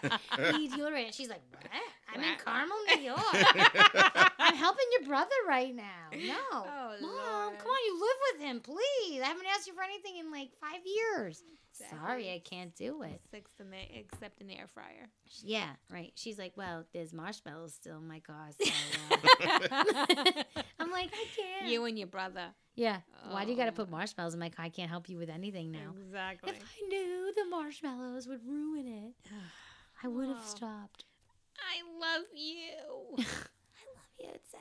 [0.52, 1.14] Need deodorant.
[1.14, 1.64] She's like, what?
[2.14, 3.20] I'm in Carmel, New York.
[4.40, 5.84] I'm helping your brother right now.
[6.14, 6.36] No.
[6.52, 7.58] Oh, Mom, Lord.
[7.60, 7.86] come on.
[7.86, 9.22] You live with him, please.
[9.22, 11.44] I haven't asked you for anything in like five years.
[11.90, 13.20] Sorry, I can't do it.
[13.32, 15.10] Six in the, except in the air fryer.
[15.44, 16.14] Yeah, right.
[16.16, 18.48] She's like, well, there's marshmallows still in my car.
[18.58, 18.70] So,
[19.12, 19.18] uh.
[20.80, 21.68] I'm like, I can't.
[21.70, 22.46] you and your brother.
[22.76, 23.00] Yeah.
[23.30, 23.76] Why do you got to Oh.
[23.76, 24.66] put marshmallows in my car?
[24.66, 25.94] I can't help you with anything now.
[26.06, 26.52] Exactly.
[26.52, 29.32] If I knew the marshmallows would ruin it,
[30.04, 31.06] I would have stopped.
[31.58, 33.16] I love you.
[33.18, 33.26] I love
[34.20, 34.60] you too.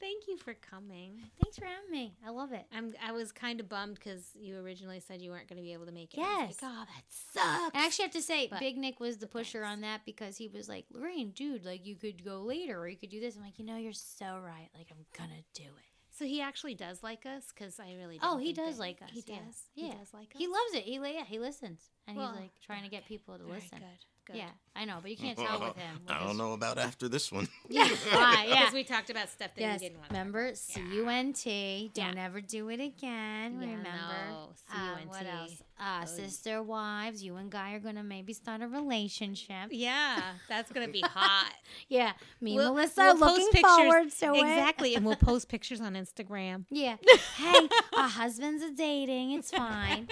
[0.00, 1.20] Thank you for coming.
[1.42, 2.14] Thanks for having me.
[2.24, 2.64] I love it.
[2.72, 2.94] I'm.
[3.04, 5.86] I was kind of bummed because you originally said you weren't going to be able
[5.86, 6.20] to make it.
[6.20, 6.62] I was Yes.
[6.62, 7.76] like, oh, that sucks.
[7.76, 10.46] I actually have to say, But- Big Nick was the pusher on that because he
[10.48, 13.36] was like, Lorraine, dude, like you could go later or you could do this.
[13.36, 14.68] I'm like, you know, you're so right.
[14.76, 15.91] Like, I'm gonna do it.
[16.14, 18.18] So he actually does like us because I really.
[18.22, 19.08] Oh, he does like us.
[19.12, 19.68] He does.
[19.74, 19.86] Yeah.
[19.86, 20.38] He does like us.
[20.38, 20.84] He loves it.
[20.84, 21.80] He, yeah, he listens.
[22.06, 23.08] And Well, he's like trying to get okay.
[23.08, 23.78] people to Very listen.
[23.78, 24.04] good.
[24.24, 24.36] Good.
[24.36, 25.98] Yeah, I know, but you can't tell with him.
[26.08, 27.48] I don't know about after this one.
[27.68, 28.44] Yeah, why?
[28.48, 28.60] Yeah.
[28.60, 29.80] Because we talked about stuff that Yes.
[29.80, 30.10] we didn't want.
[30.12, 31.90] Remember, C U N T.
[31.94, 32.24] Don't Yeah.
[32.26, 33.54] ever do it again.
[33.60, 33.88] Yeah, Remember.
[34.30, 35.62] no, Uh, what else?
[35.80, 37.24] Uh, sister wives.
[37.24, 39.70] You and Guy are gonna maybe start a relationship.
[39.70, 41.52] Yeah, that's gonna be hot.
[41.88, 44.40] Yeah, me We'll- Melissa we'll looking post pictures- forward to it.
[44.40, 46.66] exactly, and we'll post pictures on Instagram.
[46.70, 46.96] Yeah.
[47.36, 49.32] Hey, our husbands are dating.
[49.32, 50.06] It's fine.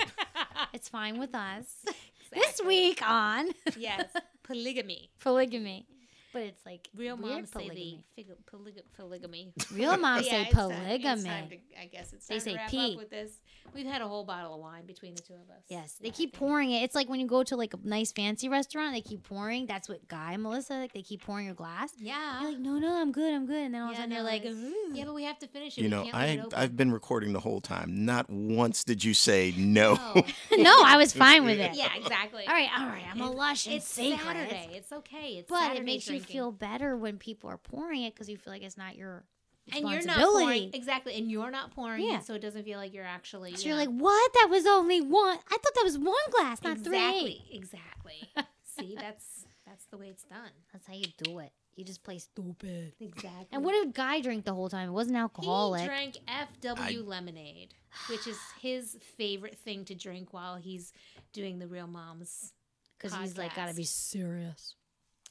[0.73, 1.85] It's fine with us.
[2.33, 4.05] This week on yes,
[4.45, 5.11] polygamy.
[5.21, 5.87] polygamy,
[6.33, 8.05] but it's like Real weird moms say the polygamy.
[8.17, 9.53] fig- polyg- polygamy.
[9.75, 12.51] Real moms Yeah, say it's time- it's time to- I guess it's They time say
[12.53, 12.93] to wrap P.
[12.93, 13.33] up with this.
[13.75, 15.63] We've had a whole bottle of wine between the two of us.
[15.69, 16.83] Yes, they Yeah, keep pouring it.
[16.83, 19.67] It's like when you go to like a nice fancy restaurant, they keep pouring.
[19.67, 20.93] That's what Guy and Melissa like.
[20.93, 21.93] They keep pouring your glass.
[21.97, 22.41] Yeah.
[22.41, 23.63] You're like, no, no, I'm good, I'm good.
[23.67, 25.39] And then all of a sudden no, you're like, it's- "Ooh." yeah, but we have
[25.39, 25.83] to finish it.
[25.83, 28.05] You We know, I I've been recording the whole time.
[28.05, 29.97] Not once did you say no.
[29.99, 30.23] Oh.
[30.57, 31.75] no, I was fine with it.
[31.75, 32.47] yeah, exactly.
[32.49, 33.05] All right, all right.
[33.13, 34.21] I'm a lush It's sacred.
[34.21, 34.71] Saturday.
[34.73, 35.35] It's okay.
[35.39, 36.37] It's But Saturday it makes drinking.
[36.37, 39.25] you feel better when people are pouring it because you feel like it's not your
[39.73, 40.33] and you're responsibility.
[40.39, 42.19] not pouring exactly, and you're not pouring Yeah.
[42.19, 43.55] it, so it doesn't feel like you're actually.
[43.57, 44.33] So you you're know- like, what?
[44.35, 45.39] That was only one.
[45.39, 47.57] I thought that was one glass, not exactly, three.
[47.57, 48.33] exactly.
[48.65, 50.51] See, that's that's the way it's done.
[50.73, 51.53] That's how you do it.
[51.77, 52.93] You just play stupid.
[53.01, 53.47] Exactly.
[53.53, 54.89] And what did Guy drink the whole time?
[54.89, 55.83] It wasn't alcoholic.
[55.83, 57.75] He drank FW I- lemonade,
[58.09, 60.93] which is his favorite thing to drink while he's
[61.33, 62.53] doing the Real Moms.
[62.99, 64.75] Because he's like, gotta be serious.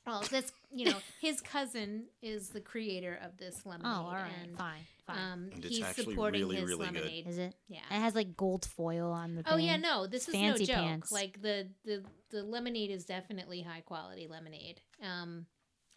[0.07, 3.91] Well, this you know, his cousin is the creator of this lemonade.
[3.95, 4.31] Oh, all right.
[4.43, 5.17] and, fine, fine.
[5.17, 6.95] Um, And he's supporting really, his really good.
[6.95, 7.27] lemonade.
[7.27, 7.55] Is it?
[7.67, 7.79] Yeah.
[7.91, 10.75] It has like gold foil on the Oh yeah, no, this is fancy no joke.
[10.83, 11.11] pants.
[11.11, 14.81] Like the the the lemonade is definitely high quality lemonade.
[15.03, 15.45] Um,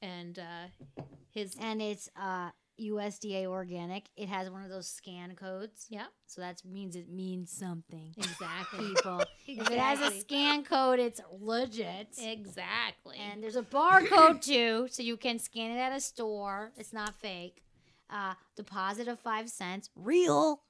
[0.01, 2.51] and uh, his And it's uh
[2.81, 4.07] USDA organic.
[4.17, 5.87] It has one of those scan codes.
[5.91, 8.15] yeah, So that means it means something.
[8.17, 9.23] exactly, People.
[9.47, 12.09] If it has a scan code, it's legit.
[12.19, 13.17] exactly.
[13.19, 16.73] And there's a barcode too, so you can scan it at a store.
[16.77, 17.63] It's not fake.
[18.11, 20.61] Uh, deposit of five cents, real.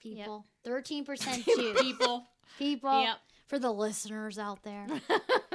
[0.00, 1.80] People, thirteen percent juice.
[1.80, 2.24] people.
[2.58, 3.16] People, Yep.
[3.46, 4.86] for the listeners out there,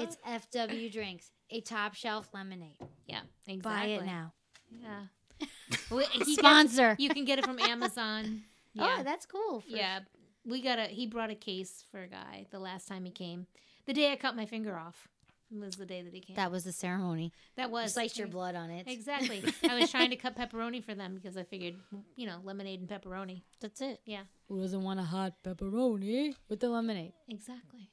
[0.00, 2.76] it's FW drinks, a top shelf lemonade.
[3.06, 3.60] yeah, exactly.
[3.60, 4.32] Buy it now.
[4.70, 5.00] Yeah.
[5.90, 6.96] He gets- Sponsor.
[6.98, 8.42] you can get it from Amazon.
[8.72, 8.96] Yeah.
[8.98, 9.60] Oh, that's cool.
[9.60, 10.00] for- yeah.
[10.48, 13.46] We got a he brought a case for a guy the last time he came.
[13.86, 15.08] The day I cut my finger off
[15.50, 16.36] was the day that he came.
[16.36, 17.32] that was the ceremony.
[17.56, 18.86] that You was sliced your blood on it.
[18.86, 19.42] Exactly.
[19.68, 21.74] I was trying to cut pepperoni for them because I figured,
[22.16, 23.42] you know, lemonade and pepperoni.
[23.60, 24.00] That's it.
[24.04, 27.12] Yeah, Who doesn't want a hot pepperoni with the lemonade?
[27.28, 27.88] exactly.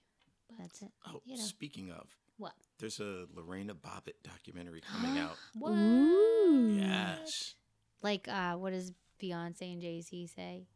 [0.49, 0.91] But That's it.
[1.07, 1.43] Oh, You know.
[1.43, 2.07] speaking of,
[2.37, 2.53] What?
[2.79, 5.37] there's a Lorena Bobbitt documentary coming out.
[5.57, 5.71] What?
[5.71, 6.75] Ooh.
[6.77, 7.55] Yes.
[8.01, 8.91] Like, uh, what does
[9.21, 10.67] Beyonce and Jay Z say?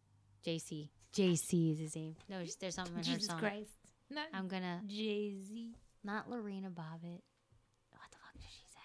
[0.46, 0.90] JC.
[1.16, 2.16] JC is his name.
[2.30, 3.40] No, just- there's something in her Jesus song.
[3.40, 3.72] Christ.
[4.12, 5.76] Not I'm gonna Jay Z.
[6.04, 7.22] not Lorena Bobbitt.
[7.92, 8.80] What the fuck did she say?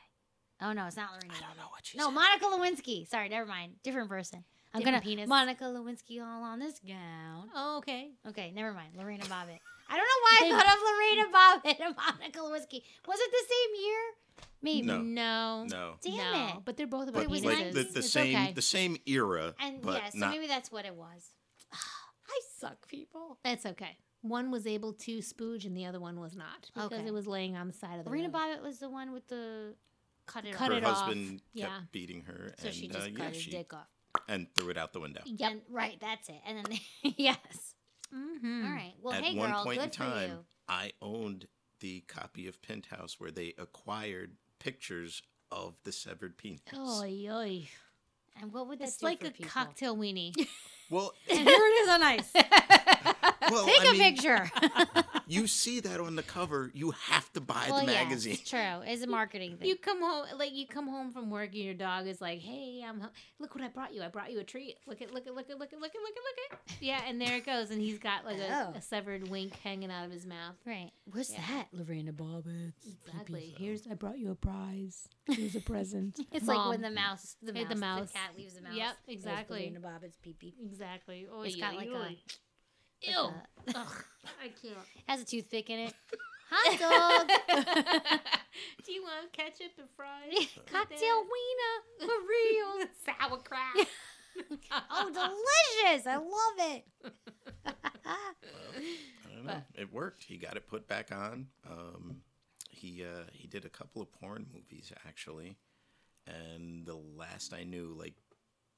[0.60, 1.34] Oh no, it's not Lorena.
[1.36, 2.14] I don't know what she No, said.
[2.14, 3.08] Monica Lewinsky.
[3.08, 3.74] Sorry, never mind.
[3.82, 4.44] Different person.
[4.74, 5.28] I'm Different gonna penis.
[5.28, 7.48] Monica Lewinsky all on this gown.
[7.54, 8.10] Oh, okay.
[8.28, 8.96] Okay, never mind.
[8.96, 9.60] Lorena Bobbitt.
[9.88, 12.82] I don't know why I thought of Lorena Bobbitt and Monica Lewinsky.
[13.06, 14.00] Was it the same year?
[14.62, 14.86] Maybe.
[14.86, 14.98] No.
[15.00, 15.64] No.
[15.70, 15.94] No.
[16.02, 16.46] Damn no.
[16.48, 16.64] it.
[16.64, 18.52] But they're both But about it was like the, the It's same okay.
[18.52, 21.30] the same era, And but yeah, so not maybe that's what it was.
[22.34, 23.38] I suck, people.
[23.44, 23.96] That's okay.
[24.22, 27.06] One was able to spooge and the other one was not because Okay.
[27.06, 28.34] it was laying on the side of the Lorena road.
[28.34, 29.74] Bobbitt was the one with the
[30.26, 30.78] cut it Cut her off.
[30.78, 30.96] it off.
[31.04, 31.80] husband kept Yeah.
[31.92, 33.86] beating her So and she uh, just yeah, cut his she dick off.
[34.28, 35.20] and threw it out the window.
[35.26, 35.50] Yep.
[35.52, 36.40] And, right, that's it.
[36.46, 36.78] And then
[37.18, 37.74] yes.
[38.14, 38.64] Mm-hmm.
[38.66, 38.94] All right.
[39.02, 40.44] Well, At hey one girl, point good in time, for you.
[40.68, 41.46] I owned
[41.80, 46.60] the copy of Penthouse where they acquired pictures of the severed penis.
[46.74, 47.68] Oy, oy.
[48.40, 49.50] And what would that It's do like for a people?
[49.50, 50.32] cocktail weenie.
[50.90, 52.30] Well, And here it is on ice.
[53.50, 54.50] well, Take I a mean, picture.
[55.26, 58.34] You see that on the cover, you have to buy well, the yeah, magazine.
[58.34, 58.80] it's true.
[58.84, 59.68] It's a marketing thing.
[59.68, 62.84] you come home like you come home from work and your dog is like, "Hey,
[62.86, 64.02] I'm ho- look what I brought you.
[64.02, 64.76] I brought you a treat.
[64.86, 67.00] Look at look at look at look at look at look at look at." Yeah,
[67.06, 68.72] and there it goes, and he's got like a, Oh.
[68.76, 70.56] a severed wink hanging out of his mouth.
[70.66, 70.90] right.
[71.10, 71.40] What's Yeah.
[71.48, 71.66] that?
[71.72, 72.72] Lorena Bobbitt.
[73.06, 73.54] Exactly.
[73.58, 75.08] Here's I brought you a prize.
[75.26, 76.18] Here's a present.
[76.32, 78.74] It's like when the mouse, the Hey, mouse, the the, cat leaves the mouse.
[78.76, 79.58] Yep, exactly.
[79.60, 80.54] Lorena Bobbitt's pee pee.
[80.64, 81.26] Exactly.
[81.32, 82.18] Oh, It's got like a, like
[83.08, 83.18] Ew.
[83.18, 83.34] a-
[83.78, 84.04] Ugh,
[84.42, 84.76] I can't.
[85.08, 85.94] has a toothpick in it.
[86.50, 87.28] Hot dog.
[88.86, 90.48] Do you want ketchup and fries?
[90.70, 92.86] Cocktail wiener for real.
[93.04, 93.86] Sauerkraut.
[94.90, 96.06] Oh, delicious!
[96.06, 96.84] I love it.
[98.04, 99.62] I don't know.
[99.74, 100.24] It worked.
[100.24, 101.46] He got it put back on.
[101.68, 102.16] Um,
[102.70, 105.56] he uh, he did a couple of porn movies actually,
[106.26, 108.14] and the last I knew, like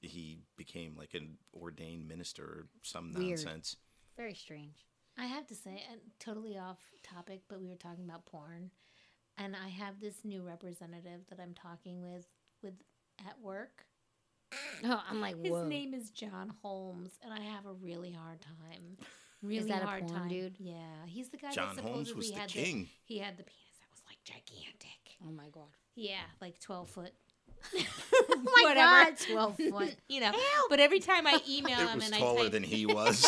[0.03, 3.31] he became like an ordained minister or some Weird.
[3.44, 3.77] nonsense.
[4.16, 4.84] Very strange.
[5.18, 8.70] I have to say, and totally off topic, but we were talking about porn.
[9.38, 12.26] and I have this new representative that I'm talking with
[12.62, 12.74] with
[13.26, 13.84] at work.
[14.84, 18.97] Oh, I'm like, His name is John Holmes, and I have a really hard time.
[19.43, 20.28] Really that a hard porn time.
[20.28, 20.56] dude?
[20.59, 20.74] Yeah,
[21.06, 22.88] he's the guy John that Holmes supposedly was the had king.
[23.05, 25.16] he had the penis that was like gigantic.
[25.26, 25.64] oh my god.
[25.94, 27.12] Yeah, like twelve foot.
[27.74, 29.10] Oh my Whatever.
[29.10, 29.97] god, 12 foot.
[30.09, 30.32] You know,
[30.68, 33.26] but every time I email It him was and I taller type, than he was.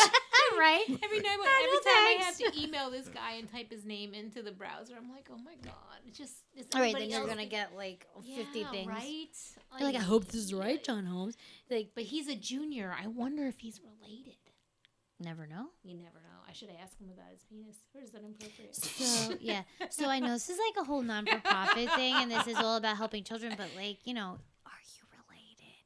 [0.57, 0.83] Right?
[1.03, 4.41] every time, every time I have to email this guy and type his name into
[4.41, 5.73] the browser, I'm like, oh my god,
[6.07, 6.33] it's just.
[6.55, 8.87] Is All right, then you're gonna get like 50 Yeah, things.
[8.87, 9.27] right?
[9.79, 11.37] You're like, I hope this is right, John Holmes.
[11.69, 12.93] Like, But he's a junior.
[13.01, 14.35] I wonder if he's related.
[15.19, 15.67] never know.
[15.83, 16.39] You never know.
[16.47, 17.75] I should ask him about his penis.
[17.93, 18.75] Or is that inappropriate?
[18.75, 19.61] So yeah,
[19.91, 22.97] so I know this is like a whole non-for-profit thing, and this is all about
[22.97, 23.53] helping children.
[23.55, 24.48] But like, you know, are you related?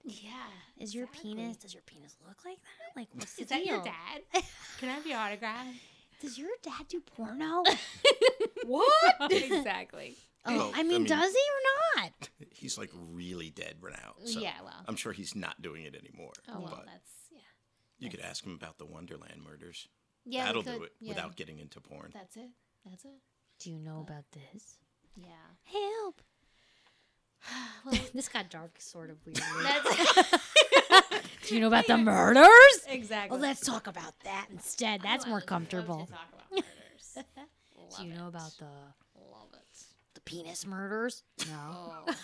[0.03, 0.31] Yeah.
[0.77, 1.34] Is your exactly.
[1.35, 1.57] penis?
[1.57, 2.99] Does your penis look like that?
[2.99, 4.21] Like, what's the Is that your dad?
[4.80, 5.67] Can I have your autograph?
[6.21, 7.63] Does your dad do porno?
[8.65, 9.31] what?
[9.31, 10.15] exactly.
[10.45, 11.38] Oh, Well, I I mean, mean- does he
[11.99, 12.30] or not?
[12.51, 14.13] he's like really dead right now.
[14.25, 14.84] So yeah, well.
[14.88, 16.34] I'm sure he's not doing it anymore.
[16.49, 17.39] Oh, well, but that's, yeah.
[17.99, 19.88] you could ask him about the Wonderland murders.
[20.25, 21.09] Yeah, That'll could- do it yeah.
[21.09, 22.11] without getting into porn.
[22.13, 22.49] That's it.
[22.85, 23.19] That's it.
[23.59, 24.77] Do you know about this?
[25.15, 25.27] Yeah.
[25.63, 26.21] Help!
[27.85, 29.37] Well, this got dark, sort of weird.
[31.47, 32.47] Do you know about the murders?
[32.87, 33.31] exactly.
[33.31, 35.01] Well, let's talk about that instead.
[35.01, 36.07] That's I more comfortable.
[36.09, 37.17] talk about murders.
[37.97, 38.65] Do you know about the
[39.29, 39.83] Love it.
[40.13, 41.23] the penis murders?
[41.49, 41.93] No.
[42.07, 42.15] Oh,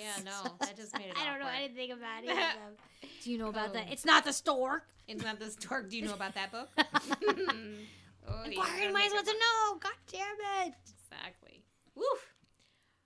[0.00, 1.14] yeah, no, that just made it.
[1.18, 1.64] I don't know awkward.
[1.64, 3.08] anything about it.
[3.24, 3.72] Do you know about Oh.
[3.72, 3.90] that?
[3.90, 4.84] It's not the stork.
[5.08, 5.90] It's not the stork.
[5.90, 6.68] Do you know about that book?
[6.76, 9.78] oh, yeah, minds make want to know.
[9.80, 10.74] God damn it.
[11.10, 11.64] Exactly.
[11.96, 12.27] Woof.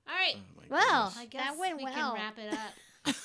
[0.09, 0.37] All right.
[0.37, 1.15] Oh Well.
[1.19, 1.93] I guess that went we well.
[1.95, 3.15] can wrap it up.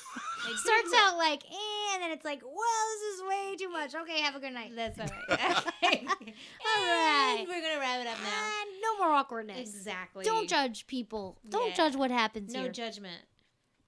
[0.50, 3.94] It starts out like, eh, and then it's like, well, this is way too much.
[3.94, 4.70] Okay, have a good night.
[4.74, 5.40] That's all right.
[5.84, 6.06] Okay.
[6.08, 7.44] All right.
[7.46, 8.50] We're gonna wrap it up now.
[8.62, 9.58] And no more awkwardness.
[9.68, 10.24] Exactly.
[10.24, 11.38] Don't judge people.
[11.46, 11.74] Don't Yeah.
[11.74, 12.72] judge what happens No here.
[12.72, 13.20] judgment.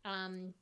[0.05, 0.53] Um,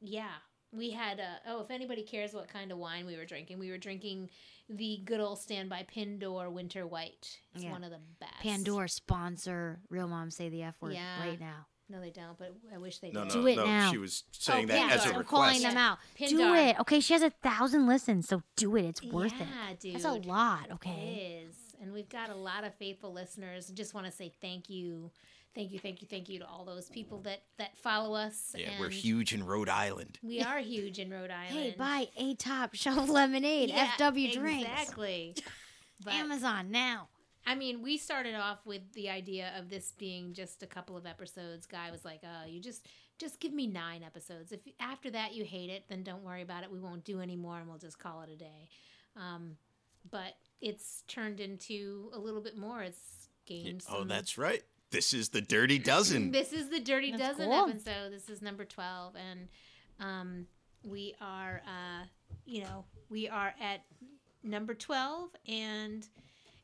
[0.00, 0.30] yeah,
[0.70, 1.18] we had.
[1.18, 4.30] Uh, oh, if anybody cares what kind of wine we were drinking, we were drinking
[4.76, 7.40] the good old standby Pindar Winter White.
[7.54, 7.72] It's Yeah.
[7.72, 8.32] one of the best.
[8.40, 11.20] Pandora sponsor Real Moms Say the F word Yeah.
[11.20, 11.66] right now.
[11.88, 12.38] No, they don't.
[12.38, 13.34] But I wish they No, did.
[13.34, 13.66] no, Do it no.
[13.66, 13.90] now.
[13.90, 15.98] She was saying Oh, that yeah, as a I'm I'm calling them out.
[16.18, 16.80] Do it.
[16.80, 18.86] Okay, she has a thousand listens, so do it.
[18.86, 19.46] It's worth it.
[19.46, 19.94] yeah, dude.
[19.96, 20.90] That's a lot, okay?
[21.44, 21.56] It is.
[21.82, 23.66] And we've got a lot of faithful listeners.
[23.68, 25.10] Just want to say thank you.
[25.54, 28.54] Thank you, thank you, thank you to all those people that that follow us.
[28.56, 30.18] Yeah, and we're huge in Rhode Island.
[30.22, 31.50] We are huge in Rhode Island.
[31.50, 34.70] Hey, buy a top shelf lemonade, Yeah, FW drinks.
[34.70, 35.34] Exactly.
[36.04, 37.10] But Amazon now.
[37.46, 41.06] I mean, we started off with the idea of this being just a couple of
[41.06, 41.64] episodes.
[41.64, 42.86] Guy was like, "Oh, you just
[43.18, 44.50] just give me 9 episodes.
[44.50, 46.72] If after that you hate it, then don't worry about it.
[46.72, 48.68] We won't do any more and we'll just call it a day."
[49.16, 49.56] Um,
[50.10, 52.82] but it's turned into a little bit more.
[52.82, 54.62] It's gained Oh, that's right.
[54.92, 56.32] This is the Dirty Dozen.
[56.32, 57.70] This is the Dirty That's Dozen cool.
[57.70, 58.12] episode.
[58.12, 59.48] This is number 12 and
[59.98, 60.46] um
[60.84, 62.04] we are uh
[62.44, 63.84] you know, we are at
[64.42, 66.06] number 12 and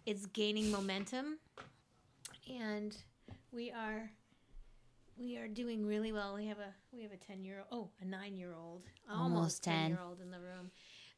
[0.04, 1.38] it's gaining momentum
[2.50, 2.94] and
[3.50, 4.10] we are
[5.16, 6.34] we are doing really well.
[6.34, 8.84] We have a we have a 10 year old oh, a 9 year old.
[9.10, 9.88] Almost 10.
[9.88, 10.70] year old in the room.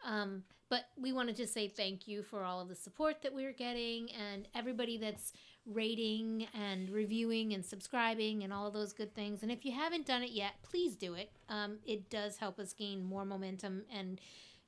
[0.06, 3.52] Um, but we wanted to say thank you for all of the support that we're
[3.52, 5.32] getting and everybody that's
[5.66, 9.42] rating and reviewing and subscribing and all of those good things.
[9.42, 11.30] And if you haven't done it yet, please do it.
[11.48, 14.20] Um, it does help us gain more momentum and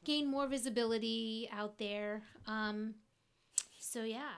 [0.04, 2.22] gain more visibility out there.
[2.46, 2.94] Um,
[3.80, 4.30] so yeah,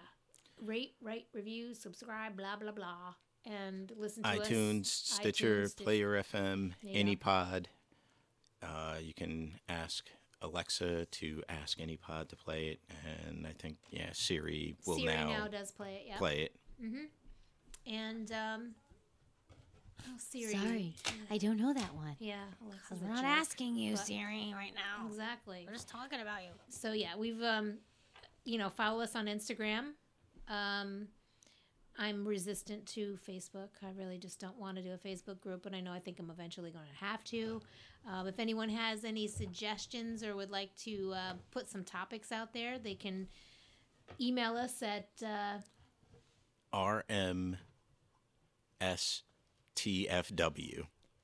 [0.60, 3.14] rate, rate, review, subscribe, blah blah blah,
[3.44, 4.48] and listen to us.
[4.48, 5.84] iTunes, Stitcher, iTunes, Stitcher.
[5.84, 7.04] Player FM, you.
[7.04, 7.66] AnyPod.
[8.62, 10.08] Uh, you can ask
[10.42, 12.80] Alexa to ask any pod to play it,
[13.26, 16.04] and I think yeah, Siri will Siri now, now, does play it.
[16.08, 16.16] Yeah.
[16.16, 16.52] play it.
[16.84, 17.94] Mm-hmm.
[17.94, 18.74] And um,
[20.06, 20.52] oh Siri.
[20.52, 20.94] Sorry,
[21.30, 22.16] I don't know that one.
[22.18, 22.36] Yeah,
[22.66, 23.26] Alexa's we're not jerk.
[23.26, 25.06] asking you, Siri, right now.
[25.06, 25.64] Exactly.
[25.66, 26.50] We're just talking about you.
[26.68, 27.78] So yeah, we've um,
[28.44, 29.92] you know, follow us on Instagram.
[30.48, 31.08] Um,
[31.98, 33.68] I'm resistant to Facebook.
[33.82, 36.18] I really just don't want to do a Facebook group, but I know I think
[36.18, 37.60] I'm eventually going to have to.
[38.10, 42.52] Um, if anyone has any suggestions or would like to uh, put some topics out
[42.52, 43.28] there, they can
[44.20, 45.58] email us at uh,
[46.74, 47.56] RMSTFW.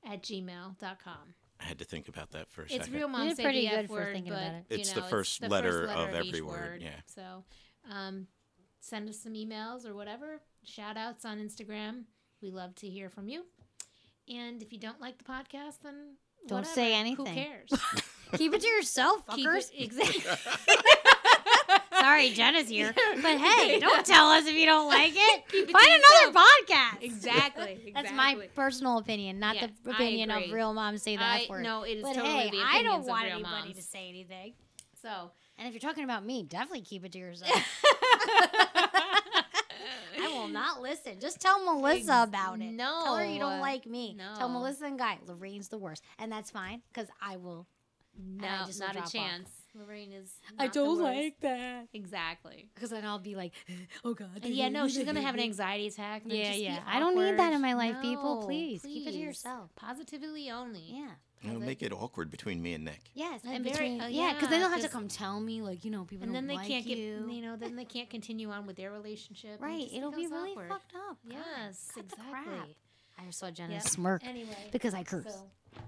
[0.05, 1.35] at gmail.com.
[1.59, 2.93] I had to think about that for a It's second.
[2.93, 4.65] real You mom did say pretty the good F for word, thinking but about it.
[4.69, 6.89] you It's know, the first the letter first of each every word, yeah.
[7.05, 7.43] So,
[7.91, 8.27] um,
[8.81, 10.41] send us some emails or whatever.
[10.65, 12.03] Shout outs on Instagram.
[12.41, 13.45] We love to hear from you.
[14.27, 16.15] And if you don't like the podcast, then
[16.47, 16.73] Don't whatever.
[16.75, 17.25] say anything.
[17.27, 17.69] Who cares?
[18.37, 19.71] Keep it to yourself, Keep fuckers.
[19.73, 20.21] it exactly.
[21.99, 22.93] Sorry, Jenna's here.
[23.21, 25.43] But hey, don't tell us if you don't like it.
[25.53, 27.03] It Find another podcast.
[27.03, 27.63] Exactly.
[27.73, 27.91] exactly.
[27.93, 31.49] That's my personal opinion, not Yeah, the opinion of real moms say the I F
[31.49, 31.63] word.
[31.63, 33.75] no, it is but totally hey, I don't want anybody moms.
[33.75, 34.53] to say anything.
[35.01, 35.31] So
[35.61, 37.51] And if you're talking about me, definitely keep it to yourself.
[40.19, 41.19] I will not listen.
[41.19, 42.75] Just tell Melissa about it.
[42.77, 44.17] Tell her you don't like me.
[44.37, 46.03] Tell Melissa and Guy, Lorraine's the worst.
[46.17, 47.67] And that's fine because I will.
[48.17, 49.13] no, I just not drop a off.
[49.13, 49.49] chance.
[49.75, 50.33] Lorraine is.
[50.57, 50.65] not.
[50.65, 51.87] I don't like that.
[51.93, 52.67] Exactly.
[52.73, 53.53] Because then I'll be like,
[54.03, 54.39] oh God.
[54.43, 56.23] And yeah, no, she's gonna have an anxiety attack.
[56.23, 56.79] and Yeah, just be yeah.
[56.87, 57.93] I don't need that in my awkward.
[57.93, 58.41] life, people.
[58.41, 59.69] No, Please, keep it to yourself.
[59.75, 60.83] Positively only.
[60.89, 61.11] Yeah.
[61.43, 63.01] It'll make it awkward between me and Nick.
[63.15, 65.39] Yes, And and very- between uh, yeah, because then yeah, they'll have to come tell
[65.39, 67.27] me like you know people And then don't they like can't get, you.
[67.31, 69.59] you know, then they can't continue on with their relationship.
[69.61, 70.69] right, it'll be really awkward.
[70.69, 71.17] fucked up.
[71.27, 72.75] Yes, cut exactly.
[73.19, 73.81] I just saw Jenna Yep.
[73.83, 75.25] smirk Anyway, because I curse.
[75.33, 75.81] so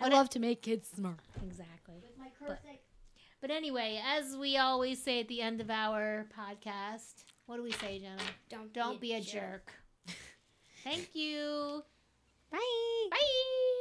[0.00, 1.18] I love to make kids smirk.
[1.46, 1.94] exactly.
[3.40, 7.70] But anyway, as we always say at the end of our podcast, what do we
[7.72, 8.22] say, Jenna?
[8.48, 9.72] Don't Don't be a jerk.
[10.84, 11.82] Thank you.
[12.50, 12.58] Bye.
[13.10, 13.72] Bye.